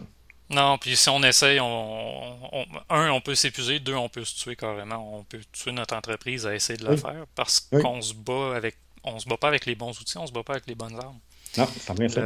Non, 0.49 0.77
puis 0.79 0.95
si 0.95 1.09
on 1.09 1.21
essaye, 1.21 1.59
on, 1.59 2.65
un, 2.89 3.11
on 3.11 3.21
peut 3.21 3.35
s'épuiser, 3.35 3.79
deux, 3.79 3.93
on 3.93 4.09
peut 4.09 4.23
se 4.23 4.35
tuer 4.35 4.55
carrément. 4.55 5.19
On 5.19 5.23
peut 5.23 5.41
tuer 5.51 5.71
notre 5.71 5.95
entreprise 5.95 6.47
à 6.47 6.55
essayer 6.55 6.77
de 6.77 6.87
le 6.87 6.97
faire 6.97 7.25
parce 7.35 7.59
qu'on 7.59 8.01
se 8.01 8.13
bat 8.13 8.55
avec. 8.55 8.75
On 9.03 9.17
se 9.17 9.29
bat 9.29 9.37
pas 9.37 9.47
avec 9.47 9.65
les 9.65 9.75
bons 9.75 9.97
outils, 10.01 10.17
on 10.17 10.27
se 10.27 10.33
bat 10.33 10.43
pas 10.43 10.53
avec 10.53 10.67
les 10.67 10.75
bonnes 10.75 10.99
armes. 10.99 11.19
Non, 11.57 11.67
c'est 11.79 11.97
bien 11.97 12.09
ça. 12.09 12.21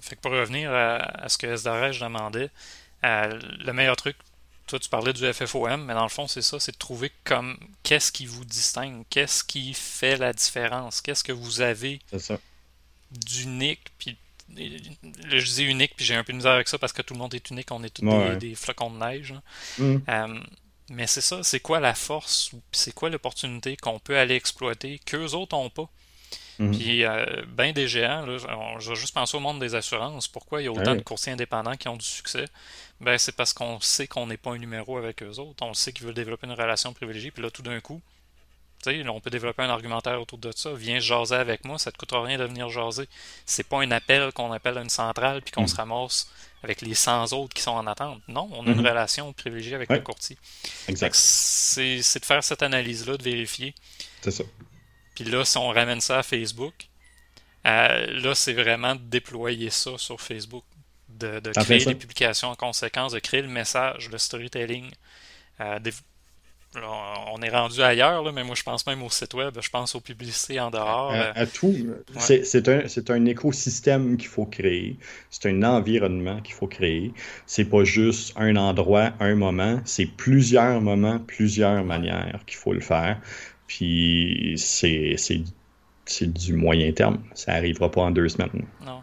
fait 0.00 0.16
que 0.16 0.20
pour 0.20 0.30
revenir 0.32 0.72
à, 0.72 1.28
ce 1.28 1.36
que 1.36 1.46
SDRH 1.46 2.00
demandait, 2.00 2.50
le 3.02 3.72
meilleur 3.72 3.96
truc 3.96 4.16
toi, 4.66 4.78
tu 4.78 4.88
parlais 4.88 5.12
du 5.12 5.32
FFOM, 5.32 5.84
mais 5.84 5.94
dans 5.94 6.02
le 6.02 6.08
fond, 6.08 6.26
c'est 6.26 6.42
ça, 6.42 6.58
c'est 6.58 6.72
de 6.72 6.78
trouver 6.78 7.12
comme 7.24 7.56
qu'est-ce 7.82 8.10
qui 8.10 8.26
vous 8.26 8.44
distingue, 8.44 9.04
qu'est-ce 9.10 9.44
qui 9.44 9.74
fait 9.74 10.16
la 10.16 10.32
différence, 10.32 11.00
qu'est-ce 11.00 11.24
que 11.24 11.32
vous 11.32 11.60
avez 11.60 12.00
d'unique, 13.10 13.84
puis 13.98 14.16
je 14.56 15.54
dis 15.54 15.64
unique, 15.64 15.94
puis 15.96 16.04
j'ai 16.04 16.14
un 16.14 16.24
peu 16.24 16.32
de 16.32 16.38
misère 16.38 16.52
avec 16.52 16.68
ça 16.68 16.78
parce 16.78 16.92
que 16.92 17.02
tout 17.02 17.14
le 17.14 17.20
monde 17.20 17.34
est 17.34 17.50
unique, 17.50 17.70
on 17.70 17.82
est 17.82 17.90
tous 17.90 18.04
des, 18.38 18.54
flocons 18.54 18.90
de 18.90 18.98
neige. 18.98 19.32
Hein. 19.32 19.42
Mm. 19.78 19.96
Euh, 20.08 20.40
mais 20.90 21.06
c'est 21.06 21.20
ça, 21.20 21.42
c'est 21.42 21.60
quoi 21.60 21.80
la 21.80 21.94
force, 21.94 22.50
c'est 22.72 22.92
quoi 22.94 23.08
l'opportunité 23.08 23.76
qu'on 23.76 23.98
peut 23.98 24.18
aller 24.18 24.34
exploiter, 24.34 25.00
qu'eux 25.04 25.32
autres 25.32 25.56
n'ont 25.56 25.70
pas? 25.70 25.88
Mm. 26.58 26.70
Puis, 26.70 27.04
euh, 27.04 27.24
ben 27.48 27.72
des 27.72 27.88
géants, 27.88 28.24
là, 28.26 28.36
je 28.78 28.88
vais 28.88 28.96
juste 28.96 29.14
penser 29.14 29.36
au 29.36 29.40
monde 29.40 29.58
des 29.58 29.74
assurances. 29.74 30.28
Pourquoi 30.28 30.62
il 30.62 30.64
y 30.64 30.68
a 30.68 30.72
autant 30.72 30.94
de 30.94 31.02
coursiers 31.02 31.32
indépendants 31.32 31.76
qui 31.76 31.88
ont 31.88 31.96
du 31.96 32.04
succès? 32.04 32.46
Ben, 33.00 33.18
c'est 33.18 33.32
parce 33.32 33.52
qu'on 33.52 33.80
sait 33.80 34.06
qu'on 34.06 34.26
n'est 34.26 34.36
pas 34.36 34.50
un 34.50 34.58
numéro 34.58 34.96
avec 34.96 35.22
eux 35.22 35.38
autres. 35.38 35.64
On 35.64 35.74
sait 35.74 35.92
qu'ils 35.92 36.06
veulent 36.06 36.14
développer 36.14 36.46
une 36.46 36.52
relation 36.52 36.92
privilégiée. 36.92 37.30
Puis 37.30 37.42
là, 37.42 37.50
tout 37.50 37.62
d'un 37.62 37.80
coup, 37.80 38.00
on 39.08 39.20
peut 39.20 39.30
développer 39.30 39.62
un 39.62 39.70
argumentaire 39.70 40.20
autour 40.20 40.38
de 40.38 40.52
ça. 40.54 40.72
Viens 40.74 40.98
jaser 40.98 41.34
avec 41.34 41.64
moi, 41.64 41.78
ça 41.78 41.90
te 41.92 41.98
coûtera 41.98 42.22
rien 42.22 42.38
de 42.38 42.44
venir 42.44 42.68
jaser. 42.68 43.08
C'est 43.46 43.66
pas 43.66 43.80
un 43.80 43.90
appel 43.90 44.32
qu'on 44.32 44.52
appelle 44.52 44.78
à 44.78 44.82
une 44.82 44.90
centrale 44.90 45.42
puis 45.42 45.52
qu'on 45.52 45.64
mm. 45.64 45.68
se 45.68 45.76
ramasse 45.76 46.30
avec 46.62 46.80
les 46.80 46.94
100 46.94 47.32
autres 47.32 47.54
qui 47.54 47.62
sont 47.62 47.72
en 47.72 47.86
attente. 47.86 48.20
Non, 48.28 48.48
on 48.52 48.66
a 48.66 48.70
une 48.70 48.80
mm-hmm. 48.80 48.88
relation 48.88 49.32
privilégiée 49.32 49.74
avec 49.74 49.90
le 49.90 50.00
courtier. 50.00 50.38
Exact. 50.88 51.14
C'est 51.14 51.96
de 51.96 52.24
faire 52.24 52.42
cette 52.42 52.62
analyse-là, 52.62 53.16
de 53.16 53.22
vérifier. 53.22 53.74
C'est 54.22 54.30
ça. 54.30 54.44
Puis 55.14 55.24
là, 55.24 55.44
si 55.44 55.56
on 55.58 55.68
ramène 55.68 56.00
ça 56.00 56.18
à 56.18 56.22
Facebook, 56.22 56.74
là, 57.64 58.34
c'est 58.34 58.52
vraiment 58.52 58.94
de 58.94 59.00
déployer 59.00 59.70
ça 59.70 59.92
sur 59.96 60.20
Facebook, 60.20 60.64
de, 61.08 61.40
créer 61.52 61.84
des 61.84 61.94
publications 61.94 62.48
en 62.48 62.56
conséquence, 62.56 63.12
de 63.12 63.20
créer 63.20 63.42
le 63.42 63.48
message, 63.48 64.10
le 64.10 64.18
storytelling, 64.18 64.90
on 66.82 67.40
est 67.42 67.50
rendu 67.50 67.80
ailleurs, 67.82 68.32
mais 68.32 68.44
moi 68.44 68.54
je 68.54 68.62
pense 68.62 68.86
même 68.86 69.02
au 69.02 69.10
site 69.10 69.34
web, 69.34 69.56
je 69.60 69.70
pense 69.70 69.94
aux 69.94 70.00
publicités 70.00 70.60
en 70.60 70.70
dehors. 70.70 71.12
À, 71.12 71.38
euh, 71.38 71.46
tout. 71.52 71.74
C'est 72.18 72.68
un, 72.68 73.14
un, 73.14 73.26
écosystème 73.26 74.16
qu'il 74.16 74.28
faut 74.28 74.46
créer. 74.46 74.96
C'est 75.30 75.48
un 75.48 75.62
environnement 75.62 76.40
qu'il 76.40 76.54
faut 76.54 76.66
créer. 76.66 77.12
C'est 77.46 77.64
pas 77.64 77.84
juste 77.84 78.32
un 78.36 78.56
endroit, 78.56 79.12
un 79.20 79.34
moment. 79.34 79.80
C'est 79.84 80.06
plusieurs 80.06 80.80
moments, 80.80 81.18
plusieurs 81.18 81.84
manières 81.84 82.40
qu'il 82.46 82.56
faut 82.56 82.72
le 82.72 82.80
faire. 82.80 83.20
Puis 83.66 84.54
c'est 84.56 85.16
du 86.32 86.52
moyen 86.54 86.92
terme. 86.92 87.22
Ça 87.34 87.52
n'arrivera 87.52 87.90
pas 87.90 88.02
en 88.02 88.10
deux 88.10 88.28
semaines. 88.28 88.66
Non. 88.84 89.02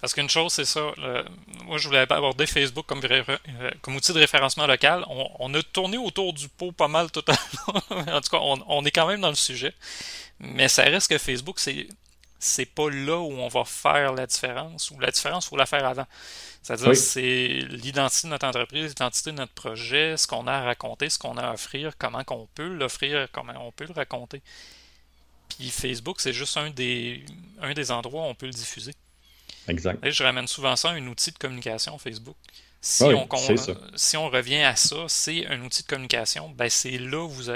Parce 0.00 0.12
qu'une 0.12 0.28
chose, 0.28 0.52
c'est 0.52 0.66
ça. 0.66 0.92
moi, 1.64 1.78
je 1.78 1.88
voulais 1.88 2.00
aborder 2.00 2.46
Facebook 2.46 2.84
comme, 2.84 3.00
euh, 3.02 3.70
comme 3.80 3.96
outil 3.96 4.12
de 4.12 4.18
référencement 4.18 4.66
local. 4.66 5.02
On, 5.38 5.54
a 5.54 5.62
tourné 5.62 5.96
autour 5.96 6.34
du 6.34 6.46
pot 6.46 6.72
pas 6.72 6.88
mal 6.88 7.10
tout 7.10 7.24
à 7.26 7.32
l'heure. 7.92 8.14
en 8.14 8.20
tout 8.20 8.28
cas, 8.28 8.38
on, 8.42 8.84
est 8.84 8.90
quand 8.90 9.06
même 9.06 9.22
dans 9.22 9.30
le 9.30 9.34
sujet. 9.34 9.72
Mais 10.40 10.68
ça 10.68 10.82
reste 10.82 11.08
que 11.08 11.16
Facebook, 11.16 11.58
c'est 11.58 11.88
c'est 12.44 12.66
pas 12.66 12.90
là 12.90 13.18
où 13.18 13.32
on 13.32 13.48
va 13.48 13.64
faire 13.64 14.12
la 14.12 14.26
différence. 14.26 14.90
Ou 14.90 15.00
la 15.00 15.10
différence, 15.10 15.46
il 15.46 15.48
faut 15.48 15.56
la 15.56 15.66
faire 15.66 15.86
avant. 15.86 16.06
C'est-à-dire, 16.62 16.94
c'est 16.96 17.48
l'identité 17.70 18.26
de 18.26 18.32
notre 18.32 18.46
entreprise, 18.46 18.88
l'identité 18.88 19.32
de 19.32 19.36
notre 19.36 19.52
projet, 19.54 20.16
ce 20.16 20.26
qu'on 20.26 20.46
a 20.46 20.52
à 20.52 20.62
raconter, 20.62 21.08
ce 21.08 21.18
qu'on 21.18 21.36
a 21.38 21.42
à 21.48 21.52
offrir, 21.54 21.96
comment 21.98 22.22
qu'on 22.22 22.46
peut 22.54 22.68
l'offrir, 22.68 23.28
comment 23.32 23.54
on 23.66 23.72
peut 23.72 23.86
le 23.86 23.94
raconter. 23.94 24.42
Puis 25.48 25.70
Facebook, 25.70 26.20
c'est 26.20 26.32
juste 26.32 26.56
un 26.56 26.70
des, 26.70 27.24
un 27.60 27.72
des 27.72 27.90
endroits 27.90 28.22
où 28.22 28.26
on 28.26 28.34
peut 28.34 28.46
le 28.46 28.52
diffuser. 28.52 28.94
Exact. 29.66 29.98
je 30.06 30.22
ramène 30.22 30.46
souvent 30.46 30.76
ça 30.76 30.90
à 30.90 30.92
un 30.92 31.06
outil 31.06 31.32
de 31.32 31.38
communication 31.38 31.96
Facebook. 31.98 32.36
Si, 32.86 33.02
on, 33.02 33.26
si 33.94 34.16
on 34.18 34.28
revient 34.28 34.60
à 34.60 34.76
ça, 34.76 35.06
c'est 35.08 35.46
un 35.46 35.62
outil 35.62 35.84
de 35.84 35.88
communication, 35.88 36.50
ben 36.50 36.68
c'est 36.68 36.98
là 36.98 37.26
vous 37.26 37.50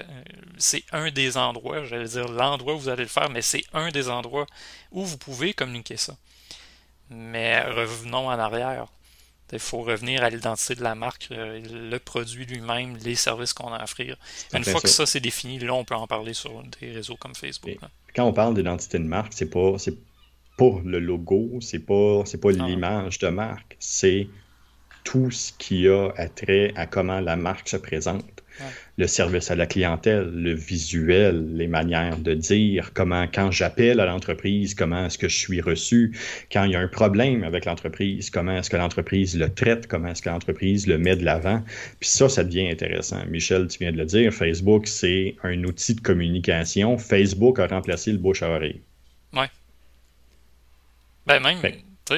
c'est 0.56 0.84
un 0.90 1.10
des 1.10 1.36
endroits, 1.36 1.84
j'allais 1.84 2.08
dire 2.08 2.28
l'endroit 2.28 2.74
où 2.74 2.78
vous 2.78 2.88
allez 2.88 3.02
le 3.02 3.10
faire, 3.10 3.28
mais 3.28 3.42
c'est 3.42 3.62
un 3.74 3.90
des 3.90 4.08
endroits 4.08 4.46
où 4.90 5.04
vous 5.04 5.18
pouvez 5.18 5.52
communiquer 5.52 5.98
ça. 5.98 6.16
Mais 7.10 7.60
revenons 7.60 8.28
en 8.28 8.38
arrière. 8.38 8.86
Il 9.52 9.58
faut 9.58 9.82
revenir 9.82 10.22
à 10.22 10.30
l'identité 10.30 10.74
de 10.74 10.82
la 10.82 10.94
marque, 10.94 11.28
euh, 11.30 11.60
le 11.70 11.98
produit 11.98 12.46
lui-même, 12.46 12.96
les 12.96 13.14
services 13.14 13.52
qu'on 13.52 13.70
a 13.70 13.76
à 13.76 13.84
offrir. 13.84 14.16
Une 14.54 14.64
fois 14.64 14.80
que 14.80 14.88
ça 14.88 15.04
c'est 15.04 15.20
défini, 15.20 15.58
là 15.58 15.74
on 15.74 15.84
peut 15.84 15.94
en 15.94 16.06
parler 16.06 16.32
sur 16.32 16.62
des 16.80 16.90
réseaux 16.92 17.16
comme 17.16 17.34
Facebook. 17.34 17.76
quand 18.16 18.24
on 18.24 18.32
parle 18.32 18.54
d'identité 18.54 18.98
de 18.98 19.04
marque, 19.04 19.34
c'est 19.34 19.50
pas 19.50 19.76
pas 20.56 20.80
le 20.84 20.98
logo, 20.98 21.58
c'est 21.60 21.80
pas, 21.80 22.22
c'est 22.24 22.40
pas 22.40 22.48
ah. 22.48 22.66
l'image 22.66 23.18
de 23.18 23.28
marque, 23.28 23.76
c'est 23.78 24.26
tout 25.10 25.30
ce 25.30 25.52
qui 25.56 25.88
a 25.88 26.12
trait 26.34 26.72
à 26.76 26.86
comment 26.86 27.20
la 27.20 27.34
marque 27.34 27.66
se 27.66 27.78
présente. 27.78 28.42
Le 28.98 29.06
service 29.06 29.50
à 29.50 29.54
la 29.54 29.66
clientèle, 29.66 30.28
le 30.34 30.52
visuel, 30.52 31.54
les 31.54 31.66
manières 31.68 32.18
de 32.18 32.34
dire, 32.34 32.90
comment, 32.92 33.26
quand 33.32 33.50
j'appelle 33.50 34.00
à 34.00 34.06
l'entreprise, 34.06 34.74
comment 34.74 35.06
est-ce 35.06 35.16
que 35.16 35.28
je 35.28 35.38
suis 35.38 35.62
reçu, 35.62 36.18
quand 36.52 36.64
il 36.64 36.72
y 36.72 36.76
a 36.76 36.80
un 36.80 36.88
problème 36.88 37.42
avec 37.42 37.64
l'entreprise, 37.64 38.28
comment 38.28 38.58
est-ce 38.58 38.68
que 38.68 38.76
l'entreprise 38.76 39.38
le 39.38 39.48
traite, 39.48 39.86
comment 39.86 40.08
est-ce 40.08 40.20
que 40.20 40.28
l'entreprise 40.28 40.86
le 40.86 40.98
met 40.98 41.16
de 41.16 41.24
l'avant. 41.24 41.62
Puis 42.00 42.10
ça, 42.10 42.28
ça 42.28 42.44
devient 42.44 42.68
intéressant. 42.68 43.24
Michel, 43.30 43.68
tu 43.68 43.78
viens 43.78 43.92
de 43.92 43.96
le 43.96 44.04
dire, 44.04 44.34
Facebook, 44.34 44.88
c'est 44.88 45.36
un 45.42 45.64
outil 45.64 45.94
de 45.94 46.00
communication. 46.02 46.98
Facebook 46.98 47.60
a 47.60 47.66
remplacé 47.68 48.12
le 48.12 48.18
bouche 48.18 48.42
à 48.42 48.50
oreille. 48.50 48.82
Ouais. 49.32 49.48
Ben 51.26 51.40
même, 51.40 51.60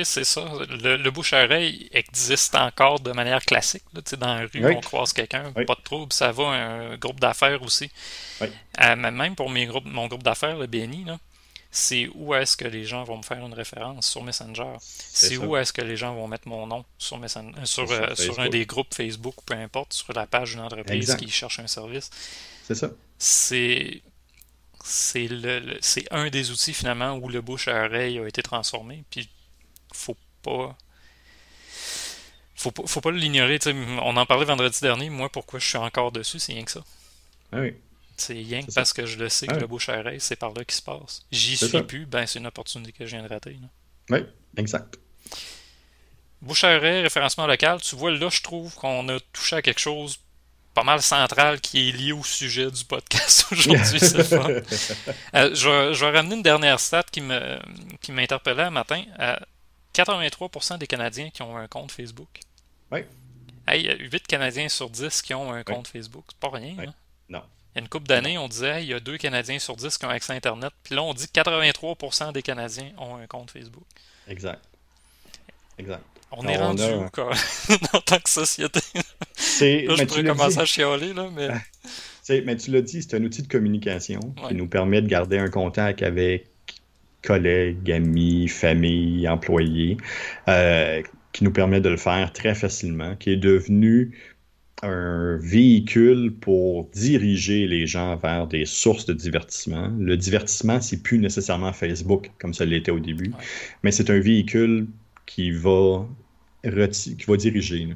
c'est 0.05 0.25
ça. 0.25 0.45
Le, 0.69 1.11
bouche-oreille 1.11 1.89
existe 1.93 2.55
encore 2.55 3.01
de 3.01 3.13
manière 3.13 3.45
classique. 3.45 3.83
Là, 3.93 4.01
dans 4.17 4.35
la 4.35 4.47
rue, 4.47 4.77
on 4.77 4.81
croise 4.81 5.13
quelqu'un, 5.13 5.53
pas 5.53 5.75
de 5.75 5.83
trouble, 5.83 6.13
ça 6.13 6.33
va, 6.33 6.45
un 6.45 6.97
groupe 6.97 7.21
d'affaires 7.21 7.63
aussi. 7.63 7.91
Euh, 8.43 8.97
même 8.97 9.35
pour 9.35 9.51
mes 9.51 9.67
groupes, 9.67 9.87
mon 9.87 10.07
groupe 10.07 10.23
d'affaires, 10.23 10.57
le 10.57 10.67
BNI, 10.67 11.07
c'est 11.71 12.09
où 12.15 12.35
est-ce 12.35 12.57
que 12.57 12.65
les 12.65 12.85
gens 12.85 13.05
vont 13.05 13.19
me 13.19 13.23
faire 13.23 13.45
une 13.45 13.55
référence 13.55 14.07
sur 14.07 14.25
Messenger. 14.25 14.77
C'est 14.81 15.37
où 15.37 15.57
est-ce 15.57 15.73
que 15.73 15.83
les 15.83 15.97
gens 15.97 16.15
vont 16.15 16.27
mettre 16.27 16.49
mon 16.49 16.67
nom 16.67 16.85
sur, 16.99 17.19
Messenger, 17.19 17.55
euh, 17.59 17.65
sur, 17.65 17.91
euh, 17.91 18.15
sur, 18.15 18.41
un 18.41 18.49
des 18.49 18.67
groupes 18.67 18.93
Facebook, 18.93 19.37
peu 19.47 19.55
importe, 19.55 19.93
sur 19.93 20.13
la 20.13 20.27
page 20.27 20.53
d'une 20.53 20.61
entreprise 20.61 21.15
qui 21.17 21.31
cherche 21.31 21.61
un 21.61 21.67
service. 21.67 22.11
C'est 22.67 22.75
ça. 22.75 22.91
C'est 23.19 24.03
c'est 24.83 25.29
le, 25.29 25.77
c'est 25.83 26.11
un 26.11 26.31
des 26.31 26.51
outils 26.51 26.73
finalement 26.73 27.13
où 27.13 27.29
le 27.29 27.43
bouche 27.43 27.69
à 27.69 27.85
oreille 27.85 28.19
a 28.19 28.27
été 28.27 28.43
transformé. 28.43 29.05
Puis 29.11 29.29
faut 29.93 30.17
pas. 30.43 30.77
Faut 32.57 32.71
pas, 32.71 32.83
faut 32.87 33.01
pas 33.01 33.11
l'ignorer. 33.11 33.59
On 34.03 34.17
en 34.17 34.27
parlait 34.27 34.45
vendredi 34.45 34.81
dernier. 34.81 35.09
Moi, 35.09 35.31
pourquoi 35.31 35.59
je 35.59 35.67
suis 35.67 35.79
encore 35.79 36.13
dessus, 36.13 36.39
c'est 36.39 36.53
rien 36.53 36.65
que 36.65 36.71
ça. 36.71 36.85
Ah 37.53 37.61
oui. 37.61 37.75
C'est 38.17 38.35
rien 38.35 38.63
que 38.63 38.73
parce 38.73 38.93
que 38.93 39.07
je 39.07 39.17
le 39.19 39.31
sais 39.31 39.47
que 39.47 39.55
ah 39.55 39.59
le 39.59 39.67
bouche 39.67 39.89
c'est 40.19 40.37
par 40.37 40.53
là 40.53 40.63
qu'il 40.65 40.75
se 40.75 40.83
passe. 40.83 41.23
J'y 41.33 41.57
suis 41.57 41.83
plus, 41.83 42.05
ben 42.05 42.27
c'est 42.27 42.39
une 42.39 42.47
opportunité 42.47 42.93
que 42.93 43.07
je 43.07 43.17
viens 43.17 43.23
de 43.23 43.29
rater. 43.29 43.59
Oui, 44.11 44.19
exact. 44.59 44.99
Bouche 46.43 46.65
référencement 46.65 47.47
local, 47.47 47.81
tu 47.81 47.97
vois, 47.97 48.11
là, 48.11 48.29
je 48.31 48.43
trouve 48.43 48.75
qu'on 48.75 49.09
a 49.09 49.19
touché 49.33 49.57
à 49.57 49.63
quelque 49.63 49.81
chose 49.81 50.19
pas 50.75 50.85
mal 50.85 51.03
central 51.03 51.61
qui 51.61 51.89
est 51.89 51.93
lié 51.93 52.13
au 52.13 52.23
sujet 52.23 52.71
du 52.71 52.85
podcast 52.85 53.47
aujourd'hui. 53.53 54.01
c'est 54.01 54.33
euh, 54.35 55.55
je, 55.55 56.01
vais, 56.01 56.11
ramener 56.11 56.37
une 56.37 56.43
dernière 56.43 56.79
stat 56.79 57.05
qui 57.11 57.21
me 57.21 57.59
qui 58.01 58.13
m'interpellait 58.13 58.65
un 58.65 58.71
matin. 58.71 59.03
83% 59.95 60.79
des 60.79 60.87
Canadiens 60.87 61.31
qui 61.31 61.43
ont 61.43 61.57
un 61.57 61.67
compte 61.67 61.93
Facebook. 61.93 62.41
Oui. 62.93 63.01
Hey, 63.67 63.97
8 64.11 64.27
Canadiens 64.27 64.69
sur 64.69 64.91
10 64.91 65.23
qui 65.23 65.35
ont 65.35 65.53
un 65.53 65.63
compte 65.63 65.89
Facebook. 65.89 66.25
C'est 66.29 66.39
pas 66.39 66.51
rien. 66.51 66.77
Hein? 66.79 66.95
Non. 67.29 67.43
Il 67.75 67.79
y 67.79 67.79
a 67.79 67.83
une 67.83 67.89
couple 67.89 68.09
d'années, 68.09 68.37
on 68.37 68.49
disait 68.49 68.83
il 68.83 68.89
y 68.89 68.95
a 68.95 69.01
2 69.01 69.17
Canadiens 69.19 69.59
sur 69.59 69.77
10 69.77 69.97
qui 69.97 70.05
ont 70.05 70.09
accès 70.09 70.33
à 70.33 70.37
Internet. 70.37 70.73
Puis 70.83 70.95
là, 70.95 71.03
on 71.03 71.15
dit 71.15 71.27
que 71.29 71.41
83% 71.41 72.33
des 72.33 72.43
Canadiens 72.43 72.91
ont 72.99 73.17
un 73.17 73.27
compte 73.27 73.51
Facebook. 73.51 73.87
Exact. 74.27 74.63
Exact. 75.79 76.03
On 76.33 76.47
est 76.47 76.57
rendu 76.57 76.83
où, 76.83 77.09
quoi, 77.11 77.33
en 77.93 78.01
tant 78.01 78.19
que 78.19 78.31
société? 78.31 78.81
là, 78.95 79.03
je 79.97 80.05
pourrais 80.05 80.25
commencer 80.25 80.59
à 80.59 80.65
chialer, 80.65 81.13
là, 81.13 81.29
mais... 81.35 81.49
mais 82.45 82.57
tu 82.57 82.71
l'as 82.71 82.83
dit, 82.83 83.03
c'est 83.03 83.17
un 83.17 83.25
outil 83.25 83.43
de 83.43 83.49
communication 83.49 84.21
qui 84.49 84.55
nous 84.55 84.69
permet 84.69 85.03
de 85.03 85.09
garder 85.09 85.39
un 85.39 85.49
contact 85.49 86.03
avec 86.03 86.47
collègues, 87.23 87.91
amis, 87.91 88.49
famille, 88.49 89.29
employés, 89.29 89.97
euh, 90.49 91.03
qui 91.33 91.45
nous 91.45 91.53
permet 91.53 91.81
de 91.81 91.89
le 91.89 91.97
faire 91.97 92.33
très 92.33 92.55
facilement, 92.55 93.17
qui 93.17 93.31
est 93.31 93.37
devenu 93.37 94.17
un 94.83 95.37
véhicule 95.37 96.33
pour 96.41 96.89
diriger 96.91 97.67
les 97.67 97.87
gens 97.87 98.17
vers 98.17 98.47
des 98.47 98.65
sources 98.65 99.05
de 99.05 99.13
divertissement. 99.13 99.93
Le 99.99 100.17
divertissement, 100.17 100.81
c'est 100.81 101.03
plus 101.03 101.19
nécessairement 101.19 101.73
Facebook 101.73 102.31
comme 102.39 102.55
ça 102.55 102.65
l'était 102.65 102.91
au 102.91 103.01
début, 103.01 103.33
mais 103.83 103.93
c'est 103.93 104.11
un 104.11 104.21
véhicule 104.21 104.87
qui 105.27 105.51
va, 105.51 106.07
qui 106.63 107.25
va 107.27 107.37
diriger. 107.37 107.89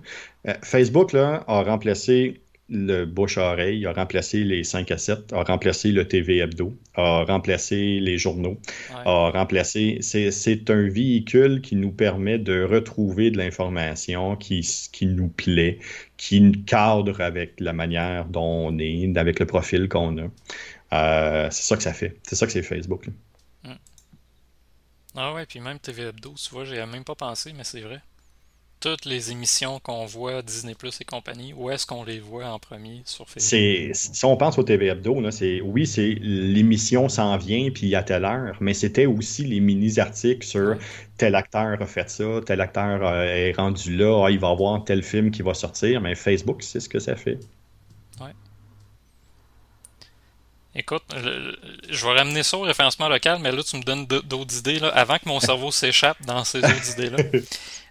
Euh, 0.46 0.54
Facebook 0.62 1.12
là, 1.12 1.44
a 1.48 1.62
remplacé 1.62 2.40
le 2.68 3.04
bouche-oreille, 3.04 3.84
a 3.86 3.92
remplacé 3.92 4.42
les 4.42 4.64
5 4.64 4.90
à 4.90 4.98
7, 4.98 5.32
a 5.32 5.42
remplacé 5.42 5.92
le 5.92 6.08
TV 6.08 6.38
Hebdo, 6.38 6.76
a 6.94 7.24
remplacé 7.24 8.00
les 8.00 8.16
journaux, 8.16 8.58
a 9.04 9.30
remplacé. 9.30 9.98
C'est 10.00 10.70
un 10.70 10.88
véhicule 10.88 11.60
qui 11.60 11.76
nous 11.76 11.92
permet 11.92 12.38
de 12.38 12.62
retrouver 12.62 13.30
de 13.30 13.38
l'information 13.38 14.36
qui, 14.36 14.60
qui 14.92 15.06
nous 15.06 15.28
plaît, 15.28 15.78
qui 16.16 16.64
cadre 16.64 17.20
avec 17.20 17.60
la 17.60 17.72
manière 17.72 18.24
dont 18.26 18.68
on 18.68 18.78
est, 18.78 19.16
avec 19.16 19.40
le 19.40 19.46
profil 19.46 19.88
qu'on 19.88 20.18
a. 20.18 20.30
Euh, 20.92 21.48
c'est 21.50 21.64
ça 21.64 21.76
que 21.76 21.82
ça 21.82 21.92
fait. 21.92 22.16
C'est 22.22 22.36
ça 22.36 22.46
que 22.46 22.52
c'est 22.52 22.62
Facebook. 22.62 23.08
Ah 25.16 25.32
ouais, 25.32 25.46
puis 25.46 25.60
même 25.60 25.78
TV 25.78 26.02
Hebdo, 26.08 26.34
tu 26.34 26.50
vois, 26.50 26.64
j'ai 26.64 26.84
même 26.86 27.04
pas 27.04 27.14
pensé, 27.14 27.52
mais 27.52 27.62
c'est 27.62 27.80
vrai. 27.80 28.00
Toutes 28.84 29.06
les 29.06 29.30
émissions 29.30 29.80
qu'on 29.80 30.04
voit, 30.04 30.42
Disney 30.42 30.74
Plus 30.74 31.00
et 31.00 31.06
compagnie, 31.06 31.54
où 31.54 31.70
est-ce 31.70 31.86
qu'on 31.86 32.04
les 32.04 32.20
voit 32.20 32.44
en 32.48 32.58
premier 32.58 33.00
sur 33.06 33.26
Facebook? 33.26 33.94
Si 33.94 34.24
on 34.26 34.36
pense 34.36 34.58
au 34.58 34.62
TV 34.62 34.88
Hebdo, 34.88 35.22
là, 35.22 35.30
oui, 35.62 35.86
c'est 35.86 36.18
l'émission 36.20 37.08
s'en 37.08 37.38
vient 37.38 37.70
puis 37.70 37.94
à 37.94 38.02
telle 38.02 38.26
heure, 38.26 38.58
mais 38.60 38.74
c'était 38.74 39.06
aussi 39.06 39.44
les 39.44 39.60
mini-articles 39.60 40.46
sur 40.46 40.76
tel 41.16 41.34
acteur 41.34 41.80
a 41.80 41.86
fait 41.86 42.10
ça, 42.10 42.24
tel 42.44 42.60
acteur 42.60 43.02
euh, 43.02 43.24
est 43.24 43.52
rendu 43.52 43.96
là, 43.96 44.26
ah, 44.26 44.30
il 44.30 44.38
va 44.38 44.50
avoir 44.50 44.84
tel 44.84 45.02
film 45.02 45.30
qui 45.30 45.40
va 45.40 45.54
sortir, 45.54 46.02
mais 46.02 46.14
Facebook, 46.14 46.62
c'est 46.62 46.80
ce 46.80 46.90
que 46.90 46.98
ça 46.98 47.16
fait. 47.16 47.38
Écoute, 50.76 51.04
je 51.88 52.04
vais 52.04 52.12
ramener 52.12 52.42
ça 52.42 52.58
au 52.58 52.62
référencement 52.62 53.08
local, 53.08 53.38
mais 53.40 53.52
là, 53.52 53.62
tu 53.62 53.78
me 53.78 53.82
donnes 53.82 54.04
d'autres 54.04 54.58
idées 54.58 54.80
là, 54.80 54.88
avant 54.88 55.16
que 55.18 55.26
mon 55.26 55.40
cerveau 55.40 55.70
s'échappe 55.70 56.20
dans 56.26 56.44
ces 56.44 56.58
autres 56.58 56.92
idées-là. 56.98 57.16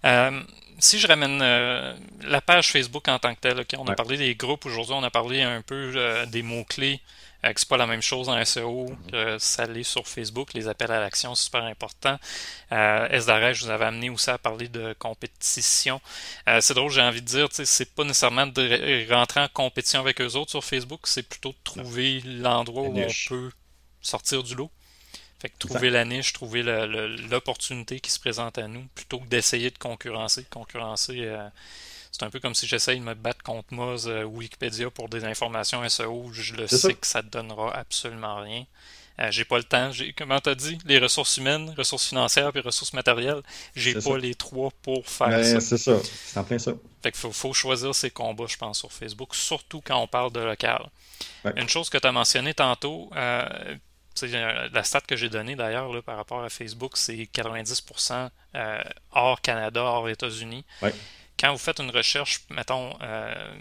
Euh, 0.06 0.42
si 0.84 1.00
je 1.00 1.08
ramène 1.08 1.40
la 1.40 2.42
page 2.42 2.72
Facebook 2.72 3.08
en 3.08 3.20
tant 3.20 3.34
que 3.34 3.40
telle, 3.40 3.66
on 3.78 3.88
a 3.88 3.96
parlé 3.96 4.18
des 4.18 4.36
groupes 4.36 4.66
aujourd'hui, 4.66 4.94
on 4.94 5.04
a 5.04 5.10
parlé 5.10 5.42
un 5.42 5.62
peu 5.62 6.26
des 6.28 6.42
mots-clés 6.42 7.02
euh, 7.46 7.52
c'est 7.56 7.68
pas 7.68 7.78
la 7.78 7.88
même 7.88 8.02
chose 8.02 8.30
en 8.30 8.44
SEO 8.44 8.92
que 9.12 9.38
ça 9.38 9.66
l'est 9.66 9.84
sur 9.84 10.08
Facebook. 10.08 10.54
Les 10.54 10.68
appels 10.68 10.92
à 10.92 11.00
l'action, 11.00 11.36
c'est 11.36 11.46
super 11.46 11.64
important. 11.64 12.18
Euh, 12.72 13.08
je 13.12 13.64
vous 13.64 13.70
avais 13.70 13.86
amené 13.86 14.10
aussi 14.10 14.30
à 14.30 14.38
parler 14.38 14.70
de 14.70 14.96
compétition. 14.98 16.00
Euh, 16.48 16.62
c'est 16.62 16.74
drôle, 16.74 16.92
j'ai 16.92 17.02
envie 17.02 17.22
de 17.22 17.28
dire, 17.28 17.48
c'est 17.52 17.94
pas 17.94 18.04
nécessairement 18.04 18.48
de 18.48 19.12
rentrer 19.14 19.42
en 19.42 19.48
compétition 19.48 20.00
avec 20.00 20.22
eux 20.22 20.36
autres 20.36 20.52
sur 20.52 20.64
Facebook, 20.64 21.02
c'est 21.04 21.28
plutôt 21.28 21.50
de 21.50 21.58
trouver 21.64 22.22
l'endroit 22.22 22.84
où 22.84 22.98
on 22.98 23.08
peut 23.28 23.52
sortir 24.02 24.44
du 24.44 24.56
lot. 24.56 24.72
Fait 25.44 25.50
que 25.50 25.58
trouver 25.58 25.90
la 25.90 26.06
niche, 26.06 26.32
trouver 26.32 26.64
l'opportunité 27.30 28.00
qui 28.00 28.10
se 28.10 28.18
présente 28.18 28.58
à 28.58 28.70
nous, 28.70 28.86
plutôt 28.96 29.20
que 29.20 29.26
d'essayer 29.26 29.72
de 29.72 29.78
concurrencer. 29.78 30.46
Concurrencer, 30.50 31.18
euh, 31.20 31.50
c'est 32.14 32.24
un 32.24 32.30
peu 32.30 32.40
comme 32.40 32.56
si 32.56 32.66
j'essaye 32.66 32.98
de 32.98 33.04
me 33.04 33.14
battre 33.14 33.44
contre 33.44 33.74
Moz 33.74 34.08
euh, 34.08 34.24
ou 34.24 34.38
Wikipédia 34.38 34.90
pour 34.90 35.10
des 35.10 35.26
informations 35.26 35.88
SEO. 35.90 36.30
Je 36.32 36.54
le 36.56 36.68
sais 36.68 36.94
que 36.94 37.06
ça 37.06 37.22
ne 37.22 37.28
donnera 37.28 37.76
absolument 37.76 38.42
rien. 38.42 38.66
Euh, 39.20 39.32
j'ai 39.32 39.44
pas 39.44 39.58
le 39.58 39.66
temps. 39.66 39.92
J'ai, 39.92 40.14
comment 40.14 40.40
t'as 40.40 40.56
dit, 40.56 40.78
les 40.86 40.98
ressources 40.98 41.36
humaines, 41.36 41.74
ressources 41.78 42.08
financières 42.08 42.56
et 42.56 42.62
ressources 42.62 42.94
matérielles, 42.94 43.42
j'ai 43.76 43.96
pas 43.96 44.18
les 44.18 44.36
trois 44.36 44.72
pour 44.82 45.06
faire 45.10 45.28
ben, 45.28 45.44
ça. 45.44 45.60
C'est 45.60 45.78
ça, 45.78 45.98
c'est 46.02 46.40
en 46.40 46.46
plein 46.46 46.58
ça. 46.58 46.72
Fait 47.02 47.12
qu'il 47.12 47.34
faut, 47.34 47.52
choisir 47.52 47.94
ses 47.94 48.12
combats, 48.12 48.46
je 48.48 48.56
pense, 48.56 48.80
sur 48.80 48.94
Facebook, 48.94 49.36
surtout 49.36 49.82
quand 49.82 49.98
on 50.00 50.08
parle 50.08 50.32
de 50.32 50.40
local. 50.40 50.86
Une 51.58 51.68
chose 51.68 51.90
que 51.90 51.98
tu 51.98 52.08
as 52.08 52.14
mentionné 52.14 52.54
tantôt, 52.54 53.10
euh, 53.14 53.76
la 54.22 54.84
stat 54.84 55.02
que 55.02 55.16
j'ai 55.16 55.30
donnée 55.30 55.56
d'ailleurs 55.56 56.04
par 56.04 56.18
rapport 56.18 56.44
à 56.44 56.50
Facebook, 56.50 56.98
c'est 56.98 57.16
90% 57.16 58.30
hors 59.12 59.42
Canada, 59.42 59.82
hors 59.84 60.10
États-Unis. 60.10 60.66
Ouais 60.82 60.94
quand 61.44 61.52
vous 61.52 61.58
faites 61.58 61.80
une 61.80 61.90
recherche, 61.90 62.42
mettons, 62.50 62.96
euh, 63.02 63.54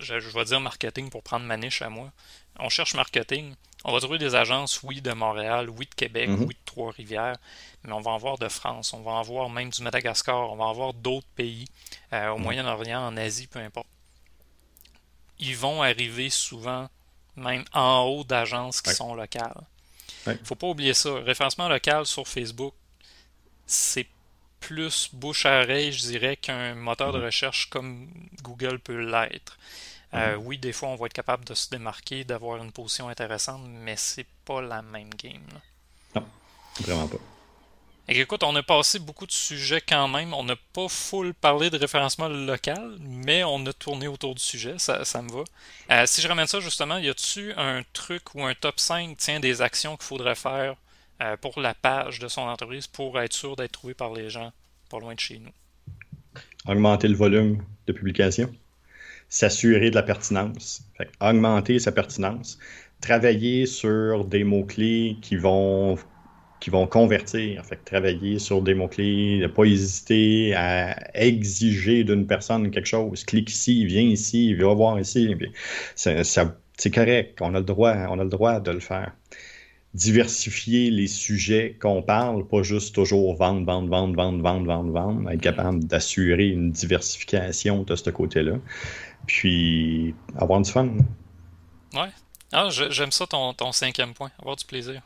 je, 0.00 0.14
vais 0.14 0.44
dire 0.44 0.60
marketing 0.60 1.10
pour 1.10 1.22
prendre 1.22 1.46
ma 1.46 1.56
niche 1.56 1.80
à 1.80 1.88
moi, 1.88 2.10
on 2.58 2.68
cherche 2.68 2.94
marketing, 2.94 3.54
on 3.84 3.92
va 3.92 4.00
trouver 4.00 4.18
des 4.18 4.34
agences, 4.34 4.82
oui, 4.82 5.00
de 5.00 5.12
Montréal, 5.12 5.70
oui, 5.70 5.86
de 5.86 5.94
Québec, 5.94 6.28
mhm. 6.28 6.40
oui, 6.40 6.54
de 6.54 6.64
Trois-Rivières, 6.64 7.36
mais 7.84 7.92
on 7.92 8.00
va 8.00 8.10
en 8.10 8.18
voir 8.18 8.36
de 8.36 8.48
France, 8.48 8.92
on 8.94 9.02
va 9.02 9.12
en 9.12 9.22
voir 9.22 9.48
même 9.48 9.70
du 9.70 9.80
Madagascar, 9.80 10.50
on 10.50 10.56
va 10.56 10.64
en 10.64 10.72
voir 10.72 10.92
d'autres 10.92 11.28
pays, 11.36 11.66
euh, 12.12 12.30
au 12.30 12.38
mhm. 12.38 12.42
Moyen-Orient, 12.42 13.06
en 13.06 13.16
Asie, 13.16 13.46
peu 13.46 13.60
importe. 13.60 13.86
Ils 15.38 15.56
vont 15.56 15.82
arriver 15.82 16.30
souvent 16.30 16.88
même 17.36 17.64
en 17.72 18.00
haut 18.00 18.24
d'agences 18.24 18.82
qui 18.82 18.92
sont 18.92 19.14
locales. 19.14 19.62
Il 20.26 20.32
ne 20.32 20.44
faut 20.44 20.54
pas 20.54 20.68
oublier 20.68 20.94
ça. 20.94 21.14
Référencement 21.14 21.68
local 21.68 22.06
sur 22.06 22.26
Facebook, 22.28 22.74
c'est 23.66 24.06
plus 24.60 25.10
bouche 25.12 25.46
à 25.46 25.62
oreille, 25.62 25.92
je 25.92 26.06
dirais, 26.06 26.36
qu'un 26.36 26.74
moteur 26.74 27.12
de 27.12 27.18
mhm. 27.18 27.24
recherche 27.24 27.70
comme 27.70 28.08
Google 28.42 28.78
peut 28.78 28.98
l'être. 28.98 29.58
Euh, 30.12 30.36
mhm. 30.36 30.46
oui, 30.46 30.58
des 30.58 30.72
fois, 30.72 30.88
on 30.90 30.96
va 30.96 31.06
être 31.06 31.12
capable 31.12 31.44
de 31.44 31.54
se 31.54 31.70
démarquer, 31.70 32.24
d'avoir 32.24 32.62
une 32.62 32.72
position 32.72 33.08
intéressante, 33.08 33.62
mais 33.66 33.96
c'est 33.96 34.26
pas 34.44 34.60
la 34.60 34.82
même 34.82 35.10
game. 35.14 35.42
Non, 36.14 36.26
vraiment 36.80 37.08
pas. 37.08 37.18
Écoute, 38.12 38.42
on 38.42 38.56
a 38.56 38.62
passé 38.64 38.98
beaucoup 38.98 39.24
de 39.24 39.30
sujets 39.30 39.80
quand 39.80 40.08
même. 40.08 40.34
On 40.34 40.42
n'a 40.42 40.56
pas 40.72 40.88
full 40.88 41.32
parlé 41.32 41.70
de 41.70 41.78
référencement 41.78 42.28
local, 42.28 42.96
mais 43.00 43.44
on 43.44 43.64
a 43.66 43.72
tourné 43.72 44.08
autour 44.08 44.34
du 44.34 44.42
sujet. 44.42 44.74
Ça, 44.78 44.98
me 45.22 45.30
va. 45.30 45.44
Euh, 45.92 46.06
si 46.06 46.20
je 46.20 46.26
ramène 46.26 46.48
ça 46.48 46.58
justement, 46.58 46.98
y 46.98 47.08
a-tu 47.08 47.52
un 47.56 47.82
truc 47.92 48.34
ou 48.34 48.42
un 48.42 48.54
top 48.54 48.80
5 48.80 49.16
tiens, 49.16 49.38
des 49.38 49.62
actions 49.62 49.96
qu'il 49.96 50.06
faudrait 50.06 50.34
faire 50.34 50.74
euh, 51.22 51.36
pour 51.36 51.60
la 51.60 51.72
page 51.72 52.18
de 52.18 52.26
son 52.26 52.40
entreprise 52.40 52.88
pour 52.88 53.20
être 53.20 53.32
sûr 53.32 53.54
d'être 53.54 53.70
trouvé 53.70 53.94
par 53.94 54.12
les 54.12 54.28
gens 54.28 54.50
pas 54.88 54.98
loin 54.98 55.14
de 55.14 55.20
chez 55.20 55.38
nous? 55.38 55.52
Augmenter 56.66 57.06
le 57.06 57.14
volume 57.14 57.64
de 57.86 57.92
publication, 57.92 58.52
s'assurer 59.28 59.90
de 59.90 59.94
la 59.94 60.02
pertinence, 60.02 60.82
augmenter 61.20 61.78
sa 61.78 61.92
pertinence, 61.92 62.58
travailler 63.00 63.66
sur 63.66 64.24
des 64.24 64.42
mots-clés 64.42 65.16
qui 65.22 65.36
vont 65.36 65.96
qui 66.60 66.70
vont 66.70 66.86
convertir. 66.86 67.64
Fait 67.64 67.76
travailler 67.84 68.38
sur 68.38 68.62
des 68.62 68.74
mots-clés, 68.74 69.38
ne 69.40 69.46
pas 69.46 69.64
hésiter 69.64 70.54
à 70.54 70.96
exiger 71.14 72.04
d'une 72.04 72.26
personne 72.26 72.70
quelque 72.70 72.86
chose. 72.86 73.24
Clique 73.24 73.50
ici, 73.50 73.84
viens 73.86 74.02
ici, 74.02 74.54
viens 74.54 74.74
voir 74.74 75.00
ici. 75.00 75.34
C'est 75.94 76.90
correct, 76.94 77.38
on 77.40 77.54
a 77.54 77.58
le 77.58 77.64
droit, 77.64 77.94
on 78.08 78.18
a 78.18 78.24
le 78.24 78.30
droit 78.30 78.60
de 78.60 78.70
le 78.70 78.80
faire 78.80 79.12
diversifier 79.94 80.90
les 80.90 81.08
sujets 81.08 81.76
qu'on 81.80 82.02
parle, 82.02 82.46
pas 82.46 82.62
juste 82.62 82.94
toujours 82.94 83.34
vendre, 83.34 83.66
vendre, 83.66 83.88
vendre, 83.88 84.14
vendre, 84.14 84.42
vendre, 84.42 84.66
vendre, 84.66 84.92
vendre, 84.92 85.30
être 85.30 85.40
capable 85.40 85.84
d'assurer 85.84 86.48
une 86.48 86.70
diversification 86.70 87.82
de 87.82 87.96
ce 87.96 88.10
côté-là, 88.10 88.56
puis 89.26 90.14
avoir 90.36 90.60
du 90.60 90.70
fun. 90.70 90.90
Ouais. 91.94 92.08
Ah, 92.52 92.68
j'aime 92.70 93.10
ça 93.10 93.26
ton, 93.26 93.52
ton, 93.52 93.72
cinquième 93.72 94.14
point, 94.14 94.30
avoir 94.40 94.56
du 94.56 94.64
plaisir. 94.64 95.02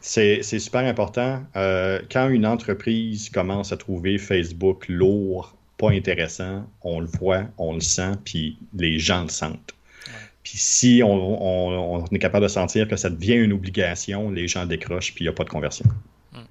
C'est 0.00 0.42
super 0.42 0.80
important. 0.80 1.44
Euh, 1.56 2.00
quand 2.10 2.28
une 2.28 2.46
entreprise 2.46 3.28
commence 3.28 3.72
à 3.72 3.76
trouver 3.76 4.18
Facebook 4.18 4.88
lourd, 4.88 5.54
pas 5.76 5.90
intéressant, 5.90 6.66
on 6.82 7.00
le 7.00 7.06
voit, 7.06 7.44
on 7.58 7.74
le 7.74 7.80
sent, 7.80 8.12
puis 8.24 8.58
les 8.74 8.98
gens 8.98 9.22
le 9.22 9.28
sentent. 9.28 9.74
Puis 10.42 10.56
si 10.56 11.02
on, 11.04 12.04
est 12.10 12.18
capable 12.18 12.44
de 12.44 12.48
sentir 12.48 12.88
que 12.88 12.96
ça 12.96 13.10
devient 13.10 13.34
une 13.34 13.52
obligation, 13.52 14.30
les 14.30 14.48
gens 14.48 14.64
décrochent, 14.64 15.14
puis 15.14 15.24
il 15.24 15.28
n'y 15.28 15.32
a 15.32 15.34
pas 15.34 15.44
de 15.44 15.50
conversion. 15.50 15.84
Hmm. 16.32 16.44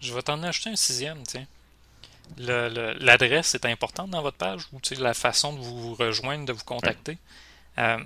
Je 0.00 0.14
vais 0.14 0.22
t'en 0.22 0.42
acheter 0.42 0.70
un 0.70 0.76
sixième, 0.76 1.22
tiens. 1.24 1.46
L'adresse 2.38 3.54
est 3.54 3.64
importante 3.66 4.10
dans 4.10 4.22
votre 4.22 4.36
page 4.36 4.62
ou 4.72 4.80
la 4.98 5.14
façon 5.14 5.52
de 5.54 5.60
vous 5.60 5.94
rejoindre, 5.94 6.46
de 6.46 6.52
vous 6.52 6.64
contacter? 6.64 7.18
Euh, 7.78 7.98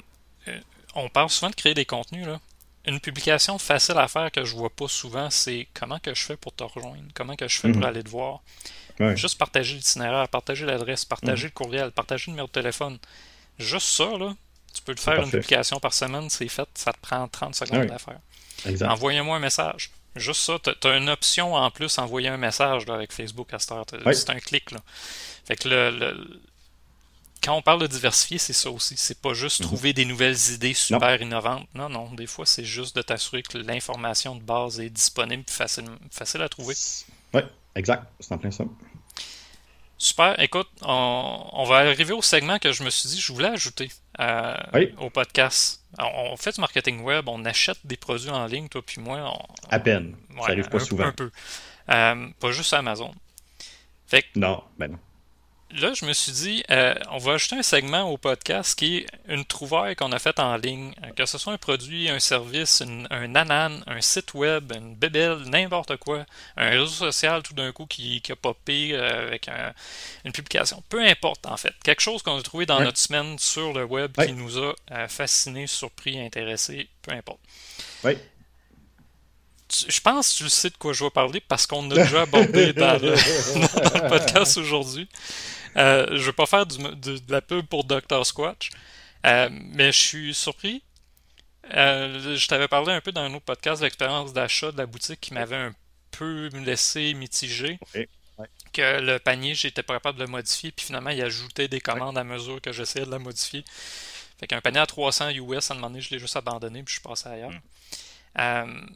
euh, 0.48 0.61
on 0.94 1.09
parle 1.09 1.30
souvent 1.30 1.50
de 1.50 1.57
créer 1.57 1.74
des 1.74 1.84
contenus. 1.84 2.26
Là. 2.26 2.40
Une 2.87 2.99
publication 3.01 3.59
facile 3.59 3.99
à 3.99 4.09
faire 4.09 4.30
que 4.33 4.45
je 4.45 4.57
vois 4.57 4.70
pas 4.70 4.89
souvent, 4.89 5.30
c'est 5.30 5.68
comment 5.72 5.99
que 5.99 6.14
je 6.14 6.24
fais 6.24 6.37
pour 6.37 6.53
te 6.53 6.64
rejoindre, 6.64 7.05
comment 7.14 7.37
que 7.37 7.47
je 7.47 7.59
fais 7.59 7.70
pour 7.70 7.80
mhm. 7.80 7.87
aller 7.87 8.03
te 8.03 8.09
voir? 8.09 8.41
Juste 9.14 9.39
partager 9.39 9.74
l'itinéraire, 9.74 10.28
partager 10.28 10.66
l'adresse, 10.66 11.05
partager 11.05 11.45
mhm. 11.45 11.53
le 11.55 11.64
courriel, 11.64 11.91
partager 11.93 12.26
le 12.26 12.33
numéro 12.33 12.47
de 12.47 12.53
téléphone. 12.53 12.99
Juste 13.59 13.89
ça, 13.89 14.16
là, 14.18 14.35
tu 14.72 14.83
peux 14.83 14.93
le 14.93 15.01
faire 15.01 15.22
une 15.22 15.30
publication 15.30 15.78
par 15.80 15.93
semaine, 15.93 16.28
c'est 16.30 16.49
fait, 16.49 16.68
ça 16.74 16.93
te 16.93 16.99
prend 17.01 17.26
30 17.28 17.55
secondes 17.55 17.91
à 17.91 17.99
faire. 17.99 18.89
Envoyez-moi 18.89 19.37
un 19.37 19.41
message. 19.41 19.91
Juste 20.14 20.43
ça, 20.43 20.59
tu 20.59 20.89
as 20.89 20.97
une 20.97 21.09
option 21.09 21.55
en 21.55 21.70
plus, 21.70 21.99
envoyer 21.99 22.28
un 22.28 22.37
message 22.37 22.89
avec 22.89 23.12
Facebook 23.12 23.53
à 23.55 23.59
cette 23.59 23.72
heure. 23.72 23.87
C'est 24.12 24.30
un 24.30 24.41
clic. 24.41 24.70
Là. 24.70 24.80
Fait 25.47 25.57
que 25.57 25.68
le, 25.68 26.41
quand 27.43 27.57
on 27.57 27.62
parle 27.62 27.80
de 27.80 27.86
diversifier, 27.86 28.38
c'est 28.38 28.53
ça 28.53 28.70
aussi. 28.70 28.95
C'est 28.97 29.20
pas 29.20 29.34
juste 29.34 29.61
mhm. 29.61 29.66
trouver 29.66 29.93
des 29.93 30.05
nouvelles 30.05 30.36
idées 30.53 30.74
super 30.74 31.20
innovantes. 31.20 31.66
Non, 31.74 31.88
non. 31.88 32.11
Des 32.12 32.26
fois, 32.26 32.47
c'est 32.47 32.64
juste 32.64 32.95
de 32.97 33.03
t'assurer 33.03 33.43
que 33.43 33.59
l'information 33.59 34.36
de 34.36 34.43
base 34.43 34.80
est 34.80 34.90
disponible 34.90 35.45
et 35.47 35.53
facile, 35.53 35.84
facile 36.11 36.43
à 36.43 36.49
trouver. 36.49 36.74
Oui, 37.34 37.43
exact. 37.74 38.05
C'est 38.20 38.32
en 38.32 38.38
plein 38.38 38.51
ça. 38.51 38.64
Super. 39.99 40.38
Écoute, 40.40 40.68
on, 40.82 41.64
va 41.64 41.76
arriver 41.76 42.12
au 42.12 42.22
segment 42.22 42.59
que 42.59 42.72
je 42.72 42.82
me 42.82 42.90
suis 42.90 43.09
dit 43.09 43.20
je 43.20 43.32
voulais 43.32 43.49
ajouter 43.49 43.88
euh, 44.18 44.57
au 44.99 45.11
podcast. 45.11 45.84
On, 45.99 46.36
fait 46.36 46.53
du 46.53 46.61
marketing 46.61 47.03
web, 47.03 47.28
on 47.28 47.45
achète 47.45 47.78
des 47.84 47.97
produits 47.97 48.30
en 48.30 48.47
ligne, 48.47 48.68
toi 48.68 48.82
puis 48.84 49.01
moi. 49.01 49.32
à 49.68 49.78
peine. 49.78 50.16
ça 50.38 50.51
arrive 50.51 50.68
pas 50.68 50.80
souvent. 50.80 51.05
Un 51.05 51.12
peu. 51.12 51.30
Euh, 51.88 52.28
pas 52.40 52.51
juste 52.51 52.72
Amazon. 52.72 53.12
Fait 54.09 54.24
non, 54.34 54.62
ben 54.76 54.93
non 54.93 54.99
là, 55.80 55.92
je 55.94 56.04
me 56.04 56.12
suis 56.12 56.32
dit, 56.32 56.64
euh, 56.70 56.94
on 57.10 57.18
va 57.18 57.32
ajouter 57.34 57.56
un 57.56 57.62
segment 57.62 58.02
au 58.10 58.16
podcast 58.16 58.78
qui 58.78 58.98
est 58.98 59.06
une 59.28 59.44
trouvaille 59.44 59.96
qu'on 59.96 60.12
a 60.12 60.18
faite 60.18 60.38
en 60.38 60.56
ligne. 60.56 60.92
Que 61.16 61.26
ce 61.26 61.38
soit 61.38 61.52
un 61.52 61.58
produit, 61.58 62.08
un 62.08 62.20
service, 62.20 62.82
un 62.82 63.34
anan, 63.34 63.82
un 63.86 64.00
site 64.00 64.34
web, 64.34 64.72
une 64.74 64.94
bébelle, 64.94 65.42
n'importe 65.46 65.96
quoi, 65.96 66.24
un 66.56 66.70
réseau 66.70 66.86
social 66.86 67.42
tout 67.42 67.54
d'un 67.54 67.72
coup 67.72 67.86
qui, 67.86 68.22
a 68.30 68.36
popé 68.36 68.90
euh, 68.92 69.26
avec 69.28 69.48
une 70.24 70.32
publication. 70.32 70.82
Peu 70.88 71.04
importe, 71.04 71.46
en 71.46 71.56
fait. 71.56 71.74
Quelque 71.82 72.02
chose 72.02 72.22
qu'on 72.22 72.38
a 72.38 72.42
trouvé 72.42 72.66
dans 72.66 72.80
notre 72.80 72.98
semaine 72.98 73.38
sur 73.38 73.72
le 73.72 73.84
web 73.84 74.12
qui 74.12 74.32
nous 74.32 74.58
a 74.58 74.74
euh, 74.92 75.08
fasciné, 75.08 75.66
surpris, 75.66 76.20
intéressé, 76.20 76.88
peu 77.02 77.12
importe. 77.12 77.40
Oui 78.04 78.16
je 79.88 80.00
pense 80.00 80.32
que 80.32 80.44
tu 80.44 80.50
sais 80.50 80.70
de 80.70 80.76
quoi 80.76 80.92
je 80.92 81.04
vais 81.04 81.10
parler 81.10 81.40
parce 81.40 81.66
qu'on 81.66 81.90
a 81.90 81.94
déjà 81.94 82.22
abordé 82.22 82.72
dans 82.72 82.98
le 83.00 84.08
podcast 84.08 84.56
aujourd'hui. 84.58 85.08
Euh, 85.76 86.06
je 86.08 86.14
ne 86.14 86.18
veux 86.18 86.32
pas 86.32 86.46
faire 86.46 86.66
de, 86.66 87.20
la 87.28 87.40
pub 87.40 87.66
pour 87.66 87.84
Dr. 87.84 88.26
Squatch, 88.26 88.70
euh, 89.26 89.48
mais 89.50 89.92
je 89.92 89.98
suis 89.98 90.34
surpris. 90.34 90.82
Euh, 91.74 92.36
je 92.36 92.48
t'avais 92.48 92.68
parlé 92.68 92.92
un 92.92 93.00
peu 93.00 93.12
dans 93.12 93.22
un 93.22 93.32
autre 93.34 93.44
podcast 93.44 93.80
de 93.80 93.86
l'expérience 93.86 94.32
d'achat 94.32 94.72
de 94.72 94.78
la 94.78 94.86
boutique 94.86 95.20
qui 95.20 95.34
m'avait 95.34 95.56
un 95.56 95.74
peu 96.10 96.48
laissé 96.64 97.14
mitigé. 97.14 97.78
Que 98.72 99.00
le 99.00 99.18
panier, 99.18 99.54
j'étais 99.54 99.82
pas 99.82 99.94
capable 99.94 100.18
de 100.18 100.24
le 100.24 100.30
modifier, 100.30 100.72
puis 100.72 100.86
finalement, 100.86 101.10
il 101.10 101.22
ajoutait 101.22 101.68
des 101.68 101.80
commandes 101.80 102.18
à 102.18 102.24
mesure 102.24 102.60
que 102.60 102.72
j'essayais 102.72 103.04
de 103.04 103.10
la 103.10 103.18
modifier. 103.18 103.64
Fait 104.40 104.46
qu'un 104.46 104.60
panier 104.60 104.80
à 104.80 104.86
300 104.86 105.30
US, 105.30 105.70
à 105.70 105.74
un 105.74 105.76
moment 105.76 105.90
donné, 105.90 106.00
je 106.00 106.10
l'ai 106.10 106.18
juste 106.18 106.36
abandonné, 106.36 106.82
puis 106.82 106.94
je 106.94 107.00
suis 107.00 107.08
passé 107.08 107.28
ailleurs. 107.28 107.52
Hmm. 108.34 108.86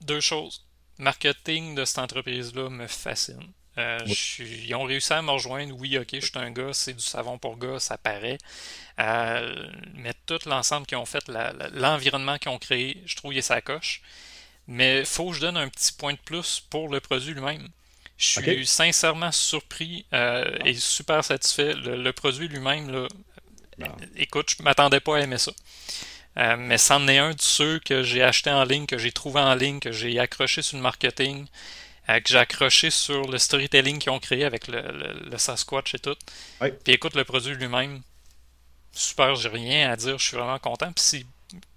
deux 0.00 0.20
choses. 0.20 0.64
Marketing 0.98 1.74
de 1.74 1.84
cette 1.84 1.98
entreprise-là 1.98 2.70
me 2.70 2.86
fascine 2.86 3.52
Euh, 3.78 3.98
ils 4.38 4.74
ont 4.74 4.84
réussi 4.84 5.12
à 5.12 5.22
me 5.22 5.30
rejoindre. 5.30 5.74
Oui, 5.78 5.96
ok, 5.96 6.08
je 6.12 6.20
suis 6.20 6.38
un 6.38 6.50
gars, 6.50 6.72
c'est 6.72 6.94
du 6.94 7.02
savon 7.02 7.38
pour 7.38 7.56
gars, 7.56 7.78
ça 7.78 7.98
paraît. 7.98 8.38
Euh, 8.98 9.66
mais 9.94 10.12
tout 10.26 10.38
l'ensemble 10.46 10.86
qu'ils 10.86 10.98
ont 10.98 11.06
fait, 11.06 11.24
l'environnement 11.74 12.38
qu'ils 12.38 12.50
ont 12.50 12.58
créé, 12.58 13.00
je 13.06 13.16
trouve 13.16 13.32
qu'il 13.32 13.42
sa 13.42 13.60
coche. 13.60 14.02
Mais 14.66 15.04
faut 15.04 15.30
que 15.30 15.36
je 15.36 15.40
donne 15.40 15.56
un 15.56 15.68
petit 15.68 15.92
point 15.92 16.12
de 16.12 16.18
plus 16.18 16.60
pour 16.68 16.88
le 16.88 17.00
produit 17.00 17.34
lui-même. 17.34 17.68
Je 18.18 18.40
suis 18.40 18.66
sincèrement 18.66 19.32
surpris 19.32 20.04
euh, 20.12 20.44
et 20.64 20.74
super 20.74 21.24
satisfait. 21.24 21.72
Le, 21.74 22.12
produit 22.12 22.48
lui-même, 22.48 23.08
écoute, 24.16 24.54
je 24.56 24.62
m'attendais 24.62 25.00
pas 25.00 25.16
à 25.16 25.20
aimer 25.20 25.38
ça. 25.38 25.52
mais 26.36 26.76
c'en 26.76 27.08
est 27.08 27.18
un 27.18 27.30
de 27.30 27.40
ceux 27.40 27.78
que 27.78 28.02
j'ai 28.02 28.22
acheté 28.22 28.50
en 28.50 28.64
ligne, 28.64 28.86
que 28.86 28.98
j'ai 28.98 29.10
trouvé 29.10 29.40
en 29.40 29.54
ligne, 29.54 29.80
que 29.80 29.90
j'ai 29.90 30.18
accroché 30.18 30.60
sur 30.60 30.76
le 30.76 30.82
marketing. 30.82 31.46
Que 32.18 32.28
j'ai 32.28 32.38
accroché 32.38 32.90
sur 32.90 33.22
le 33.30 33.38
storytelling 33.38 33.98
qu'ils 33.98 34.10
ont 34.10 34.18
créé 34.18 34.44
avec 34.44 34.66
le, 34.66 35.36
Sasquatch 35.36 35.94
et 35.94 35.98
tout. 36.00 36.16
Puis 36.60 36.94
écoute, 36.94 37.14
le 37.14 37.24
produit 37.24 37.54
lui-même, 37.54 38.02
super, 38.92 39.36
j'ai 39.36 39.48
rien 39.48 39.92
à 39.92 39.96
dire, 39.96 40.18
je 40.18 40.26
suis 40.26 40.36
vraiment 40.36 40.58
content. 40.58 40.92
Puis 40.92 41.04
si 41.04 41.26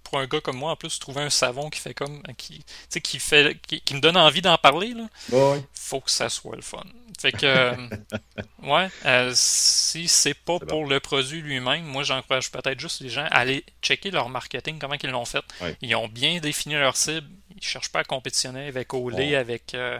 pour 0.04 0.18
un 0.18 0.26
gars 0.26 0.40
comme 0.40 0.58
moi, 0.58 0.70
en 0.70 0.76
plus, 0.76 0.98
trouver 0.98 1.22
un 1.22 1.30
savon 1.30 1.70
qui 1.70 1.80
fait 1.80 1.94
comme. 1.94 2.22
qui, 2.36 2.64
qui, 3.02 3.18
fait, 3.18 3.56
qui, 3.66 3.94
me 3.94 4.00
donne 4.00 4.16
envie 4.16 4.42
d'en 4.42 4.56
parler, 4.58 4.94
là, 4.94 5.08
faut 5.72 6.00
que 6.00 6.10
ça 6.10 6.28
soit 6.28 6.56
le 6.56 6.62
fun. 6.62 6.84
Fait 7.20 7.32
que, 7.32 7.46
euh, 7.46 7.74
ouais, 8.62 8.88
euh, 9.06 9.32
si 9.34 10.08
c'est 10.08 10.34
pas 10.34 10.58
pour 10.58 10.86
le 10.86 11.00
produit 11.00 11.40
lui-même, 11.40 11.84
moi 11.84 12.02
j'encourage 12.02 12.50
peut-être 12.50 12.78
juste 12.78 13.00
les 13.00 13.08
gens 13.08 13.24
à 13.30 13.38
aller 13.38 13.64
checker 13.82 14.10
leur 14.10 14.28
marketing, 14.28 14.78
comment 14.78 14.96
ils 15.02 15.10
l'ont 15.10 15.24
fait. 15.24 15.44
Ils 15.80 15.94
ont 15.94 16.08
bien 16.08 16.40
défini 16.40 16.74
leur 16.74 16.96
cible, 16.96 17.26
ils 17.56 17.64
cherchent 17.64 17.90
pas 17.90 18.00
à 18.00 18.04
compétitionner 18.04 18.66
avec 18.66 18.92
Olay, 18.92 19.36
avec 19.36 19.74
euh, 19.74 19.98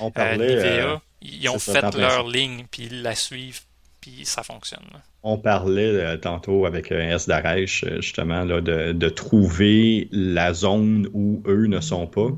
on 0.00 0.10
Nivea. 0.10 1.00
ils 1.22 1.48
ont 1.48 1.58
fait 1.58 1.94
leur 1.94 2.26
ligne, 2.26 2.66
puis 2.70 2.84
ils 2.84 3.02
la 3.02 3.14
suivent, 3.14 3.62
puis 4.06 4.24
ça 4.24 4.42
fonctionne. 4.42 4.84
On 5.24 5.36
parlait 5.36 6.18
tantôt 6.18 6.66
avec 6.66 6.92
S. 6.92 7.26
Darèche, 7.26 7.84
justement, 7.96 8.44
là, 8.44 8.60
de, 8.60 8.92
de, 8.92 9.08
trouver 9.08 10.08
la 10.12 10.54
zone 10.54 11.08
où 11.12 11.42
eux 11.46 11.66
ne 11.66 11.80
sont 11.80 12.06
pas. 12.06 12.28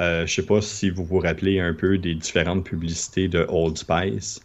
Euh, 0.00 0.26
je 0.26 0.34
sais 0.34 0.46
pas 0.46 0.60
si 0.60 0.90
vous 0.90 1.04
vous 1.04 1.18
rappelez 1.18 1.60
un 1.60 1.72
peu 1.72 1.96
des 1.96 2.14
différentes 2.14 2.64
publicités 2.64 3.28
de 3.28 3.46
Old 3.48 3.78
Spice. 3.78 4.40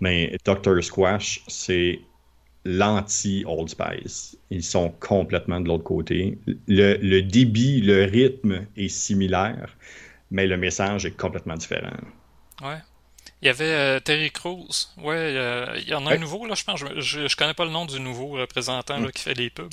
Mais 0.00 0.36
Dr. 0.44 0.84
Squash, 0.84 1.42
c'est 1.48 2.00
l'anti-Old 2.66 3.70
Spice. 3.70 4.36
Ils 4.50 4.62
sont 4.62 4.90
complètement 5.00 5.60
de 5.60 5.68
l'autre 5.68 5.84
côté. 5.84 6.38
Le, 6.68 7.20
débit, 7.20 7.80
le 7.80 8.04
rythme 8.04 8.66
est 8.76 8.88
similaire, 8.88 9.76
mais 10.30 10.46
le 10.46 10.58
message 10.58 11.06
est 11.06 11.16
complètement 11.16 11.54
différent. 11.54 11.96
Ouais. 12.62 12.76
Il 13.42 13.46
y 13.46 13.48
avait 13.48 13.64
euh, 13.64 14.00
Terry 14.00 14.30
Crews. 14.30 14.68
Ouais, 14.98 15.14
euh, 15.16 15.76
il 15.78 15.88
y 15.88 15.94
en 15.94 16.06
a 16.06 16.14
un 16.14 16.18
nouveau, 16.18 16.46
là, 16.46 16.54
je 16.54 16.64
pense. 16.64 16.78
Je, 16.78 17.20
ne 17.20 17.34
connais 17.34 17.54
pas 17.54 17.64
le 17.64 17.70
nom 17.70 17.86
du 17.86 18.00
nouveau 18.00 18.30
représentant 18.30 18.98
mm. 19.00 19.12
qui 19.12 19.22
fait 19.22 19.34
des 19.34 19.50
pubs. 19.50 19.72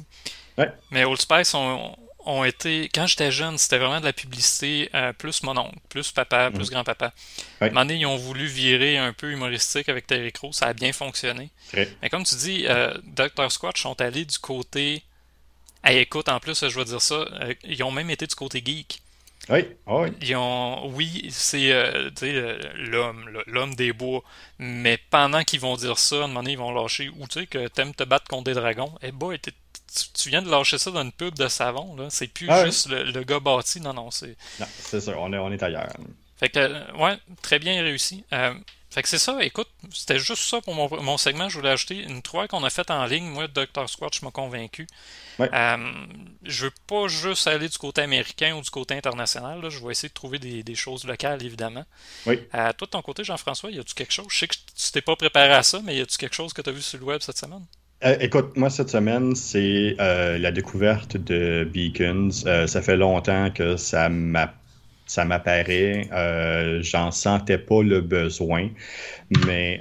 Ouais. 0.58 0.72
Mais 0.92 1.06
Old 1.06 1.22
Spice, 1.22 1.54
on, 1.54 1.96
ont 2.26 2.44
été. 2.44 2.90
Quand 2.94 3.08
j'étais 3.08 3.32
jeune, 3.32 3.58
c'était 3.58 3.78
vraiment 3.78 4.00
de 4.00 4.06
la 4.06 4.14
publicité 4.14 4.90
euh, 4.94 5.14
plus 5.14 5.44
mon 5.44 5.58
oncle, 5.58 5.78
plus 5.90 6.12
papa, 6.12 6.52
plus 6.52 6.66
mhm. 6.66 6.74
grand-papa. 6.74 7.14
À 7.60 7.66
un 7.66 7.68
moment 7.70 7.82
donné, 7.82 7.96
ils 7.96 8.06
ont 8.06 8.18
voulu 8.18 8.46
virer 8.46 8.98
un 8.98 9.14
peu 9.14 9.32
humoristique 9.32 9.90
avec 9.90 10.08
Terry 10.08 10.32
Crews. 10.32 10.54
Ça 10.54 10.68
a 10.68 10.74
bien 10.74 10.94
fonctionné. 10.94 11.50
Mais 11.74 12.10
comme 12.10 12.24
tu 12.24 12.36
dis, 12.36 12.66
euh, 12.68 12.94
Dr. 13.04 13.52
Squatch 13.52 13.82
sont 13.82 14.00
allés 14.02 14.26
du 14.26 14.38
côté. 14.38 15.04
écoute, 15.88 16.30
en 16.30 16.40
plus, 16.40 16.68
je 16.68 16.78
vais 16.78 16.86
dire 16.86 17.02
ça, 17.02 17.16
euh, 17.16 17.54
ils 17.64 17.82
ont 17.84 17.92
même 17.92 18.10
été 18.10 18.28
du 18.28 18.36
côté 18.36 18.62
geek. 18.64 19.02
Oui, 19.48 19.66
ah 19.88 20.02
oui. 20.02 20.10
Ils 20.22 20.36
ont, 20.36 20.92
oui, 20.94 21.28
c'est 21.32 21.74
l'homme, 22.76 23.42
l'homme 23.48 23.74
des 23.76 23.94
bois. 23.94 24.24
Mais 24.60 25.00
pendant 25.10 25.44
qu'ils 25.44 25.60
vont 25.60 25.76
dire 25.76 25.98
ça, 25.98 26.18
à 26.18 26.20
un 26.20 26.28
moment 26.28 26.42
donné, 26.42 26.52
ils 26.52 26.58
vont 26.58 26.72
lâcher. 26.72 27.10
Ou 27.18 27.28
tu 27.28 27.40
sais 27.40 27.48
que 27.48 27.68
t'aimes 27.68 27.96
te 27.96 28.04
battre 28.04 28.28
contre 28.28 28.44
des 28.44 28.54
dragons. 28.54 28.94
Eh 29.02 29.12
bah, 29.12 29.28
tu, 30.14 30.30
viens 30.30 30.42
de 30.42 30.50
lâcher 30.50 30.78
ça 30.78 30.92
dans 30.92 31.02
une 31.02 31.12
pub 31.12 31.36
de 31.36 31.48
savon, 31.48 31.96
là. 31.96 32.08
C'est 32.10 32.28
plus 32.28 32.48
ah 32.50 32.66
juste 32.66 32.90
le, 32.90 33.24
gars 33.24 33.40
bâti, 33.40 33.82
non, 33.82 33.94
non, 33.94 34.12
c'est. 34.12 34.36
Non, 34.60 34.68
c'est 34.78 35.02
ça, 35.02 35.14
on 35.18 35.34
est, 35.34 35.38
on 35.38 35.52
est 35.52 35.64
ailleurs. 35.64 35.88
Fait 36.38 36.50
que, 36.50 36.98
ouais, 36.98 37.18
très 37.42 37.60
bien 37.60 37.82
réussi. 37.82 38.24
Euh, 38.34 38.54
fait 38.90 39.04
que 39.04 39.10
c'est 39.10 39.20
ça, 39.20 39.38
écoute, 39.44 39.68
c'était 39.94 40.18
juste 40.18 40.44
ça 40.44 40.62
pour 40.62 40.74
mon, 40.74 40.90
mon, 41.02 41.18
segment, 41.18 41.48
je 41.48 41.58
voulais 41.58 41.70
ajouter. 41.70 42.04
Une 42.04 42.22
trouvaille 42.22 42.48
qu'on 42.48 42.64
a 42.64 42.70
faite 42.70 42.90
en 42.90 43.06
ligne, 43.06 43.26
moi, 43.26 43.48
Dr. 43.48 43.88
Squatch 43.88 44.22
m'a 44.24 44.32
convaincu. 44.32 44.88
Ouais. 45.38 45.50
Euh, 45.54 45.78
je 46.44 46.66
veux 46.66 46.74
pas 46.88 47.08
juste 47.08 47.48
aller 47.48 47.70
du 47.70 47.78
côté 47.78 48.02
américain 48.02 48.56
ou 48.56 48.62
du 48.62 48.70
côté 48.70 48.96
international, 48.96 49.62
là. 49.62 49.70
je 49.70 49.80
vais 49.80 49.92
essayer 49.92 50.10
de 50.10 50.14
trouver 50.14 50.40
des, 50.40 50.64
des 50.64 50.76
choses 50.76 51.06
locales, 51.06 51.44
évidemment. 51.46 51.86
Oui. 52.26 52.40
Euh, 52.56 52.74
toi, 52.74 52.86
de 52.88 52.92
ton 52.92 53.02
côté, 53.04 53.24
Jean-François, 53.24 53.70
y 53.70 53.80
a-tu 53.80 53.94
quelque 53.94 54.14
chose? 54.14 54.28
Je 54.30 54.40
sais 54.40 54.48
que 54.48 54.56
tu 54.56 54.92
t'es 54.92 55.02
pas 55.02 55.16
préparé 55.16 55.54
à 55.54 55.62
ça, 55.64 55.82
mais 55.84 55.96
y 55.96 56.02
a-tu 56.02 56.18
quelque 56.18 56.36
chose 56.36 56.52
que 56.54 56.62
tu 56.62 56.70
as 56.70 56.74
vu 56.74 56.82
sur 56.82 57.00
le 57.00 57.06
web 57.06 57.22
cette 57.22 57.38
semaine? 57.38 57.66
Euh, 58.06 58.16
écoute, 58.22 58.56
moi 58.56 58.70
cette 58.70 58.90
semaine, 58.90 59.36
c'est 59.36 59.98
euh, 60.00 60.38
la 60.38 60.52
découverte 60.52 61.18
de 61.18 61.68
Beacons. 61.70 62.30
Euh, 62.46 62.66
ça 62.66 62.82
fait 62.82 62.96
longtemps 62.96 63.50
que 63.52 63.76
ça 63.76 64.08
m'apparaît. 65.26 66.08
J'en 66.82 67.12
sentais 67.12 67.58
pas 67.58 67.84
le 67.84 68.02
besoin, 68.02 68.70
mais 69.46 69.80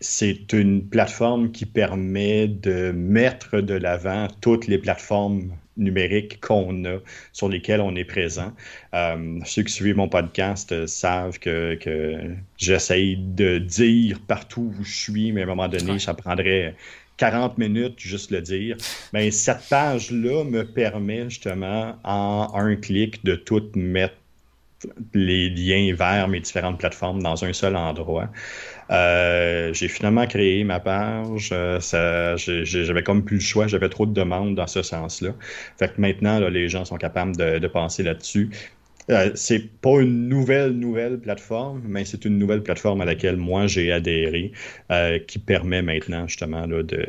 c'est 0.00 0.52
une 0.52 0.86
plateforme 0.86 1.50
qui 1.50 1.64
permet 1.64 2.46
de 2.46 2.92
mettre 2.92 3.60
de 3.60 3.74
l'avant 3.74 4.28
toutes 4.42 4.66
les 4.66 4.76
plateformes 4.76 5.50
numériques 5.76 6.40
qu'on 6.40 6.84
a, 6.84 6.98
sur 7.32 7.48
lesquelles 7.48 7.80
on 7.80 7.96
est 7.96 8.04
présent. 8.04 8.52
Euh, 8.94 9.40
ceux 9.44 9.62
qui 9.62 9.72
suivent 9.72 9.96
mon 9.96 10.08
podcast 10.08 10.72
euh, 10.72 10.86
savent 10.86 11.38
que, 11.38 11.74
que 11.74 12.34
j'essaye 12.58 13.16
de 13.16 13.58
dire 13.58 14.20
partout 14.26 14.72
où 14.78 14.84
je 14.84 14.94
suis, 14.94 15.32
mais 15.32 15.40
à 15.40 15.44
un 15.44 15.48
moment 15.48 15.68
donné, 15.68 15.98
ça 15.98 16.14
prendrait 16.14 16.76
40 17.16 17.58
minutes 17.58 17.98
juste 17.98 18.30
le 18.30 18.40
dire. 18.42 18.76
Mais 19.12 19.30
cette 19.30 19.68
page-là 19.68 20.44
me 20.44 20.64
permet 20.64 21.24
justement, 21.24 21.96
en 22.04 22.50
un 22.54 22.76
clic, 22.76 23.24
de 23.24 23.34
tout 23.34 23.62
mettre 23.74 24.14
les 25.14 25.48
liens 25.48 25.94
vers 25.94 26.28
mes 26.28 26.40
différentes 26.40 26.78
plateformes 26.78 27.22
dans 27.22 27.44
un 27.44 27.52
seul 27.52 27.76
endroit. 27.76 28.28
Euh, 28.90 29.72
j'ai 29.72 29.88
finalement 29.88 30.26
créé 30.26 30.62
ma 30.64 30.80
page. 30.80 31.50
Euh, 31.52 31.78
j'avais 32.36 33.02
comme 33.02 33.24
plus 33.24 33.36
le 33.36 33.42
choix. 33.42 33.66
J'avais 33.66 33.88
trop 33.88 34.06
de 34.06 34.12
demandes 34.12 34.54
dans 34.54 34.66
ce 34.66 34.82
sens-là. 34.82 35.30
Fait 35.78 35.96
maintenant, 35.98 36.38
les 36.48 36.68
gens 36.68 36.84
sont 36.84 36.96
capables 36.96 37.36
de, 37.36 37.58
de 37.58 37.66
passer 37.66 38.02
là-dessus. 38.02 38.50
Euh, 39.10 39.30
c'est 39.34 39.80
pas 39.80 40.00
une 40.00 40.28
nouvelle, 40.28 40.72
nouvelle 40.72 41.18
plateforme, 41.18 41.82
mais 41.84 42.04
c'est 42.04 42.24
une 42.24 42.38
nouvelle 42.38 42.62
plateforme 42.62 43.02
à 43.02 43.04
laquelle 43.04 43.36
moi 43.36 43.66
j'ai 43.66 43.92
adhéré, 43.92 44.52
qui 45.26 45.38
permet 45.38 45.82
maintenant 45.82 46.26
justement 46.26 46.66
là, 46.66 46.82
de 46.82 47.04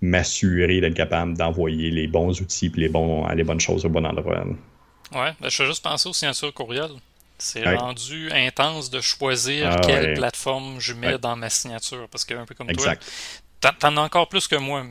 m'assurer 0.00 0.80
d'être 0.80 0.94
capable 0.94 1.36
d'envoyer 1.36 1.90
les 1.90 2.06
bons 2.06 2.40
outils 2.40 2.72
et 2.76 2.80
les, 2.80 2.88
bons, 2.88 3.26
les 3.28 3.44
bonnes 3.44 3.60
choses 3.60 3.84
au 3.84 3.88
bon 3.88 4.04
endroit. 4.04 4.44
Ouais, 5.12 5.32
ben, 5.40 5.48
je 5.48 5.62
vais 5.62 5.68
juste 5.68 5.82
penser 5.82 6.08
aux 6.08 6.12
signatures 6.12 6.52
courriel. 6.52 6.90
C'est 7.38 7.62
rendu 7.76 8.30
intense 8.32 8.90
de 8.90 9.00
choisir 9.00 9.70
ah 9.70 9.80
quelle 9.86 10.14
plateforme 10.14 10.80
je 10.80 10.92
mets 10.92 11.18
dans 11.18 11.36
ma 11.36 11.48
signature. 11.50 12.08
Parce 12.10 12.24
que, 12.24 12.34
un 12.34 12.44
peu 12.44 12.54
comme 12.54 12.68
exact. 12.68 13.02
toi, 13.02 13.12
t'en 13.60 13.96
as 13.96 14.00
encore 14.00 14.28
plus 14.28 14.46
que 14.46 14.56
moi. 14.56 14.84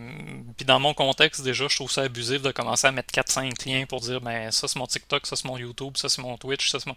Puis 0.56 0.66
dans 0.66 0.80
mon 0.80 0.94
contexte, 0.94 1.42
déjà, 1.42 1.68
je 1.68 1.76
trouve 1.76 1.92
ça 1.92 2.02
abusif 2.04 2.42
de 2.42 2.52
commencer 2.52 2.88
à 2.88 2.92
mettre 2.92 3.14
4-5 3.14 3.68
liens 3.68 3.86
pour 3.86 4.02
dire 4.02 4.22
ben 4.22 4.52
ça 4.52 4.68
c'est 4.68 4.80
mon 4.80 4.88
TikTok, 4.88 5.26
ça 5.26 5.36
c'est 5.36 5.46
mon 5.46 5.58
YouTube, 5.58 5.98
ça 5.98 6.10
c'est 6.10 6.22
mon 6.22 6.38
Twitch, 6.38 6.70
ça 6.70 6.80
c'est 6.80 6.88
mon. 6.88 6.96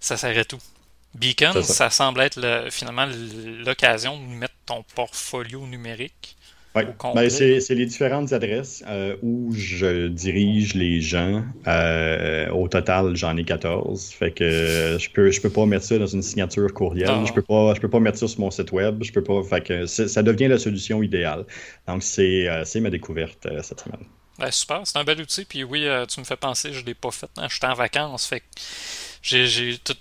Ça 0.00 0.16
s'arrête 0.16 0.48
tout. 0.48 0.60
Beacon, 1.14 1.62
ça. 1.62 1.90
semble 1.90 2.20
être 2.22 2.68
finalement 2.70 3.06
l'occasion 3.06 4.18
de 4.18 4.24
mettre 4.24 4.54
ton 4.66 4.82
portfolio 4.94 5.64
numérique 5.66 6.36
oui, 6.76 6.82
ben, 7.14 7.30
c'est 7.30 7.74
les 7.74 7.86
différentes 7.86 8.32
adresses 8.32 8.82
euh, 8.88 9.16
où 9.22 9.52
je 9.54 10.08
dirige 10.08 10.74
les 10.74 11.00
gens. 11.00 11.44
Euh, 11.68 12.50
au 12.50 12.66
total, 12.66 13.14
j'en 13.14 13.36
ai 13.36 13.44
14. 13.44 14.10
Fait 14.10 14.32
que 14.32 14.96
je 14.98 15.10
peux 15.10 15.30
je 15.30 15.40
peux 15.40 15.50
pas 15.50 15.66
mettre 15.66 15.84
ça 15.84 15.98
dans 15.98 16.06
une 16.06 16.22
signature 16.22 16.72
courriel. 16.74 17.26
Je 17.26 17.32
peux 17.32 17.42
pas 17.42 17.74
je 17.74 17.80
peux 17.80 17.90
pas 17.90 18.00
mettre 18.00 18.18
ça 18.18 18.26
sur 18.26 18.40
mon 18.40 18.50
site 18.50 18.72
web. 18.72 19.04
Je 19.04 19.12
peux 19.12 19.22
pas. 19.22 19.40
Fait 19.44 19.60
que 19.60 19.86
ça 19.86 20.22
devient 20.22 20.48
la 20.48 20.58
solution 20.58 21.00
idéale. 21.02 21.44
Donc 21.86 22.02
c'est 22.02 22.48
euh, 22.48 22.64
ma 22.80 22.90
découverte 22.90 23.46
cette 23.62 23.80
semaine. 23.80 24.04
Ben, 24.36 24.50
super, 24.50 24.80
c'est 24.84 24.98
un 24.98 25.04
bel 25.04 25.20
outil. 25.20 25.44
Puis 25.44 25.62
oui, 25.62 25.86
tu 26.08 26.18
me 26.18 26.24
fais 26.24 26.36
penser, 26.36 26.72
je 26.72 26.84
l'ai 26.84 26.94
pas 26.94 27.12
fait. 27.12 27.30
Hein, 27.36 27.46
J'étais 27.48 27.68
en 27.68 27.74
vacances. 27.74 28.26
Fait 28.26 28.40
que 28.40 28.46
j'ai 29.22 29.78
tout. 29.78 29.94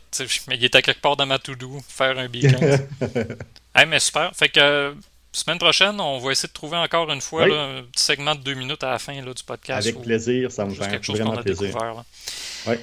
Mais 0.47 0.55
il 0.55 0.65
était 0.65 0.81
quelque 0.81 1.01
part 1.01 1.15
dans 1.17 1.27
ma 1.27 1.37
to-do, 1.37 1.77
faire 1.87 2.17
un 2.17 2.27
beacon. 2.27 2.59
hey, 3.75 3.85
mais 3.85 3.99
super. 3.99 4.31
Fait 4.35 4.49
que 4.49 4.95
Semaine 5.33 5.57
prochaine, 5.57 5.99
on 5.99 6.19
va 6.19 6.31
essayer 6.31 6.47
de 6.47 6.53
trouver 6.53 6.77
encore 6.77 7.11
une 7.11 7.19
fois 7.19 7.43
un 7.45 7.81
petit 7.91 8.03
segment 8.03 8.35
de 8.35 8.41
deux 8.41 8.53
minutes 8.53 8.83
à 8.83 8.91
la 8.91 8.99
fin 8.99 9.13
là, 9.19 9.33
du 9.33 9.43
podcast. 9.43 9.87
Avec 9.87 10.01
plaisir, 10.01 10.51
ça 10.51 10.63
me 10.63 10.73
fait 10.73 10.97
vraiment 11.07 11.35
plaisir. 11.37 11.75
Oui. 12.67 12.75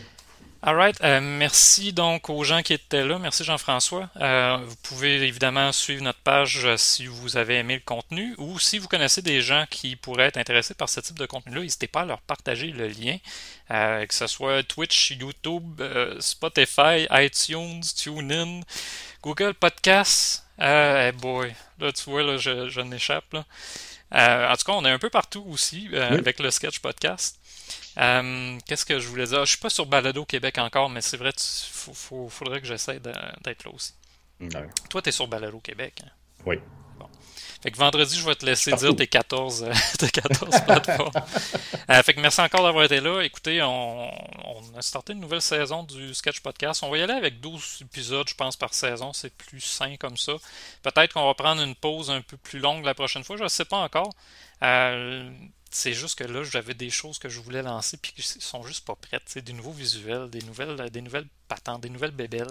Alright, 0.63 1.01
euh, 1.03 1.21
merci 1.23 1.95
donc 1.95 2.29
aux 2.29 2.45
gens 2.45 2.61
qui 2.61 2.75
étaient 2.75 3.03
là. 3.03 3.19
Merci 3.19 3.45
Jean-François. 3.45 4.11
Euh, 4.21 4.59
vous 4.67 4.77
pouvez 4.83 5.27
évidemment 5.27 5.73
suivre 5.73 6.03
notre 6.03 6.19
page 6.19 6.67
euh, 6.67 6.77
si 6.77 7.07
vous 7.07 7.39
avez 7.39 7.57
aimé 7.57 7.77
le 7.77 7.81
contenu 7.83 8.35
ou 8.37 8.59
si 8.59 8.77
vous 8.77 8.87
connaissez 8.87 9.23
des 9.23 9.41
gens 9.41 9.65
qui 9.71 9.97
pourraient 9.97 10.27
être 10.27 10.37
intéressés 10.37 10.75
par 10.75 10.91
ce 10.91 11.01
type 11.01 11.19
de 11.19 11.25
contenu-là, 11.25 11.63
n'hésitez 11.63 11.87
pas 11.87 12.03
à 12.03 12.05
leur 12.05 12.21
partager 12.21 12.67
le 12.67 12.89
lien, 12.89 13.17
que 13.71 14.15
ce 14.15 14.27
soit 14.27 14.63
Twitch, 14.65 15.13
YouTube, 15.13 15.83
Spotify, 16.19 17.07
iTunes, 17.11 17.81
TuneIn, 17.97 18.61
Google 19.23 19.55
Podcasts. 19.55 20.45
Hey 20.61 21.13
boy, 21.13 21.55
là 21.79 21.93
tu 21.93 22.11
vois, 22.11 22.23
là, 22.23 22.37
je, 22.37 22.69
je 22.69 22.81
n'échappe. 22.81 23.35
en 23.35 24.55
tout 24.57 24.65
cas, 24.65 24.73
on 24.73 24.85
est 24.85 24.91
un 24.91 24.99
peu 24.99 25.11
partout 25.11 25.45
aussi 25.49 25.89
avec 25.97 26.41
le 26.41 26.51
Sketch 26.51 26.81
Podcast. 26.81 27.41
Euh, 27.99 28.59
qu'est-ce 28.67 28.85
que 28.85 28.99
je 28.99 29.09
voulais 29.09 29.27
dire? 29.27 29.45
Je 29.45 29.51
suis 29.51 29.59
pas 29.59 29.71
sur 29.71 29.87
Balado 29.87 30.25
Québec 30.25 30.59
encore, 30.59 30.91
mais 30.91 31.01
c'est 31.01 31.17
vrai, 31.17 31.33
il 31.37 32.31
faudrait 32.31 32.61
que 32.61 32.67
j'essaie 32.67 33.01
d'être 33.01 33.65
là 33.65 33.73
aussi. 33.73 33.95
Toi, 34.89 35.03
tu 35.03 35.09
es 35.09 35.13
sur 35.13 35.27
Balado 35.29 35.59
Québec. 35.61 35.95
Hein? 36.05 36.11
Oui. 36.47 36.57
Fait 37.63 37.71
que 37.71 37.77
vendredi, 37.77 38.19
je 38.19 38.25
vais 38.25 38.35
te 38.35 38.47
laisser 38.47 38.73
dire 38.73 38.97
tes 38.97 39.07
14, 39.07 39.65
euh, 39.65 39.73
tes 39.99 40.09
14 40.09 40.61
plateformes. 40.65 41.13
Euh, 41.91 42.03
fait 42.03 42.15
que 42.15 42.21
merci 42.21 42.41
encore 42.41 42.63
d'avoir 42.63 42.85
été 42.85 43.01
là. 43.01 43.21
Écoutez, 43.21 43.63
on, 43.63 44.11
a 44.77 44.83
starté 44.83 45.13
une 45.13 45.21
nouvelle 45.21 45.43
saison 45.43 45.83
du 45.83 46.15
Sketch 46.15 46.41
Podcast. 46.41 46.83
On 46.83 46.91
va 46.91 46.99
y 46.99 47.03
aller 47.03 47.13
avec 47.13 47.41
12 47.41 47.81
épisodes, 47.83 48.29
je 48.29 48.35
pense, 48.35 48.57
par 48.57 48.73
saison. 48.73 49.13
C'est 49.13 49.35
plus 49.35 49.61
sain 49.61 49.97
comme 49.97 50.17
ça. 50.17 50.33
Peut-être 50.83 51.13
qu'on 51.13 51.27
va 51.27 51.35
prendre 51.35 51.61
une 51.63 51.75
pause 51.75 52.11
un 52.11 52.23
peu 52.23 52.39
plus 52.39 52.61
longue 52.61 52.85
la 52.85 52.95
prochaine 52.95 53.25
fois. 53.25 53.37
Je 53.37 53.43
ne 53.43 53.49
sais 53.49 53.67
pas 53.67 53.79
encore. 53.79 54.15
C'est 55.73 55.93
juste 55.93 56.19
que 56.19 56.25
là, 56.25 56.43
j'avais 56.43 56.75
des 56.75 56.91
choses 56.91 57.19
que 57.19 57.29
je 57.29 57.39
voulais 57.41 57.63
lancer 57.63 57.97
puis 57.97 58.13
qui 58.13 58.23
sont 58.23 58.63
juste 58.65 58.85
pas 58.85 58.97
prêtes. 58.97 59.23
C'est 59.27 59.45
des 59.45 59.53
nouveaux 59.53 59.71
visuels, 59.71 60.29
des 60.29 60.43
nouvelles, 60.43 60.91
des 60.91 61.01
nouvelles 61.01 61.27
patentes, 61.47 61.81
des 61.83 61.91
nouvelles 61.91 62.11
bébelles. 62.11 62.51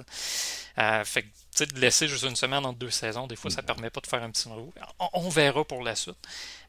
Euh, 0.77 1.03
fait 1.03 1.23
que 1.23 1.65
de 1.65 1.79
laisser 1.81 2.07
juste 2.07 2.23
une 2.23 2.37
semaine 2.37 2.65
entre 2.65 2.79
deux 2.79 2.89
saisons, 2.89 3.27
des 3.27 3.35
fois, 3.35 3.51
ça 3.51 3.61
permet 3.61 3.89
pas 3.89 3.99
de 3.99 4.07
faire 4.07 4.23
un 4.23 4.31
petit 4.31 4.47
nouveau. 4.47 4.73
On, 5.13 5.27
verra 5.27 5.65
pour 5.65 5.83
la 5.83 5.95
suite. 5.95 6.15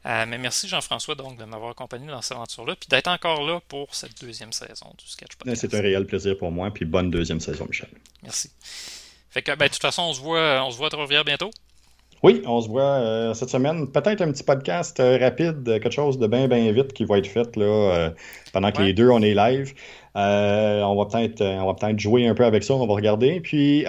Euh, 0.05 0.25
mais 0.27 0.37
merci 0.37 0.67
Jean-François 0.67 1.15
donc 1.15 1.37
de 1.37 1.45
m'avoir 1.45 1.71
accompagné 1.71 2.07
dans 2.07 2.21
cette 2.21 2.33
aventure-là, 2.33 2.75
puis 2.75 2.89
d'être 2.89 3.07
encore 3.07 3.43
là 3.43 3.61
pour 3.69 3.95
cette 3.95 4.19
deuxième 4.21 4.51
saison 4.51 4.93
du 4.97 5.07
Sketch 5.07 5.35
Podcast. 5.37 5.61
C'est 5.61 5.73
un 5.73 5.81
réel 5.81 6.05
plaisir 6.05 6.37
pour 6.37 6.51
moi, 6.51 6.71
puis 6.71 6.83
bonne 6.83 7.09
deuxième 7.09 7.39
saison, 7.39 7.65
Michel. 7.65 7.89
Merci. 8.23 8.51
Fait 9.29 9.41
que, 9.41 9.55
ben, 9.55 9.67
de 9.67 9.71
toute 9.71 9.81
façon, 9.81 10.01
on 10.01 10.13
se 10.13 10.19
voit, 10.19 10.61
on 10.65 10.71
se 10.71 10.77
voit 10.77 10.87
à 10.87 10.89
Trois-Rivières 10.89 11.23
bientôt. 11.23 11.51
Oui, 12.23 12.43
on 12.45 12.61
se 12.61 12.69
voit 12.69 12.83
euh, 12.83 13.33
cette 13.33 13.49
semaine. 13.49 13.87
Peut-être 13.87 14.21
un 14.21 14.31
petit 14.31 14.43
podcast 14.43 14.99
euh, 14.99 15.17
rapide, 15.19 15.63
quelque 15.63 15.89
chose 15.89 16.19
de 16.19 16.27
bien, 16.27 16.47
bien 16.47 16.71
vite 16.71 16.93
qui 16.93 17.03
va 17.03 17.17
être 17.17 17.25
fait 17.27 17.55
là, 17.55 17.65
euh, 17.65 18.09
pendant 18.53 18.71
que 18.71 18.83
les 18.83 18.93
deux, 18.93 19.09
on 19.09 19.23
est 19.23 19.33
live. 19.33 19.73
on 20.13 20.95
va 20.95 21.05
peut-être 21.05 21.41
on 21.41 21.65
va 21.65 21.73
peut-être 21.73 21.99
jouer 21.99 22.27
un 22.27 22.35
peu 22.35 22.45
avec 22.45 22.63
ça, 22.63 22.75
on 22.75 22.85
va 22.85 22.93
regarder. 22.93 23.39
Puis, 23.39 23.85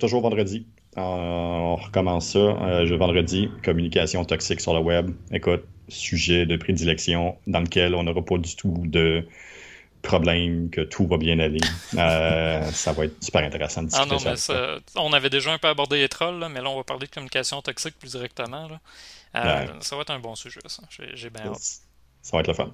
toujours 0.00 0.22
vendredi, 0.22 0.66
on 0.96 1.76
recommence 1.76 2.30
ça. 2.30 2.84
je 2.84 2.94
vendredi, 2.94 3.48
communication 3.64 4.24
toxique 4.24 4.60
sur 4.60 4.74
le 4.74 4.80
web. 4.80 5.10
Écoute, 5.32 5.62
sujet 5.86 6.46
de 6.46 6.56
prédilection 6.56 7.36
dans 7.46 7.60
lequel 7.60 7.94
on 7.94 8.02
n'aura 8.02 8.24
pas 8.24 8.38
du 8.38 8.56
tout 8.56 8.74
de 8.86 9.24
problème, 10.02 10.70
que 10.70 10.80
tout 10.80 11.06
va 11.06 11.16
bien 11.16 11.38
aller. 11.38 11.60
Euh, 11.94 12.70
ça 12.72 12.92
va 12.92 13.06
être 13.06 13.22
super 13.22 13.44
intéressant 13.44 13.82
de 13.82 13.88
discuter 13.88 14.08
ah 14.10 14.14
non, 14.14 14.20
mais 14.24 14.80
on 14.96 15.12
avait 15.12 15.30
déjà 15.30 15.52
un 15.52 15.58
peu 15.58 15.68
abordé 15.68 15.98
les 15.98 16.08
trolls, 16.08 16.46
mais 16.50 16.60
là, 16.60 16.70
on 16.70 16.76
va 16.76 16.84
parler 16.84 17.06
de 17.06 17.12
communication 17.12 17.60
toxique 17.62 17.98
plus 17.98 18.12
directement. 18.12 18.68
Euh, 19.34 19.66
ça 19.80 19.96
va 19.96 20.02
être 20.02 20.10
un 20.10 20.18
bon 20.18 20.34
sujet, 20.34 20.60
ça. 20.66 20.82
J'ai 21.14 21.30
bien 21.30 21.46
hâte. 21.46 21.58
Ça 22.22 22.36
va 22.36 22.40
être 22.40 22.48
le 22.48 22.54
fun. 22.54 22.72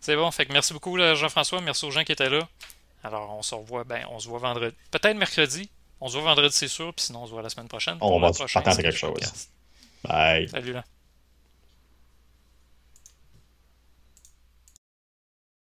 C'est 0.00 0.16
bon. 0.16 0.30
Fait 0.30 0.46
que 0.46 0.52
merci 0.52 0.72
beaucoup, 0.72 0.98
Jean-François. 0.98 1.60
Merci 1.60 1.86
aux 1.86 1.90
gens 1.90 2.04
qui 2.04 2.12
étaient 2.12 2.30
là. 2.30 2.46
Alors, 3.02 3.34
on 3.36 3.42
se 3.42 3.54
revoit, 3.54 3.84
ben, 3.84 4.04
on 4.10 4.18
se 4.18 4.28
voit 4.28 4.38
vendredi. 4.38 4.74
Peut-être 4.90 5.16
mercredi. 5.16 5.70
On 6.00 6.08
se 6.08 6.18
voit 6.18 6.24
vendredi, 6.30 6.54
c'est 6.54 6.68
sûr. 6.68 6.92
Puis 6.94 7.06
sinon, 7.06 7.22
on 7.22 7.26
se 7.26 7.30
voit 7.30 7.42
la 7.42 7.48
semaine 7.48 7.68
prochaine. 7.68 7.96
On 8.00 8.20
va 8.20 8.32
se 8.32 8.52
partager 8.52 8.82
quelque 8.82 8.96
chose. 8.96 9.48
Bye. 10.04 10.48
Salut 10.48 10.72
là. 10.72 10.84